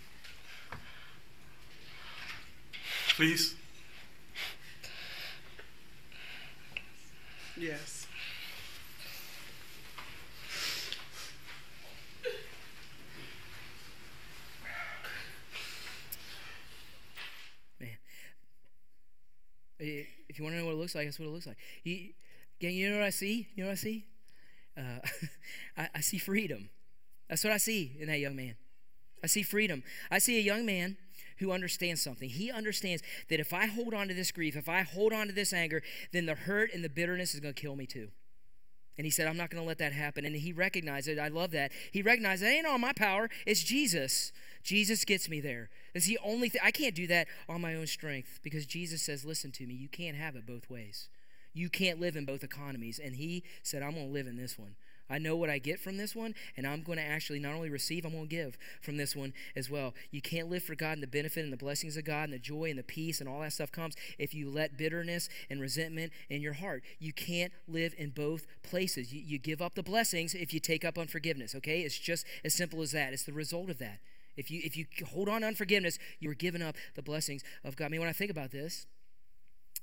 Please. 3.15 3.57
Yes. 7.59 7.96
If 20.37 20.41
you 20.41 20.45
want 20.45 20.57
to 20.57 20.61
know 20.61 20.67
what 20.67 20.73
it 20.73 20.79
looks 20.79 20.95
like, 20.95 21.07
that's 21.07 21.19
what 21.19 21.25
it 21.25 21.31
looks 21.31 21.47
like. 21.47 21.57
You, 21.83 22.11
you 22.61 22.91
know 22.91 22.99
what 22.99 23.07
I 23.07 23.11
see? 23.11 23.49
You 23.55 23.65
know 23.65 23.69
what 23.71 23.73
I 23.73 23.77
see? 23.77 24.05
Uh, 24.77 24.99
I, 25.79 25.89
I 25.95 26.01
see 26.03 26.19
freedom. 26.19 26.69
That's 27.27 27.43
what 27.43 27.55
I 27.55 27.57
see 27.57 27.97
in 27.99 28.09
that 28.09 28.19
young 28.19 28.37
man. 28.37 28.57
I 29.25 29.29
see 29.29 29.43
freedom. 29.43 29.83
I 30.11 30.19
see 30.19 30.37
a 30.37 30.43
young 30.43 30.67
man 30.67 30.99
who 31.39 31.53
understands 31.53 32.03
something. 32.03 32.29
He 32.29 32.51
understands 32.51 33.03
that 33.31 33.41
if 33.41 33.55
I 33.55 33.65
hold 33.65 33.95
on 33.95 34.09
to 34.09 34.15
this 34.15 34.31
grief, 34.31 34.57
if 34.57 34.69
I 34.69 34.83
hold 34.83 35.15
on 35.15 35.29
to 35.29 35.33
this 35.33 35.55
anger, 35.55 35.83
then 36.13 36.27
the 36.27 36.35
hurt 36.35 36.71
and 36.75 36.85
the 36.85 36.91
bitterness 36.91 37.33
is 37.33 37.41
going 37.41 37.55
to 37.55 37.59
kill 37.59 37.75
me 37.75 37.87
too. 37.87 38.09
And 38.99 39.05
he 39.05 39.11
said, 39.11 39.27
I'm 39.27 39.37
not 39.37 39.51
going 39.51 39.63
to 39.63 39.67
let 39.67 39.79
that 39.79 39.93
happen. 39.93 40.25
And 40.25 40.35
he 40.35 40.53
recognized 40.53 41.09
it. 41.09 41.19
I 41.19 41.29
love 41.29 41.51
that. 41.51 41.73
He 41.93 42.03
recognized 42.03 42.43
it 42.43 42.47
ain't 42.47 42.67
all 42.67 42.79
my 42.79 42.93
power, 42.93 43.29
it's 43.47 43.63
Jesus. 43.63 44.33
Jesus 44.63 45.05
gets 45.05 45.29
me 45.29 45.41
there. 45.41 45.69
It's 45.95 46.07
the 46.07 46.19
only 46.25 46.49
thing. 46.49 46.61
I 46.65 46.71
can't 46.71 46.95
do 46.95 47.07
that 47.07 47.29
on 47.49 47.61
my 47.61 47.75
own 47.75 47.87
strength 47.87 48.41
because 48.43 48.67
Jesus 48.67 49.03
says, 49.03 49.25
Listen 49.25 49.53
to 49.53 49.67
me, 49.67 49.75
you 49.75 49.89
can't 49.89 50.17
have 50.17 50.35
it 50.35 50.47
both 50.47 50.69
ways. 50.69 51.09
You 51.55 51.71
can't 51.71 52.01
live 52.01 52.17
in 52.17 52.25
both 52.25 52.43
economies. 52.43 52.99
And 53.03 53.17
he 53.17 53.43
said, 53.63 53.83
I'm 53.83 53.93
going 53.93 54.09
to 54.09 54.13
live 54.13 54.27
in 54.27 54.37
this 54.37 54.59
one. 54.59 54.75
I 55.09 55.19
know 55.19 55.37
what 55.37 55.51
I 55.51 55.59
get 55.59 55.79
from 55.79 55.97
this 55.97 56.15
one, 56.15 56.35
and 56.57 56.67
I'm 56.67 56.83
going 56.83 56.99
to 56.99 57.05
actually 57.05 57.39
not 57.39 57.55
only 57.55 57.71
receive, 57.71 58.05
I'm 58.05 58.13
going 58.13 58.29
to 58.29 58.35
give 58.35 58.59
from 58.81 58.97
this 58.97 59.15
one 59.15 59.33
as 59.55 59.71
well. 59.71 59.95
You 60.11 60.21
can't 60.21 60.49
live 60.49 60.63
for 60.63 60.75
God 60.75 60.93
and 60.93 61.03
the 61.03 61.07
benefit 61.07 61.45
and 61.45 61.53
the 61.53 61.57
blessings 61.57 61.97
of 61.97 62.05
God 62.05 62.25
and 62.25 62.33
the 62.33 62.39
joy 62.39 62.71
and 62.71 62.79
the 62.79 62.83
peace 62.83 63.21
and 63.21 63.29
all 63.29 63.41
that 63.41 63.53
stuff 63.53 63.71
comes 63.71 63.95
if 64.19 64.35
you 64.35 64.51
let 64.51 64.77
bitterness 64.77 65.29
and 65.49 65.61
resentment 65.61 66.13
in 66.29 66.41
your 66.41 66.55
heart. 66.55 66.83
You 66.99 67.13
can't 67.13 67.53
live 67.69 67.95
in 67.97 68.11
both 68.11 68.47
places. 68.63 69.13
You, 69.13 69.21
you 69.21 69.39
give 69.39 69.63
up 69.63 69.75
the 69.75 69.83
blessings 69.83 70.35
if 70.35 70.53
you 70.53 70.61
take 70.61 70.85
up 70.85 70.99
unforgiveness, 70.99 71.55
okay? 71.55 71.81
It's 71.81 71.99
just 71.99 72.27
as 72.45 72.55
simple 72.55 72.83
as 72.83 72.93
that. 72.93 73.13
It's 73.13 73.25
the 73.25 73.33
result 73.33 73.71
of 73.71 73.79
that. 73.79 74.01
If 74.37 74.51
you, 74.51 74.61
if 74.65 74.77
you 74.77 74.87
hold 75.07 75.29
on 75.29 75.41
to 75.41 75.47
unforgiveness, 75.47 75.99
you're 76.21 76.35
giving 76.35 76.63
up 76.63 76.77
the 76.95 77.03
blessings 77.03 77.43
of 77.65 77.77
God. 77.77 77.87
I 77.87 77.89
mean, 77.89 78.01
when 78.01 78.09
I 78.09 78.13
think 78.13 78.31
about 78.31 78.51
this, 78.51 78.87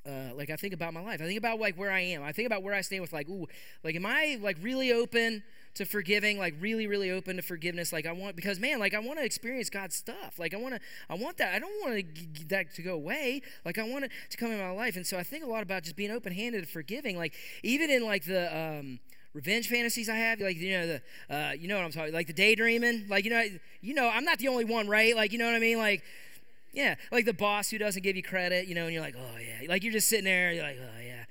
uh, 0.05 0.35
like 0.35 0.49
I 0.49 0.55
think 0.55 0.73
about 0.73 0.93
my 0.93 1.01
life. 1.01 1.21
I 1.21 1.25
think 1.25 1.37
about 1.37 1.59
like 1.59 1.75
where 1.75 1.91
I 1.91 2.01
am. 2.01 2.23
I 2.23 2.31
think 2.33 2.45
about 2.45 2.61
where 2.61 2.73
I 2.73 2.81
stand 2.81 3.01
with 3.01 3.13
like, 3.13 3.29
ooh, 3.29 3.47
like 3.83 3.95
am 3.95 4.05
I 4.05 4.37
like 4.41 4.57
really 4.61 4.91
open 4.91 5.43
to 5.75 5.85
forgiving? 5.85 6.37
Like 6.37 6.55
really, 6.59 6.87
really 6.87 7.09
open 7.09 7.37
to 7.37 7.41
forgiveness? 7.41 7.93
Like 7.93 8.05
I 8.05 8.11
want 8.11 8.35
because 8.35 8.59
man, 8.59 8.79
like 8.79 8.93
I 8.93 8.99
want 8.99 9.19
to 9.19 9.25
experience 9.25 9.69
God's 9.69 9.95
stuff. 9.95 10.37
Like 10.37 10.53
I 10.53 10.57
want 10.57 10.75
to, 10.75 10.81
I 11.09 11.15
want 11.15 11.37
that. 11.37 11.53
I 11.53 11.59
don't 11.59 11.71
want 11.81 11.97
to 12.15 12.45
that 12.47 12.73
to 12.75 12.81
go 12.81 12.95
away. 12.95 13.41
Like 13.63 13.77
I 13.77 13.83
want 13.83 14.05
it 14.05 14.11
to 14.31 14.37
come 14.37 14.51
in 14.51 14.59
my 14.59 14.71
life. 14.71 14.97
And 14.97 15.07
so 15.07 15.17
I 15.17 15.23
think 15.23 15.43
a 15.43 15.47
lot 15.47 15.63
about 15.63 15.83
just 15.83 15.95
being 15.95 16.11
open 16.11 16.33
handed 16.33 16.59
and 16.59 16.67
forgiving. 16.67 17.17
Like 17.17 17.33
even 17.63 17.89
in 17.89 18.03
like 18.03 18.25
the 18.25 18.55
um, 18.55 18.99
revenge 19.33 19.69
fantasies 19.69 20.09
I 20.09 20.15
have, 20.15 20.41
like 20.41 20.57
you 20.57 20.77
know 20.77 20.87
the, 20.87 21.01
uh, 21.29 21.51
you 21.53 21.69
know 21.69 21.77
what 21.77 21.85
I'm 21.85 21.91
talking, 21.91 22.13
like 22.13 22.27
the 22.27 22.33
daydreaming. 22.33 23.05
Like 23.07 23.23
you 23.23 23.31
know, 23.31 23.43
you 23.79 23.93
know, 23.93 24.09
I'm 24.09 24.25
not 24.25 24.39
the 24.39 24.49
only 24.49 24.65
one, 24.65 24.89
right? 24.89 25.15
Like 25.15 25.31
you 25.31 25.37
know 25.37 25.45
what 25.45 25.55
I 25.55 25.59
mean, 25.59 25.77
like 25.77 26.03
yeah, 26.73 26.95
like 27.11 27.25
the 27.25 27.33
boss 27.33 27.69
who 27.69 27.77
doesn't 27.77 28.01
give 28.01 28.15
you 28.15 28.23
credit, 28.23 28.67
you 28.67 28.75
know, 28.75 28.85
and 28.85 28.93
you're 28.93 29.03
like, 29.03 29.15
oh 29.17 29.37
yeah, 29.37 29.67
like 29.69 29.83
you're 29.83 29.93
just 29.93 30.09
sitting 30.09 30.25
there, 30.25 30.51
you're 30.51 30.63
like, 30.63 30.77
oh 30.81 31.01
yeah, 31.01 31.25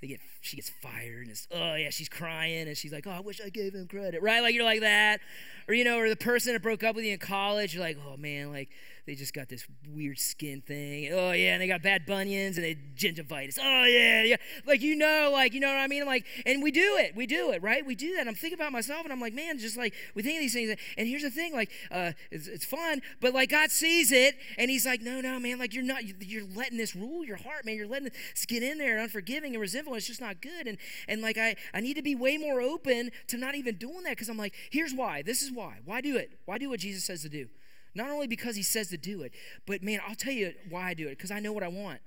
they 0.00 0.06
get 0.06 0.20
she 0.42 0.56
gets 0.56 0.70
fired 0.82 1.22
and 1.22 1.30
it's, 1.30 1.48
oh 1.50 1.74
yeah, 1.74 1.90
she's 1.90 2.08
crying 2.08 2.68
and 2.68 2.76
she's 2.76 2.92
like, 2.92 3.06
oh, 3.06 3.10
I 3.10 3.20
wish 3.20 3.40
I 3.44 3.48
gave 3.48 3.74
him 3.74 3.88
credit, 3.88 4.22
right? 4.22 4.42
Like 4.42 4.54
you're 4.54 4.64
like 4.64 4.80
that. 4.80 5.20
Or, 5.68 5.74
you 5.74 5.84
know, 5.84 5.98
or 5.98 6.08
the 6.08 6.16
person 6.16 6.52
that 6.52 6.62
broke 6.62 6.82
up 6.82 6.96
with 6.96 7.04
you 7.04 7.12
in 7.12 7.18
college, 7.18 7.74
you're 7.74 7.82
like, 7.82 7.98
oh 8.06 8.16
man, 8.16 8.52
like 8.52 8.68
they 9.06 9.14
just 9.14 9.34
got 9.34 9.48
this 9.48 9.66
weird 9.88 10.18
skin 10.18 10.60
thing. 10.60 11.12
Oh 11.12 11.32
yeah, 11.32 11.54
and 11.54 11.62
they 11.62 11.66
got 11.66 11.82
bad 11.82 12.06
bunions 12.06 12.56
and 12.56 12.64
they 12.64 12.76
gingivitis. 12.96 13.58
Oh 13.60 13.84
yeah, 13.84 14.22
yeah. 14.22 14.36
Like 14.66 14.80
you 14.80 14.94
know, 14.94 15.30
like 15.32 15.54
you 15.54 15.60
know 15.60 15.68
what 15.68 15.78
I 15.78 15.88
mean? 15.88 16.06
Like, 16.06 16.24
and 16.46 16.62
we 16.62 16.70
do 16.70 16.96
it, 16.98 17.16
we 17.16 17.26
do 17.26 17.50
it, 17.50 17.62
right? 17.62 17.84
We 17.84 17.94
do 17.94 18.16
that. 18.16 18.28
I'm 18.28 18.34
thinking 18.34 18.58
about 18.58 18.72
myself 18.72 19.02
and 19.04 19.12
I'm 19.12 19.20
like, 19.20 19.34
man, 19.34 19.58
just 19.58 19.76
like 19.76 19.94
we 20.14 20.22
think 20.22 20.36
of 20.36 20.42
these 20.42 20.54
things. 20.54 20.76
And 20.96 21.08
here's 21.08 21.22
the 21.22 21.30
thing, 21.30 21.52
like, 21.52 21.70
uh, 21.90 22.12
it's, 22.30 22.46
it's 22.46 22.64
fun, 22.64 23.02
but 23.20 23.34
like 23.34 23.50
God 23.50 23.70
sees 23.70 24.12
it 24.12 24.36
and 24.56 24.70
He's 24.70 24.86
like, 24.86 25.02
no, 25.02 25.20
no, 25.20 25.38
man, 25.40 25.58
like 25.58 25.74
you're 25.74 25.84
not, 25.84 26.02
you're 26.22 26.46
letting 26.54 26.78
this 26.78 26.94
rule 26.94 27.24
your 27.24 27.36
heart, 27.36 27.64
man. 27.64 27.76
You're 27.76 27.88
letting 27.88 28.10
this 28.10 28.46
get 28.46 28.62
in 28.62 28.78
there, 28.78 28.92
and 28.92 29.02
unforgiving 29.02 29.54
and 29.54 29.60
resentful. 29.60 29.94
It's 29.94 30.06
just 30.06 30.20
not 30.20 30.40
good. 30.40 30.66
And 30.66 30.78
and 31.08 31.22
like 31.22 31.38
I, 31.38 31.56
I 31.74 31.80
need 31.80 31.94
to 31.94 32.02
be 32.02 32.14
way 32.14 32.36
more 32.36 32.60
open 32.60 33.10
to 33.28 33.36
not 33.36 33.54
even 33.54 33.76
doing 33.76 34.04
that 34.04 34.10
because 34.10 34.28
I'm 34.28 34.38
like, 34.38 34.54
here's 34.70 34.94
why. 34.94 35.22
This 35.22 35.42
is 35.42 35.51
why. 35.54 35.78
Why 35.84 36.00
do 36.00 36.16
it? 36.16 36.38
Why 36.44 36.58
do 36.58 36.70
what 36.70 36.80
Jesus 36.80 37.04
says 37.04 37.22
to 37.22 37.28
do? 37.28 37.48
Not 37.94 38.10
only 38.10 38.26
because 38.26 38.56
he 38.56 38.62
says 38.62 38.88
to 38.88 38.96
do 38.96 39.22
it, 39.22 39.32
but 39.66 39.82
man, 39.82 40.00
I'll 40.06 40.14
tell 40.14 40.32
you 40.32 40.52
why 40.68 40.88
I 40.88 40.94
do 40.94 41.08
it 41.08 41.18
because 41.18 41.30
I 41.30 41.40
know 41.40 41.52
what 41.52 41.62
I 41.62 41.68
want. 41.68 42.00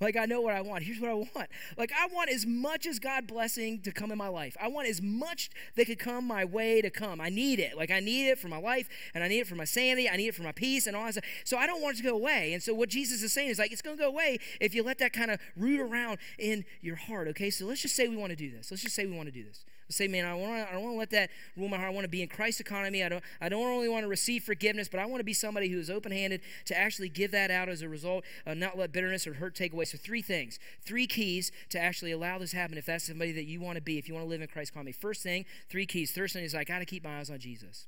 Like, 0.00 0.16
I 0.16 0.24
know 0.26 0.40
what 0.40 0.54
I 0.54 0.60
want. 0.60 0.82
Here's 0.82 1.00
what 1.00 1.10
I 1.10 1.14
want. 1.14 1.48
Like, 1.78 1.92
I 1.96 2.08
want 2.12 2.28
as 2.28 2.44
much 2.44 2.84
as 2.84 2.98
God 2.98 3.28
blessing 3.28 3.80
to 3.82 3.92
come 3.92 4.10
in 4.10 4.18
my 4.18 4.28
life. 4.28 4.56
I 4.60 4.66
want 4.66 4.88
as 4.88 5.00
much 5.00 5.50
that 5.76 5.86
could 5.86 6.00
come 6.00 6.26
my 6.26 6.44
way 6.44 6.82
to 6.82 6.90
come. 6.90 7.20
I 7.20 7.28
need 7.28 7.60
it. 7.60 7.76
Like, 7.76 7.92
I 7.92 8.00
need 8.00 8.28
it 8.28 8.38
for 8.38 8.48
my 8.48 8.58
life, 8.58 8.88
and 9.14 9.22
I 9.22 9.28
need 9.28 9.38
it 9.38 9.46
for 9.46 9.54
my 9.54 9.64
sanity. 9.64 10.08
I 10.08 10.16
need 10.16 10.26
it 10.26 10.34
for 10.34 10.42
my 10.42 10.52
peace, 10.52 10.88
and 10.88 10.96
all 10.96 11.04
that 11.04 11.12
stuff. 11.12 11.24
So, 11.44 11.56
I 11.56 11.66
don't 11.66 11.80
want 11.80 11.94
it 11.94 12.02
to 12.02 12.08
go 12.08 12.16
away. 12.16 12.52
And 12.52 12.62
so, 12.62 12.74
what 12.74 12.88
Jesus 12.88 13.22
is 13.22 13.32
saying 13.32 13.50
is, 13.50 13.58
like, 13.60 13.70
it's 13.70 13.82
going 13.82 13.96
to 13.96 14.02
go 14.02 14.08
away 14.08 14.38
if 14.60 14.74
you 14.74 14.82
let 14.82 14.98
that 14.98 15.12
kind 15.12 15.30
of 15.30 15.38
root 15.56 15.80
around 15.80 16.18
in 16.38 16.64
your 16.80 16.96
heart, 16.96 17.28
okay? 17.28 17.50
So, 17.50 17.64
let's 17.64 17.80
just 17.80 17.94
say 17.94 18.08
we 18.08 18.16
want 18.16 18.30
to 18.30 18.36
do 18.36 18.50
this. 18.50 18.72
Let's 18.72 18.82
just 18.82 18.96
say 18.96 19.06
we 19.06 19.16
want 19.16 19.28
to 19.28 19.32
do 19.32 19.44
this 19.44 19.64
say, 19.88 20.08
man, 20.08 20.24
I, 20.24 20.34
want 20.34 20.52
I 20.52 20.72
don't 20.72 20.82
want 20.82 20.94
to 20.94 20.98
let 20.98 21.10
that 21.10 21.30
rule 21.56 21.68
my 21.68 21.76
heart. 21.76 21.90
I 21.90 21.92
want 21.92 22.04
to 22.04 22.10
be 22.10 22.22
in 22.22 22.28
Christ's 22.28 22.60
economy. 22.60 23.04
I 23.04 23.08
don't, 23.08 23.22
I 23.40 23.48
don't 23.48 23.66
only 23.66 23.88
want 23.88 24.04
to 24.04 24.08
receive 24.08 24.44
forgiveness, 24.44 24.88
but 24.88 25.00
I 25.00 25.06
want 25.06 25.20
to 25.20 25.24
be 25.24 25.32
somebody 25.32 25.68
who 25.68 25.78
is 25.78 25.90
open 25.90 26.12
handed 26.12 26.40
to 26.66 26.76
actually 26.76 27.08
give 27.08 27.30
that 27.32 27.50
out 27.50 27.68
as 27.68 27.82
a 27.82 27.88
result, 27.88 28.24
uh, 28.46 28.54
not 28.54 28.78
let 28.78 28.92
bitterness 28.92 29.26
or 29.26 29.34
hurt 29.34 29.54
take 29.54 29.72
away. 29.72 29.84
So, 29.84 29.98
three 29.98 30.22
things, 30.22 30.58
three 30.84 31.06
keys 31.06 31.52
to 31.70 31.80
actually 31.80 32.12
allow 32.12 32.38
this 32.38 32.52
happen 32.52 32.78
if 32.78 32.86
that's 32.86 33.06
somebody 33.06 33.32
that 33.32 33.44
you 33.44 33.60
want 33.60 33.76
to 33.76 33.82
be, 33.82 33.98
if 33.98 34.08
you 34.08 34.14
want 34.14 34.24
to 34.24 34.30
live 34.30 34.40
in 34.40 34.48
Christ's 34.48 34.70
economy. 34.70 34.92
First 34.92 35.22
thing, 35.22 35.44
three 35.68 35.86
keys. 35.86 36.10
First 36.10 36.34
thing 36.34 36.44
is 36.44 36.54
I 36.54 36.64
got 36.64 36.78
to 36.78 36.86
keep 36.86 37.04
my 37.04 37.18
eyes 37.18 37.30
on 37.30 37.38
Jesus. 37.38 37.86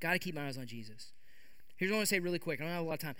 Got 0.00 0.12
to 0.12 0.18
keep 0.18 0.34
my 0.34 0.46
eyes 0.46 0.58
on 0.58 0.66
Jesus. 0.66 1.12
Here's 1.76 1.90
what 1.90 1.96
I 1.96 1.98
want 1.98 2.08
to 2.08 2.14
say 2.14 2.20
really 2.20 2.38
quick. 2.38 2.60
I 2.60 2.64
don't 2.64 2.72
have 2.72 2.82
a 2.82 2.86
lot 2.86 2.94
of 2.94 3.00
time. 3.00 3.16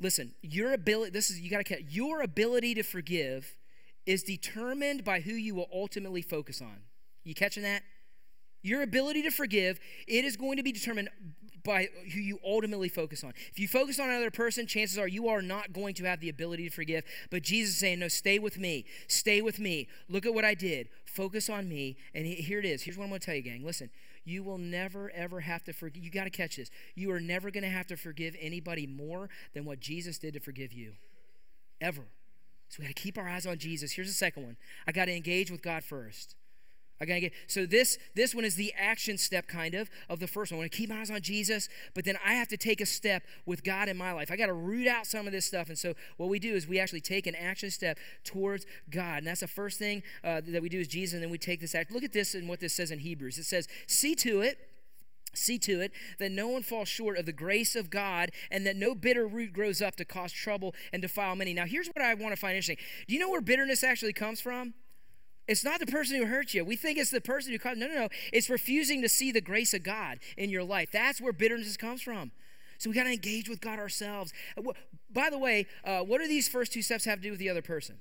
Listen, 0.00 0.32
your 0.42 0.72
ability, 0.72 1.10
this 1.10 1.30
is, 1.30 1.40
you 1.40 1.50
got 1.50 1.64
to 1.66 1.82
your 1.82 2.22
ability 2.22 2.74
to 2.74 2.82
forgive 2.82 3.56
is 4.06 4.22
determined 4.22 5.04
by 5.04 5.20
who 5.20 5.32
you 5.32 5.54
will 5.54 5.68
ultimately 5.72 6.22
focus 6.22 6.60
on. 6.60 6.76
You 7.24 7.34
catching 7.34 7.62
that? 7.62 7.82
Your 8.62 8.82
ability 8.82 9.22
to 9.22 9.30
forgive, 9.30 9.80
it 10.06 10.24
is 10.24 10.36
going 10.36 10.58
to 10.58 10.62
be 10.62 10.72
determined 10.72 11.08
by 11.64 11.88
who 12.12 12.20
you 12.20 12.38
ultimately 12.44 12.88
focus 12.88 13.24
on. 13.24 13.32
If 13.50 13.58
you 13.58 13.68
focus 13.68 13.98
on 13.98 14.08
another 14.08 14.30
person, 14.30 14.66
chances 14.66 14.98
are 14.98 15.08
you 15.08 15.28
are 15.28 15.42
not 15.42 15.72
going 15.72 15.94
to 15.94 16.04
have 16.04 16.20
the 16.20 16.28
ability 16.28 16.68
to 16.68 16.74
forgive. 16.74 17.04
But 17.30 17.42
Jesus 17.42 17.74
is 17.74 17.80
saying, 17.80 17.98
No, 17.98 18.08
stay 18.08 18.38
with 18.38 18.58
me. 18.58 18.84
Stay 19.08 19.42
with 19.42 19.58
me. 19.58 19.88
Look 20.08 20.26
at 20.26 20.34
what 20.34 20.44
I 20.44 20.54
did. 20.54 20.88
Focus 21.04 21.48
on 21.48 21.68
me. 21.68 21.96
And 22.14 22.26
here 22.26 22.58
it 22.58 22.64
is. 22.64 22.82
Here's 22.82 22.96
what 22.96 23.04
I'm 23.04 23.10
going 23.10 23.20
to 23.20 23.26
tell 23.26 23.34
you, 23.34 23.42
gang. 23.42 23.64
Listen, 23.64 23.90
you 24.24 24.42
will 24.42 24.58
never, 24.58 25.10
ever 25.10 25.40
have 25.40 25.64
to 25.64 25.72
forgive. 25.72 26.02
You 26.02 26.10
got 26.10 26.24
to 26.24 26.30
catch 26.30 26.56
this. 26.56 26.70
You 26.94 27.10
are 27.12 27.20
never 27.20 27.50
going 27.50 27.64
to 27.64 27.70
have 27.70 27.86
to 27.88 27.96
forgive 27.96 28.36
anybody 28.40 28.86
more 28.86 29.28
than 29.54 29.64
what 29.64 29.80
Jesus 29.80 30.18
did 30.18 30.34
to 30.34 30.40
forgive 30.40 30.72
you. 30.72 30.92
Ever. 31.80 32.04
So 32.70 32.76
we 32.78 32.86
got 32.86 32.96
to 32.96 33.02
keep 33.02 33.18
our 33.18 33.28
eyes 33.28 33.46
on 33.46 33.58
Jesus. 33.58 33.92
Here's 33.92 34.08
the 34.08 34.14
second 34.14 34.44
one 34.44 34.56
I 34.86 34.92
got 34.92 35.04
to 35.06 35.14
engage 35.14 35.50
with 35.50 35.62
God 35.62 35.84
first. 35.84 36.36
I 37.00 37.06
gotta 37.06 37.20
get 37.20 37.32
so 37.46 37.64
this 37.64 37.98
this 38.14 38.34
one 38.34 38.44
is 38.44 38.56
the 38.56 38.74
action 38.78 39.16
step 39.16 39.48
kind 39.48 39.74
of 39.74 39.88
of 40.10 40.20
the 40.20 40.26
first 40.26 40.52
one. 40.52 40.58
I 40.58 40.60
want 40.60 40.72
to 40.72 40.76
keep 40.76 40.90
my 40.90 41.00
eyes 41.00 41.10
on 41.10 41.22
Jesus, 41.22 41.68
but 41.94 42.04
then 42.04 42.16
I 42.24 42.34
have 42.34 42.48
to 42.48 42.58
take 42.58 42.80
a 42.82 42.86
step 42.86 43.22
with 43.46 43.64
God 43.64 43.88
in 43.88 43.96
my 43.96 44.12
life. 44.12 44.30
I 44.30 44.36
got 44.36 44.46
to 44.46 44.52
root 44.52 44.86
out 44.86 45.06
some 45.06 45.26
of 45.26 45.32
this 45.32 45.46
stuff, 45.46 45.68
and 45.68 45.78
so 45.78 45.94
what 46.18 46.28
we 46.28 46.38
do 46.38 46.54
is 46.54 46.68
we 46.68 46.78
actually 46.78 47.00
take 47.00 47.26
an 47.26 47.34
action 47.34 47.70
step 47.70 47.98
towards 48.22 48.66
God, 48.90 49.18
and 49.18 49.26
that's 49.26 49.40
the 49.40 49.48
first 49.48 49.78
thing 49.78 50.02
uh, 50.22 50.42
that 50.48 50.60
we 50.60 50.68
do 50.68 50.78
is 50.78 50.88
Jesus, 50.88 51.14
and 51.14 51.22
then 51.22 51.30
we 51.30 51.38
take 51.38 51.60
this 51.60 51.74
act. 51.74 51.90
Look 51.90 52.04
at 52.04 52.12
this 52.12 52.34
and 52.34 52.46
what 52.48 52.60
this 52.60 52.74
says 52.74 52.90
in 52.90 52.98
Hebrews. 52.98 53.38
It 53.38 53.44
says, 53.44 53.66
"See 53.86 54.14
to 54.16 54.42
it." 54.42 54.58
See 55.32 55.58
to 55.60 55.80
it 55.80 55.92
that 56.18 56.32
no 56.32 56.48
one 56.48 56.62
falls 56.62 56.88
short 56.88 57.16
of 57.16 57.26
the 57.26 57.32
grace 57.32 57.76
of 57.76 57.88
God 57.88 58.30
and 58.50 58.66
that 58.66 58.76
no 58.76 58.94
bitter 58.94 59.26
root 59.26 59.52
grows 59.52 59.80
up 59.80 59.96
to 59.96 60.04
cause 60.04 60.32
trouble 60.32 60.74
and 60.92 61.00
defile 61.00 61.36
many. 61.36 61.54
Now, 61.54 61.66
here's 61.66 61.88
what 61.88 62.02
I 62.02 62.14
want 62.14 62.34
to 62.34 62.40
find 62.40 62.56
interesting. 62.56 62.78
Do 63.06 63.14
you 63.14 63.20
know 63.20 63.30
where 63.30 63.40
bitterness 63.40 63.84
actually 63.84 64.12
comes 64.12 64.40
from? 64.40 64.74
It's 65.46 65.64
not 65.64 65.80
the 65.80 65.86
person 65.86 66.16
who 66.16 66.26
hurt 66.26 66.54
you. 66.54 66.64
We 66.64 66.76
think 66.76 66.98
it's 66.98 67.10
the 67.10 67.20
person 67.20 67.52
who 67.52 67.58
caused. 67.58 67.78
No, 67.78 67.88
no, 67.88 67.94
no. 67.94 68.08
It's 68.32 68.48
refusing 68.48 69.02
to 69.02 69.08
see 69.08 69.32
the 69.32 69.40
grace 69.40 69.74
of 69.74 69.82
God 69.82 70.18
in 70.36 70.50
your 70.50 70.62
life. 70.62 70.90
That's 70.92 71.20
where 71.20 71.32
bitterness 71.32 71.76
comes 71.76 72.02
from. 72.02 72.30
So 72.78 72.88
we 72.88 72.96
got 72.96 73.04
to 73.04 73.12
engage 73.12 73.48
with 73.48 73.60
God 73.60 73.78
ourselves. 73.78 74.32
By 75.12 75.28
the 75.28 75.38
way, 75.38 75.66
uh, 75.84 76.00
what 76.00 76.20
do 76.20 76.28
these 76.28 76.48
first 76.48 76.72
two 76.72 76.82
steps 76.82 77.04
have 77.04 77.18
to 77.18 77.22
do 77.22 77.30
with 77.30 77.40
the 77.40 77.50
other 77.50 77.62
person? 77.62 77.96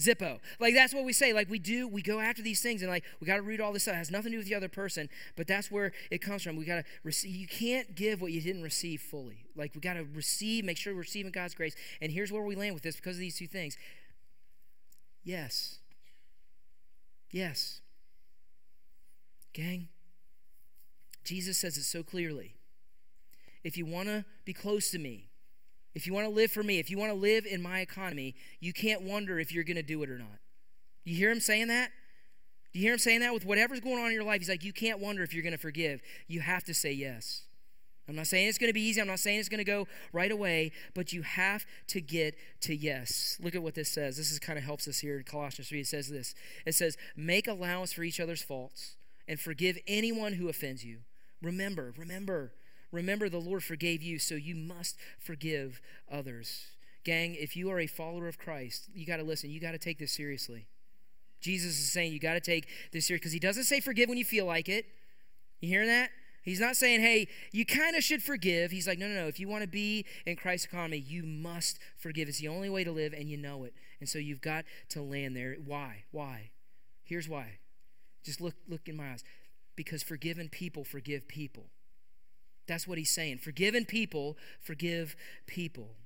Zippo. 0.00 0.38
Like 0.58 0.74
that's 0.74 0.94
what 0.94 1.04
we 1.04 1.12
say. 1.12 1.32
Like 1.32 1.50
we 1.50 1.58
do, 1.58 1.86
we 1.86 2.02
go 2.02 2.20
after 2.20 2.42
these 2.42 2.60
things 2.62 2.82
and 2.82 2.90
like 2.90 3.04
we 3.20 3.26
got 3.26 3.36
to 3.36 3.42
read 3.42 3.60
all 3.60 3.72
this 3.72 3.82
stuff. 3.82 3.94
It 3.94 3.98
has 3.98 4.10
nothing 4.10 4.32
to 4.32 4.36
do 4.36 4.38
with 4.38 4.48
the 4.48 4.54
other 4.54 4.68
person, 4.68 5.08
but 5.36 5.46
that's 5.46 5.70
where 5.70 5.92
it 6.10 6.18
comes 6.18 6.42
from. 6.42 6.56
We 6.56 6.64
got 6.64 6.76
to 6.76 6.84
receive. 7.04 7.34
You 7.34 7.46
can't 7.46 7.94
give 7.94 8.20
what 8.20 8.32
you 8.32 8.40
didn't 8.40 8.62
receive 8.62 9.00
fully. 9.00 9.44
Like 9.56 9.74
we 9.74 9.80
got 9.80 9.94
to 9.94 10.04
receive, 10.14 10.64
make 10.64 10.76
sure 10.76 10.94
we're 10.94 11.00
receiving 11.00 11.32
God's 11.32 11.54
grace. 11.54 11.74
And 12.00 12.10
here's 12.12 12.32
where 12.32 12.42
we 12.42 12.56
land 12.56 12.74
with 12.74 12.82
this 12.82 12.96
because 12.96 13.16
of 13.16 13.20
these 13.20 13.36
two 13.36 13.46
things. 13.46 13.76
Yes, 15.22 15.80
Yes. 17.30 17.80
Gang, 19.52 19.88
Jesus 21.24 21.58
says 21.58 21.76
it 21.76 21.84
so 21.84 22.02
clearly. 22.02 22.54
If 23.62 23.76
you 23.76 23.84
want 23.84 24.08
to 24.08 24.24
be 24.44 24.52
close 24.52 24.90
to 24.92 24.98
me, 24.98 25.29
if 25.94 26.06
you 26.06 26.14
want 26.14 26.26
to 26.26 26.32
live 26.32 26.52
for 26.52 26.62
me, 26.62 26.78
if 26.78 26.90
you 26.90 26.98
want 26.98 27.10
to 27.12 27.18
live 27.18 27.46
in 27.46 27.60
my 27.62 27.80
economy, 27.80 28.34
you 28.60 28.72
can't 28.72 29.02
wonder 29.02 29.38
if 29.38 29.52
you're 29.52 29.64
going 29.64 29.76
to 29.76 29.82
do 29.82 30.02
it 30.02 30.10
or 30.10 30.18
not. 30.18 30.38
You 31.04 31.16
hear 31.16 31.30
him 31.30 31.40
saying 31.40 31.68
that? 31.68 31.90
Do 32.72 32.78
you 32.78 32.84
hear 32.84 32.92
him 32.92 32.98
saying 32.98 33.20
that 33.20 33.34
with 33.34 33.44
whatever's 33.44 33.80
going 33.80 33.98
on 33.98 34.06
in 34.06 34.12
your 34.12 34.24
life? 34.24 34.40
He's 34.40 34.48
like, 34.48 34.64
you 34.64 34.72
can't 34.72 35.00
wonder 35.00 35.22
if 35.22 35.34
you're 35.34 35.42
going 35.42 35.52
to 35.52 35.58
forgive. 35.58 36.00
You 36.28 36.40
have 36.40 36.62
to 36.64 36.74
say 36.74 36.92
yes. 36.92 37.42
I'm 38.08 38.16
not 38.16 38.26
saying 38.26 38.48
it's 38.48 38.58
going 38.58 38.70
to 38.70 38.74
be 38.74 38.82
easy. 38.82 39.00
I'm 39.00 39.06
not 39.06 39.20
saying 39.20 39.38
it's 39.38 39.48
going 39.48 39.58
to 39.58 39.64
go 39.64 39.86
right 40.12 40.32
away, 40.32 40.72
but 40.94 41.12
you 41.12 41.22
have 41.22 41.64
to 41.88 42.00
get 42.00 42.34
to 42.62 42.74
yes. 42.74 43.38
Look 43.40 43.54
at 43.54 43.62
what 43.62 43.74
this 43.74 43.88
says. 43.88 44.16
This 44.16 44.32
is 44.32 44.38
kind 44.38 44.58
of 44.58 44.64
helps 44.64 44.88
us 44.88 44.98
here 44.98 45.16
in 45.16 45.22
Colossians 45.22 45.68
3. 45.68 45.80
It 45.80 45.86
says 45.86 46.08
this 46.08 46.34
It 46.66 46.74
says, 46.74 46.96
Make 47.16 47.46
allowance 47.46 47.92
for 47.92 48.02
each 48.02 48.18
other's 48.18 48.42
faults 48.42 48.96
and 49.28 49.38
forgive 49.38 49.78
anyone 49.86 50.34
who 50.34 50.48
offends 50.48 50.84
you. 50.84 50.98
Remember, 51.40 51.94
remember, 51.96 52.52
remember 52.92 53.28
the 53.28 53.38
Lord 53.38 53.62
forgave 53.62 54.02
you, 54.02 54.18
so 54.18 54.34
you 54.34 54.54
must 54.54 54.96
forgive 55.18 55.80
others. 56.10 56.66
Gang, 57.04 57.34
if 57.34 57.56
you 57.56 57.70
are 57.70 57.80
a 57.80 57.86
follower 57.86 58.28
of 58.28 58.38
Christ, 58.38 58.88
you 58.94 59.06
got 59.06 59.16
to 59.16 59.22
listen. 59.22 59.50
You 59.50 59.60
got 59.60 59.72
to 59.72 59.78
take 59.78 59.98
this 59.98 60.12
seriously. 60.12 60.66
Jesus 61.40 61.78
is 61.78 61.90
saying 61.90 62.12
you 62.12 62.20
got 62.20 62.34
to 62.34 62.40
take 62.40 62.68
this 62.92 63.06
seriously 63.06 63.20
because 63.20 63.32
he 63.32 63.38
doesn't 63.38 63.64
say 63.64 63.80
forgive 63.80 64.08
when 64.08 64.18
you 64.18 64.24
feel 64.24 64.44
like 64.44 64.68
it. 64.68 64.86
You 65.60 65.68
hearing 65.68 65.88
that? 65.88 66.10
He's 66.42 66.60
not 66.60 66.76
saying, 66.76 67.00
hey, 67.00 67.28
you 67.52 67.66
kind 67.66 67.96
of 67.96 68.02
should 68.02 68.22
forgive. 68.22 68.70
He's 68.70 68.86
like, 68.86 68.98
no, 68.98 69.08
no, 69.08 69.14
no. 69.14 69.26
If 69.26 69.38
you 69.38 69.48
want 69.48 69.62
to 69.62 69.68
be 69.68 70.06
in 70.24 70.36
Christ's 70.36 70.66
economy, 70.66 70.96
you 70.96 71.22
must 71.22 71.78
forgive. 71.98 72.28
It's 72.28 72.40
the 72.40 72.48
only 72.48 72.70
way 72.70 72.82
to 72.82 72.92
live, 72.92 73.12
and 73.12 73.28
you 73.28 73.36
know 73.36 73.64
it. 73.64 73.74
And 74.00 74.08
so 74.08 74.18
you've 74.18 74.40
got 74.40 74.64
to 74.90 75.02
land 75.02 75.36
there. 75.36 75.56
Why? 75.64 76.04
Why? 76.12 76.50
Here's 77.04 77.28
why. 77.28 77.58
Just 78.24 78.40
look, 78.40 78.54
look 78.68 78.88
in 78.88 78.96
my 78.96 79.12
eyes. 79.12 79.24
Because 79.76 80.02
forgiven 80.02 80.48
people 80.48 80.82
forgive 80.82 81.28
people. 81.28 81.66
That's 82.66 82.86
what 82.86 82.98
he's 82.98 83.10
saying. 83.10 83.38
Forgiven 83.38 83.84
people 83.84 84.36
forgive 84.60 85.16
people. 85.46 85.96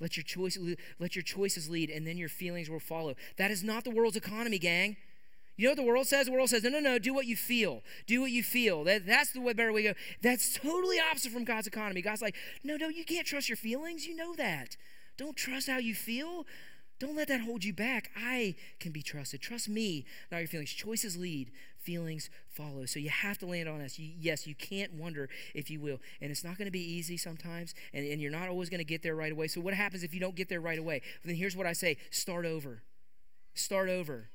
Let 0.00 0.16
your 0.16 0.24
choices 0.24 0.76
let 0.98 1.16
your 1.16 1.22
choices 1.22 1.68
lead, 1.68 1.90
and 1.90 2.06
then 2.06 2.16
your 2.16 2.28
feelings 2.28 2.70
will 2.70 2.80
follow. 2.80 3.14
That 3.36 3.50
is 3.50 3.64
not 3.64 3.84
the 3.84 3.90
world's 3.90 4.16
economy, 4.16 4.58
gang. 4.58 4.96
You 5.56 5.64
know 5.64 5.70
what 5.72 5.76
the 5.76 5.82
world 5.82 6.06
says? 6.06 6.26
The 6.26 6.32
world 6.32 6.50
says, 6.50 6.62
no, 6.62 6.70
no, 6.70 6.78
no, 6.78 7.00
do 7.00 7.12
what 7.12 7.26
you 7.26 7.34
feel. 7.34 7.82
Do 8.06 8.20
what 8.20 8.30
you 8.30 8.44
feel. 8.44 8.84
That, 8.84 9.04
that's 9.04 9.32
the 9.32 9.40
way, 9.40 9.52
better 9.54 9.72
way 9.72 9.82
to 9.82 9.88
go. 9.88 9.98
That's 10.22 10.56
totally 10.56 10.98
opposite 11.00 11.32
from 11.32 11.42
God's 11.42 11.66
economy. 11.66 12.00
God's 12.00 12.22
like, 12.22 12.36
no, 12.62 12.76
no, 12.76 12.88
you 12.88 13.04
can't 13.04 13.26
trust 13.26 13.48
your 13.48 13.56
feelings. 13.56 14.06
You 14.06 14.14
know 14.14 14.36
that. 14.36 14.76
Don't 15.16 15.36
trust 15.36 15.68
how 15.68 15.78
you 15.78 15.96
feel. 15.96 16.46
Don't 17.00 17.16
let 17.16 17.26
that 17.26 17.40
hold 17.40 17.64
you 17.64 17.72
back. 17.72 18.12
I 18.16 18.54
can 18.78 18.92
be 18.92 19.02
trusted. 19.02 19.40
Trust 19.40 19.68
me, 19.68 20.06
not 20.30 20.38
your 20.38 20.46
feelings. 20.46 20.70
Choices 20.70 21.16
lead, 21.16 21.50
feelings 21.80 22.30
follow. 22.48 22.84
So 22.86 22.98
you 22.98 23.10
have 23.10 23.38
to 23.38 23.46
land 23.46 23.68
on 23.68 23.80
us. 23.80 23.98
Yes, 23.98 24.46
you 24.46 24.54
can't 24.54 24.94
wonder 24.94 25.28
if 25.54 25.70
you 25.70 25.80
will. 25.80 26.00
And 26.20 26.30
it's 26.30 26.44
not 26.44 26.58
going 26.58 26.66
to 26.66 26.72
be 26.72 26.80
easy 26.80 27.16
sometimes, 27.16 27.74
and, 27.92 28.06
and 28.06 28.20
you're 28.20 28.32
not 28.32 28.48
always 28.48 28.68
going 28.68 28.78
to 28.78 28.84
get 28.84 29.02
there 29.02 29.14
right 29.14 29.32
away. 29.32 29.48
So 29.48 29.60
what 29.60 29.74
happens 29.74 30.02
if 30.02 30.14
you 30.14 30.20
don't 30.20 30.34
get 30.34 30.48
there 30.48 30.60
right 30.60 30.78
away? 30.78 31.02
Then 31.24 31.36
here's 31.36 31.56
what 31.56 31.66
I 31.66 31.72
say 31.72 31.96
start 32.10 32.46
over. 32.46 32.82
Start 33.54 33.88
over. 33.88 34.30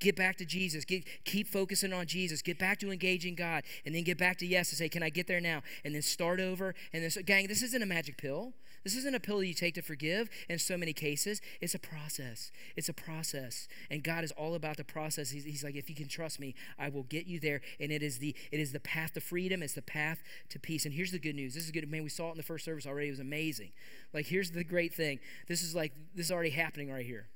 Get 0.00 0.16
back 0.16 0.36
to 0.38 0.44
Jesus. 0.44 0.84
Get, 0.84 1.04
keep 1.24 1.46
focusing 1.46 1.92
on 1.92 2.06
Jesus. 2.06 2.42
Get 2.42 2.58
back 2.58 2.78
to 2.80 2.90
engaging 2.90 3.36
God. 3.36 3.62
And 3.86 3.94
then 3.94 4.02
get 4.02 4.18
back 4.18 4.38
to 4.38 4.46
yes 4.46 4.70
and 4.70 4.78
say, 4.78 4.88
Can 4.88 5.02
I 5.02 5.08
get 5.08 5.26
there 5.26 5.40
now? 5.40 5.62
And 5.84 5.94
then 5.94 6.02
start 6.02 6.40
over. 6.40 6.74
And 6.92 7.02
then, 7.02 7.10
so, 7.10 7.22
gang, 7.22 7.46
this 7.46 7.62
isn't 7.62 7.82
a 7.82 7.86
magic 7.86 8.18
pill. 8.18 8.52
This 8.84 8.94
isn't 8.96 9.14
a 9.14 9.20
pill 9.20 9.42
you 9.42 9.54
take 9.54 9.74
to 9.74 9.82
forgive 9.82 10.28
in 10.48 10.58
so 10.58 10.76
many 10.76 10.92
cases. 10.92 11.40
It's 11.60 11.74
a 11.74 11.78
process. 11.78 12.52
It's 12.76 12.88
a 12.88 12.92
process. 12.92 13.66
And 13.90 14.04
God 14.04 14.24
is 14.24 14.32
all 14.32 14.54
about 14.54 14.76
the 14.76 14.84
process. 14.84 15.30
He's, 15.30 15.44
he's 15.44 15.64
like, 15.64 15.74
if 15.74 15.88
you 15.88 15.96
can 15.96 16.06
trust 16.06 16.38
me, 16.38 16.54
I 16.78 16.90
will 16.90 17.04
get 17.04 17.26
you 17.26 17.40
there. 17.40 17.62
And 17.80 17.90
it 17.90 18.02
is 18.02 18.18
the 18.18 18.34
it 18.52 18.60
is 18.60 18.72
the 18.72 18.80
path 18.80 19.14
to 19.14 19.20
freedom. 19.20 19.62
It's 19.62 19.74
the 19.74 19.82
path 19.82 20.22
to 20.50 20.58
peace. 20.58 20.84
And 20.84 20.94
here's 20.94 21.12
the 21.12 21.18
good 21.18 21.34
news. 21.34 21.54
This 21.54 21.64
is 21.64 21.70
good. 21.70 21.90
Man, 21.90 22.02
we 22.02 22.10
saw 22.10 22.28
it 22.28 22.32
in 22.32 22.36
the 22.36 22.42
first 22.42 22.64
service 22.64 22.86
already. 22.86 23.08
It 23.08 23.12
was 23.12 23.20
amazing. 23.20 23.72
Like, 24.12 24.26
here's 24.26 24.50
the 24.50 24.64
great 24.64 24.94
thing. 24.94 25.18
This 25.48 25.62
is 25.62 25.74
like, 25.74 25.92
this 26.14 26.26
is 26.26 26.32
already 26.32 26.50
happening 26.50 26.90
right 26.90 27.06
here. 27.06 27.26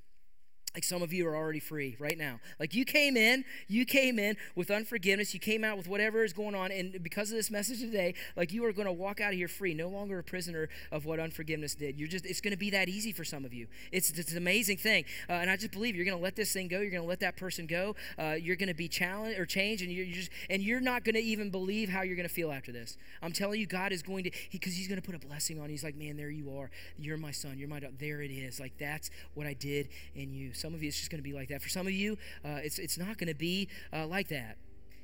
Like 0.74 0.84
some 0.84 1.02
of 1.02 1.12
you 1.12 1.26
are 1.26 1.36
already 1.36 1.60
free 1.60 1.96
right 1.98 2.16
now. 2.16 2.40
Like 2.58 2.74
you 2.74 2.84
came 2.84 3.16
in, 3.16 3.44
you 3.68 3.84
came 3.84 4.18
in 4.18 4.36
with 4.54 4.70
unforgiveness, 4.70 5.34
you 5.34 5.40
came 5.40 5.64
out 5.64 5.76
with 5.76 5.88
whatever 5.88 6.24
is 6.24 6.32
going 6.32 6.54
on, 6.54 6.70
and 6.72 7.02
because 7.02 7.30
of 7.30 7.36
this 7.36 7.50
message 7.50 7.80
today, 7.80 8.14
like 8.36 8.52
you 8.52 8.64
are 8.64 8.72
going 8.72 8.86
to 8.86 8.92
walk 8.92 9.20
out 9.20 9.32
of 9.32 9.38
here 9.38 9.48
free, 9.48 9.74
no 9.74 9.88
longer 9.88 10.18
a 10.18 10.24
prisoner 10.24 10.68
of 10.90 11.04
what 11.04 11.20
unforgiveness 11.20 11.74
did. 11.74 11.98
You're 11.98 12.08
just, 12.08 12.26
it's 12.26 12.40
going 12.40 12.52
to 12.52 12.58
be 12.58 12.70
that 12.70 12.88
easy 12.88 13.12
for 13.12 13.24
some 13.24 13.44
of 13.44 13.52
you. 13.52 13.66
It's, 13.92 14.10
it's 14.10 14.32
an 14.32 14.38
amazing 14.38 14.78
thing. 14.78 15.04
Uh, 15.28 15.34
and 15.34 15.50
I 15.50 15.56
just 15.56 15.72
believe 15.72 15.96
you're 15.96 16.04
going 16.04 16.16
to 16.16 16.22
let 16.22 16.36
this 16.36 16.52
thing 16.52 16.68
go, 16.68 16.80
you're 16.80 16.90
going 16.90 17.02
to 17.02 17.08
let 17.08 17.20
that 17.20 17.36
person 17.36 17.66
go, 17.66 17.96
uh, 18.18 18.36
you're 18.40 18.56
going 18.56 18.68
to 18.68 18.74
be 18.74 18.88
challenged 18.88 19.38
or 19.38 19.46
changed, 19.46 19.82
and 19.82 19.92
you're, 19.92 20.04
you're 20.04 20.16
just, 20.16 20.30
and 20.50 20.62
you're 20.62 20.80
not 20.80 21.04
going 21.04 21.14
to 21.14 21.22
even 21.22 21.50
believe 21.50 21.88
how 21.88 22.02
you're 22.02 22.16
going 22.16 22.28
to 22.28 22.34
feel 22.34 22.52
after 22.52 22.72
this. 22.72 22.96
I'm 23.22 23.32
telling 23.32 23.58
you, 23.60 23.66
God 23.66 23.92
is 23.92 24.02
going 24.02 24.24
to, 24.24 24.30
because 24.50 24.74
he, 24.74 24.78
He's 24.88 24.94
going 24.94 25.02
to 25.02 25.06
put 25.06 25.22
a 25.22 25.26
blessing 25.26 25.60
on 25.60 25.66
you. 25.66 25.72
He's 25.72 25.84
like, 25.84 25.96
man, 25.96 26.16
there 26.16 26.30
you 26.30 26.56
are. 26.56 26.70
You're 26.98 27.18
my 27.18 27.30
son. 27.30 27.58
You're 27.58 27.68
my 27.68 27.80
daughter. 27.80 27.92
There 27.98 28.22
it 28.22 28.30
is. 28.30 28.58
Like 28.58 28.78
that's 28.78 29.10
what 29.34 29.46
I 29.46 29.52
did 29.52 29.88
in 30.14 30.32
you. 30.32 30.54
Some 30.58 30.74
of 30.74 30.82
you, 30.82 30.88
it's 30.88 30.98
just 30.98 31.10
going 31.10 31.22
to 31.22 31.28
be 31.28 31.32
like 31.32 31.48
that. 31.48 31.62
For 31.62 31.68
some 31.68 31.86
of 31.86 31.92
you, 31.92 32.18
uh, 32.44 32.60
it's 32.62 32.78
it's 32.78 32.98
not 32.98 33.18
going 33.18 33.28
to 33.28 33.34
be 33.34 33.68
uh, 33.92 34.06
like 34.06 34.28
that. 34.28 34.58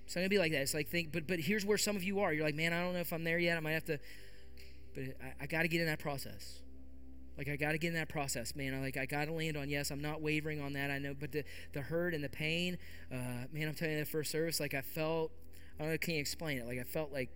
It's 0.05 0.15
not 0.15 0.21
going 0.21 0.31
to 0.31 0.35
be 0.35 0.39
like 0.39 0.53
that. 0.53 0.63
It's 0.63 0.75
like 0.75 0.89
think, 0.89 1.13
but 1.13 1.27
but 1.27 1.41
here's 1.41 1.65
where 1.65 1.79
some 1.79 1.97
of 1.97 2.05
you 2.05 2.21
are. 2.21 2.33
You're 2.33 2.45
like, 2.45 2.55
man, 2.55 2.73
I 2.73 2.81
don't 2.83 2.95
know 2.95 3.01
if 3.01 3.13
I'm 3.13 3.25
there 3.25 3.39
yet. 3.39 3.57
I 3.57 3.61
might 3.61 3.73
have 3.73 3.85
to, 3.87 3.99
but 4.95 5.05
I, 5.23 5.45
I 5.45 5.47
got 5.47 5.63
to 5.63 5.69
get 5.69 5.81
in 5.81 5.87
that 5.87 5.99
process. 5.99 6.61
Like 7.37 7.49
I 7.49 7.57
got 7.57 7.73
to 7.73 7.79
get 7.79 7.89
in 7.89 7.95
that 7.95 8.09
process, 8.09 8.55
man. 8.55 8.75
I 8.75 8.81
like 8.81 8.97
I 8.97 9.07
got 9.07 9.25
to 9.27 9.33
land 9.33 9.57
on 9.57 9.69
yes. 9.69 9.91
I'm 9.91 10.03
not 10.03 10.21
wavering 10.21 10.61
on 10.61 10.73
that. 10.75 10.91
I 10.91 10.99
know, 10.99 11.15
but 11.19 11.33
the 11.33 11.45
the 11.73 11.81
hurt 11.81 12.15
and 12.15 12.23
the 12.23 12.29
pain, 12.29 12.79
uh, 13.11 13.47
man. 13.53 13.69
I'm 13.69 13.75
telling 13.75 13.95
you, 13.95 14.01
the 14.01 14.07
first 14.07 14.31
service, 14.31 14.61
like 14.61 14.75
I 14.75 14.83
felt. 14.83 15.33
I 15.79 15.83
don't 15.83 15.93
know. 15.93 15.99
Can 15.99 16.15
you 16.15 16.21
explain 16.21 16.59
it? 16.59 16.67
Like 16.67 16.79
I 16.79 16.85
felt 16.85 17.13
like 17.13 17.31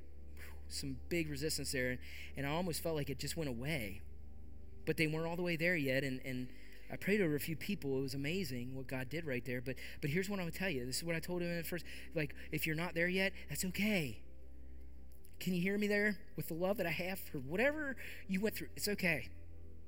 some 0.69 0.97
big 1.09 1.29
resistance 1.29 1.73
there, 1.73 1.91
and, 1.91 1.99
and 2.37 2.47
I 2.47 2.51
almost 2.51 2.83
felt 2.83 2.95
like 2.95 3.11
it 3.11 3.19
just 3.19 3.37
went 3.37 3.51
away. 3.51 4.03
But 4.87 4.97
they 4.97 5.07
weren't 5.07 5.27
all 5.27 5.37
the 5.37 5.43
way 5.43 5.57
there 5.57 5.77
yet, 5.77 6.05
and 6.05 6.21
and 6.25 6.49
I 6.91 6.97
prayed 6.97 7.21
over 7.21 7.35
a 7.35 7.41
few 7.41 7.57
people. 7.57 7.99
It 7.99 8.03
was 8.03 8.15
amazing 8.15 8.75
what 8.75 8.87
God 8.87 9.09
did 9.09 9.27
right 9.27 9.45
there. 9.45 9.61
But 9.61 9.77
but 10.01 10.11
here's 10.11 10.29
what 10.29 10.41
I 10.41 10.45
would 10.45 10.55
tell 10.55 10.71
you. 10.71 10.87
This 10.87 10.99
is 10.99 11.05
what 11.05 11.17
I 11.17 11.21
told 11.21 11.43
him 11.43 11.59
at 11.59 11.67
first. 11.67 11.85
Like, 12.15 12.35
if 12.53 12.67
you're 12.67 12.77
not 12.77 12.95
there 12.95 13.09
yet, 13.09 13.33
that's 13.49 13.65
okay. 13.67 14.23
Can 15.41 15.55
you 15.55 15.63
hear 15.63 15.79
me 15.79 15.87
there? 15.87 16.19
With 16.37 16.49
the 16.49 16.55
love 16.55 16.79
that 16.79 16.87
I 16.87 16.91
have 16.91 17.19
for 17.19 17.39
whatever 17.39 17.97
you 18.27 18.41
went 18.41 18.57
through, 18.57 18.69
it's 18.77 18.89
okay. 18.89 19.29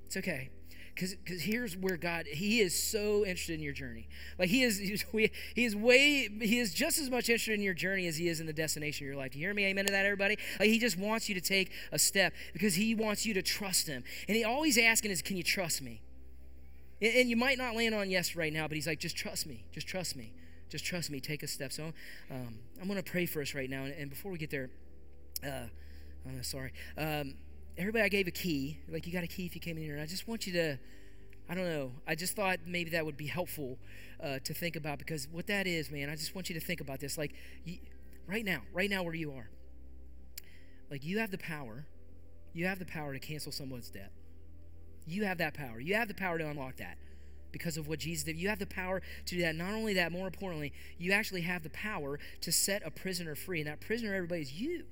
It's 0.06 0.16
okay. 0.16 0.50
Because 0.94 1.42
here's 1.42 1.76
where 1.76 1.96
God, 1.96 2.26
He 2.26 2.60
is 2.60 2.80
so 2.80 3.24
interested 3.24 3.54
in 3.54 3.60
your 3.60 3.72
journey. 3.72 4.08
Like 4.38 4.48
He 4.50 4.62
is, 4.62 4.78
He 4.78 5.64
is 5.64 5.76
way, 5.76 6.28
He 6.28 6.58
is 6.58 6.74
just 6.74 6.98
as 6.98 7.08
much 7.08 7.28
interested 7.28 7.54
in 7.54 7.62
your 7.62 7.74
journey 7.74 8.06
as 8.06 8.16
He 8.16 8.28
is 8.28 8.40
in 8.40 8.46
the 8.46 8.52
destination 8.52 9.06
of 9.06 9.12
your 9.12 9.16
life. 9.16 9.32
Do 9.32 9.38
you 9.38 9.46
hear 9.46 9.54
me? 9.54 9.64
Amen 9.66 9.86
to 9.86 9.92
that, 9.92 10.04
everybody? 10.04 10.36
Like 10.58 10.68
He 10.68 10.78
just 10.78 10.98
wants 10.98 11.28
you 11.28 11.34
to 11.36 11.40
take 11.40 11.70
a 11.92 11.98
step 11.98 12.32
because 12.52 12.74
He 12.74 12.94
wants 12.94 13.24
you 13.24 13.34
to 13.34 13.42
trust 13.42 13.86
Him. 13.86 14.04
And 14.28 14.36
He 14.36 14.44
always 14.44 14.76
asking 14.76 15.10
is, 15.10 15.22
Can 15.22 15.36
you 15.36 15.42
trust 15.42 15.80
me? 15.80 16.02
And 17.02 17.30
you 17.30 17.36
might 17.36 17.56
not 17.56 17.74
land 17.74 17.94
on 17.94 18.10
yes 18.10 18.36
right 18.36 18.52
now, 18.52 18.68
but 18.68 18.74
he's 18.74 18.86
like, 18.86 19.00
just 19.00 19.16
trust 19.16 19.46
me. 19.46 19.64
Just 19.72 19.86
trust 19.86 20.16
me. 20.16 20.34
Just 20.68 20.84
trust 20.84 21.10
me. 21.10 21.20
Take 21.20 21.42
a 21.42 21.46
step. 21.46 21.72
So 21.72 21.92
um, 22.30 22.58
I'm 22.80 22.86
going 22.86 23.02
to 23.02 23.10
pray 23.10 23.26
for 23.26 23.40
us 23.40 23.54
right 23.54 23.70
now. 23.70 23.84
And, 23.84 23.94
and 23.94 24.10
before 24.10 24.30
we 24.30 24.38
get 24.38 24.50
there, 24.50 24.68
uh, 25.44 25.66
I'm 26.26 26.42
sorry. 26.42 26.72
Um, 26.98 27.34
everybody, 27.78 28.04
I 28.04 28.08
gave 28.08 28.28
a 28.28 28.32
key. 28.32 28.78
Like, 28.88 29.06
you 29.06 29.12
got 29.12 29.24
a 29.24 29.28
key 29.28 29.46
if 29.46 29.54
you 29.54 29.60
came 29.60 29.78
in 29.78 29.82
here. 29.82 29.94
And 29.94 30.02
I 30.02 30.06
just 30.06 30.28
want 30.28 30.46
you 30.46 30.52
to, 30.52 30.78
I 31.48 31.54
don't 31.54 31.64
know. 31.64 31.92
I 32.06 32.14
just 32.14 32.36
thought 32.36 32.58
maybe 32.66 32.90
that 32.90 33.06
would 33.06 33.16
be 33.16 33.26
helpful 33.26 33.78
uh, 34.22 34.38
to 34.44 34.52
think 34.52 34.76
about 34.76 34.98
because 34.98 35.26
what 35.32 35.46
that 35.46 35.66
is, 35.66 35.90
man, 35.90 36.10
I 36.10 36.16
just 36.16 36.34
want 36.34 36.50
you 36.50 36.54
to 36.60 36.64
think 36.64 36.80
about 36.82 37.00
this. 37.00 37.16
Like, 37.16 37.32
you, 37.64 37.78
right 38.26 38.44
now, 38.44 38.60
right 38.74 38.90
now 38.90 39.02
where 39.02 39.14
you 39.14 39.32
are, 39.32 39.48
like, 40.90 41.02
you 41.04 41.18
have 41.20 41.30
the 41.30 41.38
power. 41.38 41.86
You 42.52 42.66
have 42.66 42.78
the 42.78 42.84
power 42.84 43.12
to 43.14 43.20
cancel 43.20 43.52
someone's 43.52 43.90
debt. 43.90 44.12
You 45.10 45.24
have 45.24 45.38
that 45.38 45.54
power. 45.54 45.80
You 45.80 45.94
have 45.94 46.08
the 46.08 46.14
power 46.14 46.38
to 46.38 46.48
unlock 46.48 46.76
that 46.76 46.96
because 47.52 47.76
of 47.76 47.88
what 47.88 47.98
Jesus 47.98 48.24
did. 48.24 48.36
You 48.36 48.48
have 48.48 48.60
the 48.60 48.66
power 48.66 49.02
to 49.26 49.34
do 49.34 49.42
that. 49.42 49.56
Not 49.56 49.72
only 49.72 49.94
that, 49.94 50.12
more 50.12 50.26
importantly, 50.26 50.72
you 50.98 51.12
actually 51.12 51.40
have 51.42 51.64
the 51.64 51.70
power 51.70 52.20
to 52.42 52.52
set 52.52 52.86
a 52.86 52.90
prisoner 52.90 53.34
free. 53.34 53.60
And 53.60 53.68
that 53.68 53.80
prisoner, 53.80 54.14
everybody, 54.14 54.42
is 54.42 54.52
you. 54.52 54.84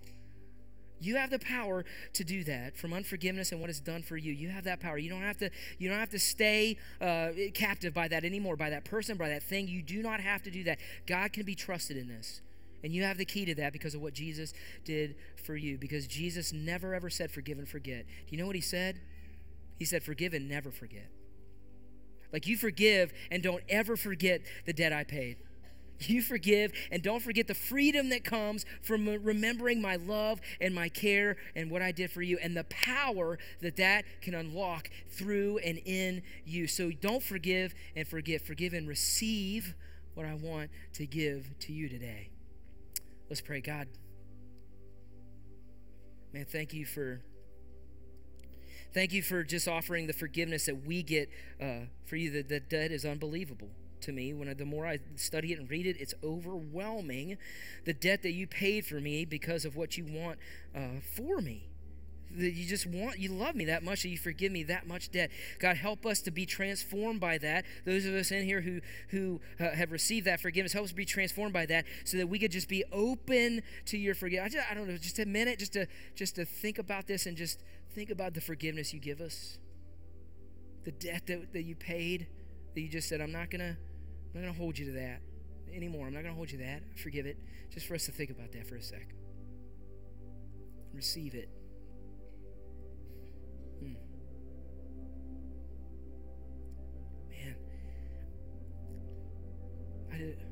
You 1.00 1.14
have 1.16 1.30
the 1.30 1.38
power 1.38 1.84
to 2.14 2.24
do 2.24 2.42
that 2.44 2.76
from 2.76 2.92
unforgiveness 2.92 3.52
and 3.52 3.60
what 3.60 3.70
it's 3.70 3.78
done 3.78 4.02
for 4.02 4.16
you. 4.16 4.32
You 4.32 4.48
have 4.48 4.64
that 4.64 4.80
power. 4.80 4.98
You 4.98 5.08
don't 5.08 5.22
have 5.22 5.38
to. 5.38 5.50
You 5.78 5.88
don't 5.88 6.00
have 6.00 6.10
to 6.10 6.18
stay 6.18 6.76
uh, 7.00 7.28
captive 7.54 7.94
by 7.94 8.08
that 8.08 8.24
anymore, 8.24 8.56
by 8.56 8.70
that 8.70 8.84
person, 8.84 9.16
by 9.16 9.28
that 9.28 9.44
thing. 9.44 9.68
You 9.68 9.82
do 9.82 10.02
not 10.02 10.20
have 10.20 10.42
to 10.42 10.50
do 10.50 10.64
that. 10.64 10.78
God 11.06 11.32
can 11.32 11.44
be 11.44 11.54
trusted 11.54 11.96
in 11.96 12.08
this, 12.08 12.40
and 12.82 12.92
you 12.92 13.04
have 13.04 13.16
the 13.16 13.24
key 13.24 13.44
to 13.44 13.54
that 13.54 13.72
because 13.72 13.94
of 13.94 14.02
what 14.02 14.12
Jesus 14.12 14.52
did 14.84 15.14
for 15.36 15.54
you. 15.54 15.78
Because 15.78 16.08
Jesus 16.08 16.52
never 16.52 16.94
ever 16.94 17.10
said 17.10 17.30
forgive 17.30 17.58
and 17.58 17.68
forget. 17.68 18.04
Do 18.04 18.34
you 18.34 18.38
know 18.38 18.46
what 18.48 18.56
He 18.56 18.60
said? 18.60 18.98
He 19.78 19.84
said, 19.84 20.02
Forgive 20.02 20.34
and 20.34 20.48
never 20.48 20.70
forget. 20.70 21.08
Like 22.32 22.46
you 22.46 22.56
forgive 22.56 23.12
and 23.30 23.42
don't 23.42 23.62
ever 23.68 23.96
forget 23.96 24.42
the 24.66 24.72
debt 24.72 24.92
I 24.92 25.04
paid. 25.04 25.38
You 26.00 26.22
forgive 26.22 26.72
and 26.92 27.02
don't 27.02 27.20
forget 27.20 27.48
the 27.48 27.54
freedom 27.54 28.10
that 28.10 28.22
comes 28.22 28.64
from 28.82 29.08
remembering 29.24 29.82
my 29.82 29.96
love 29.96 30.40
and 30.60 30.74
my 30.74 30.88
care 30.88 31.36
and 31.56 31.70
what 31.70 31.82
I 31.82 31.90
did 31.90 32.12
for 32.12 32.22
you 32.22 32.38
and 32.40 32.56
the 32.56 32.64
power 32.64 33.38
that 33.62 33.76
that 33.76 34.04
can 34.20 34.34
unlock 34.34 34.90
through 35.08 35.58
and 35.58 35.78
in 35.84 36.22
you. 36.44 36.68
So 36.68 36.90
don't 36.90 37.22
forgive 37.22 37.74
and 37.96 38.06
forget. 38.06 38.42
Forgive 38.42 38.74
and 38.74 38.86
receive 38.86 39.74
what 40.14 40.24
I 40.24 40.34
want 40.34 40.70
to 40.94 41.06
give 41.06 41.58
to 41.60 41.72
you 41.72 41.88
today. 41.88 42.30
Let's 43.28 43.40
pray. 43.40 43.60
God, 43.60 43.88
man, 46.32 46.46
thank 46.48 46.72
you 46.72 46.86
for 46.86 47.22
Thank 48.92 49.12
you 49.12 49.22
for 49.22 49.44
just 49.44 49.68
offering 49.68 50.06
the 50.06 50.12
forgiveness 50.12 50.66
that 50.66 50.86
we 50.86 51.02
get 51.02 51.28
uh, 51.60 51.86
for 52.04 52.16
you. 52.16 52.42
The 52.42 52.60
debt 52.60 52.90
is 52.90 53.04
unbelievable 53.04 53.68
to 54.00 54.12
me. 54.12 54.32
When 54.32 54.48
I, 54.48 54.54
the 54.54 54.64
more 54.64 54.86
I 54.86 54.98
study 55.16 55.52
it 55.52 55.58
and 55.58 55.70
read 55.70 55.86
it, 55.86 55.96
it's 56.00 56.14
overwhelming. 56.24 57.36
The 57.84 57.92
debt 57.92 58.22
that 58.22 58.32
you 58.32 58.46
paid 58.46 58.86
for 58.86 59.00
me 59.00 59.24
because 59.24 59.64
of 59.64 59.76
what 59.76 59.98
you 59.98 60.04
want 60.04 60.38
uh, 60.74 61.00
for 61.16 61.40
me. 61.40 61.68
That 62.36 62.52
you 62.52 62.66
just 62.66 62.86
want, 62.86 63.18
you 63.18 63.32
love 63.32 63.54
me 63.54 63.64
that 63.66 63.82
much, 63.82 64.02
that 64.02 64.10
you 64.10 64.18
forgive 64.18 64.52
me 64.52 64.62
that 64.64 64.86
much 64.86 65.10
debt. 65.10 65.30
God, 65.58 65.78
help 65.78 66.04
us 66.04 66.20
to 66.22 66.30
be 66.30 66.44
transformed 66.44 67.20
by 67.20 67.38
that. 67.38 67.64
Those 67.86 68.04
of 68.04 68.14
us 68.14 68.30
in 68.30 68.44
here 68.44 68.60
who 68.60 68.80
who 69.08 69.40
uh, 69.58 69.70
have 69.70 69.90
received 69.90 70.26
that 70.26 70.38
forgiveness, 70.38 70.74
help 70.74 70.84
us 70.84 70.92
be 70.92 71.06
transformed 71.06 71.54
by 71.54 71.64
that, 71.66 71.86
so 72.04 72.18
that 72.18 72.26
we 72.26 72.38
could 72.38 72.52
just 72.52 72.68
be 72.68 72.84
open 72.92 73.62
to 73.86 73.96
your 73.96 74.14
forgiveness. 74.14 74.54
I, 74.54 74.72
I 74.72 74.74
don't 74.74 74.88
know, 74.88 74.98
just 74.98 75.18
a 75.18 75.24
minute, 75.24 75.58
just 75.58 75.72
to 75.72 75.86
just 76.14 76.36
to 76.36 76.44
think 76.44 76.78
about 76.78 77.06
this 77.06 77.24
and 77.24 77.34
just 77.34 77.62
think 77.98 78.10
about 78.10 78.32
the 78.32 78.40
forgiveness 78.40 78.94
you 78.94 79.00
give 79.00 79.20
us, 79.20 79.58
the 80.84 80.92
debt 80.92 81.26
that, 81.26 81.52
that 81.52 81.64
you 81.64 81.74
paid, 81.74 82.28
that 82.72 82.80
you 82.80 82.88
just 82.88 83.08
said, 83.08 83.20
I'm 83.20 83.32
not 83.32 83.50
gonna, 83.50 83.76
I'm 83.76 84.40
not 84.40 84.40
gonna 84.42 84.52
hold 84.52 84.78
you 84.78 84.86
to 84.86 84.92
that 84.92 85.20
anymore. 85.74 86.06
I'm 86.06 86.14
not 86.14 86.22
gonna 86.22 86.36
hold 86.36 86.52
you 86.52 86.58
to 86.58 86.64
that. 86.64 86.82
Forgive 87.02 87.26
it. 87.26 87.36
Just 87.74 87.88
for 87.88 87.96
us 87.96 88.06
to 88.06 88.12
think 88.12 88.30
about 88.30 88.52
that 88.52 88.68
for 88.68 88.76
a 88.76 88.82
sec. 88.82 89.08
Receive 90.94 91.34
it. 91.34 91.48
Hmm. 93.80 93.94
Man, 97.32 97.56
I 100.12 100.18
did 100.18 100.47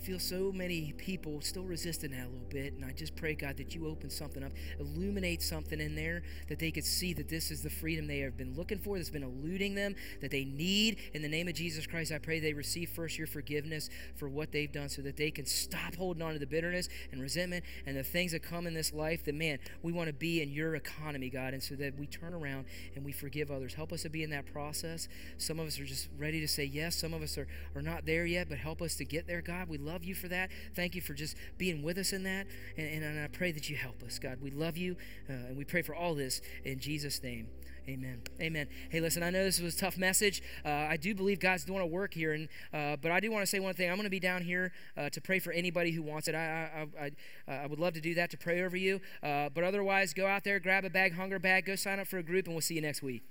feel 0.00 0.18
so 0.18 0.50
many 0.52 0.92
people 0.96 1.40
still 1.40 1.64
resisting 1.64 2.10
that 2.12 2.26
a 2.26 2.28
little 2.28 2.48
bit. 2.48 2.72
And 2.74 2.84
I 2.84 2.92
just 2.92 3.14
pray, 3.16 3.34
God, 3.34 3.56
that 3.58 3.74
you 3.74 3.86
open 3.86 4.10
something 4.10 4.42
up, 4.42 4.52
illuminate 4.78 5.42
something 5.42 5.80
in 5.80 5.94
there 5.94 6.22
that 6.48 6.58
they 6.58 6.70
could 6.70 6.84
see 6.84 7.12
that 7.14 7.28
this 7.28 7.50
is 7.50 7.62
the 7.62 7.70
freedom 7.70 8.06
they 8.06 8.20
have 8.20 8.36
been 8.36 8.54
looking 8.56 8.78
for, 8.78 8.96
that's 8.96 9.10
been 9.10 9.22
eluding 9.22 9.74
them, 9.74 9.94
that 10.20 10.30
they 10.30 10.44
need. 10.44 10.98
In 11.14 11.22
the 11.22 11.28
name 11.28 11.48
of 11.48 11.54
Jesus 11.54 11.86
Christ, 11.86 12.12
I 12.12 12.18
pray 12.18 12.40
they 12.40 12.52
receive 12.52 12.90
first 12.90 13.18
your 13.18 13.26
forgiveness 13.26 13.90
for 14.16 14.28
what 14.28 14.52
they've 14.52 14.70
done 14.70 14.88
so 14.88 15.02
that 15.02 15.16
they 15.16 15.30
can 15.30 15.46
stop 15.46 15.94
holding 15.96 16.22
on 16.22 16.32
to 16.32 16.38
the 16.38 16.46
bitterness 16.46 16.88
and 17.12 17.20
resentment 17.20 17.64
and 17.86 17.96
the 17.96 18.02
things 18.02 18.32
that 18.32 18.42
come 18.42 18.66
in 18.66 18.74
this 18.74 18.92
life 18.92 19.24
that, 19.24 19.34
man, 19.34 19.58
we 19.82 19.92
want 19.92 20.08
to 20.08 20.14
be 20.14 20.42
in 20.42 20.50
your 20.50 20.74
economy, 20.74 21.28
God. 21.28 21.52
And 21.52 21.62
so 21.62 21.74
that 21.76 21.98
we 21.98 22.06
turn 22.06 22.32
around 22.32 22.64
and 22.94 23.04
we 23.04 23.12
forgive 23.12 23.50
others. 23.50 23.74
Help 23.74 23.92
us 23.92 24.02
to 24.02 24.08
be 24.08 24.22
in 24.22 24.30
that 24.30 24.46
process. 24.46 25.08
Some 25.38 25.60
of 25.60 25.66
us 25.66 25.78
are 25.78 25.84
just 25.84 26.08
ready 26.16 26.40
to 26.40 26.48
say 26.48 26.64
yes. 26.64 26.96
Some 26.96 27.12
of 27.12 27.22
us 27.22 27.36
are, 27.36 27.46
are 27.74 27.82
not 27.82 28.06
there 28.06 28.24
yet, 28.24 28.48
but 28.48 28.58
help 28.58 28.80
us 28.80 28.96
to 28.96 29.04
get 29.04 29.26
there, 29.26 29.42
God. 29.42 29.68
We 29.68 29.78
love 29.78 29.89
you 30.02 30.14
for 30.14 30.28
that. 30.28 30.50
Thank 30.74 30.94
you 30.94 31.00
for 31.00 31.14
just 31.14 31.36
being 31.58 31.82
with 31.82 31.98
us 31.98 32.12
in 32.12 32.22
that. 32.24 32.46
And, 32.76 32.86
and, 32.86 33.04
and 33.04 33.20
I 33.20 33.28
pray 33.28 33.52
that 33.52 33.68
you 33.68 33.76
help 33.76 34.02
us, 34.02 34.18
God. 34.18 34.38
We 34.40 34.50
love 34.50 34.76
you, 34.76 34.96
uh, 35.28 35.32
and 35.32 35.56
we 35.56 35.64
pray 35.64 35.82
for 35.82 35.94
all 35.94 36.14
this 36.14 36.40
in 36.64 36.78
Jesus' 36.78 37.22
name. 37.22 37.48
Amen. 37.88 38.20
Amen. 38.40 38.68
Hey, 38.90 39.00
listen, 39.00 39.22
I 39.22 39.30
know 39.30 39.42
this 39.42 39.60
was 39.60 39.74
a 39.74 39.78
tough 39.78 39.98
message. 39.98 40.42
Uh, 40.64 40.68
I 40.68 40.96
do 40.96 41.14
believe 41.14 41.40
God's 41.40 41.64
doing 41.64 41.80
a 41.80 41.86
work 41.86 42.14
here, 42.14 42.34
and 42.34 42.48
uh, 42.72 42.96
but 43.00 43.10
I 43.10 43.20
do 43.20 43.32
want 43.32 43.42
to 43.42 43.46
say 43.46 43.58
one 43.58 43.74
thing. 43.74 43.90
I'm 43.90 43.96
going 43.96 44.04
to 44.04 44.10
be 44.10 44.20
down 44.20 44.42
here 44.42 44.72
uh, 44.96 45.08
to 45.10 45.20
pray 45.20 45.38
for 45.38 45.52
anybody 45.52 45.90
who 45.90 46.02
wants 46.02 46.28
it. 46.28 46.34
I 46.34 46.86
I, 47.00 47.06
I, 47.50 47.52
I 47.52 47.66
would 47.66 47.80
love 47.80 47.94
to 47.94 48.00
do 48.00 48.14
that 48.14 48.30
to 48.30 48.38
pray 48.38 48.62
over 48.62 48.76
you. 48.76 49.00
Uh, 49.22 49.48
but 49.48 49.64
otherwise, 49.64 50.14
go 50.14 50.26
out 50.26 50.44
there, 50.44 50.60
grab 50.60 50.84
a 50.84 50.90
bag, 50.90 51.16
hunger 51.16 51.38
bag, 51.38 51.64
go 51.64 51.74
sign 51.74 51.98
up 51.98 52.06
for 52.06 52.18
a 52.18 52.22
group, 52.22 52.46
and 52.46 52.54
we'll 52.54 52.62
see 52.62 52.74
you 52.74 52.82
next 52.82 53.02
week. 53.02 53.24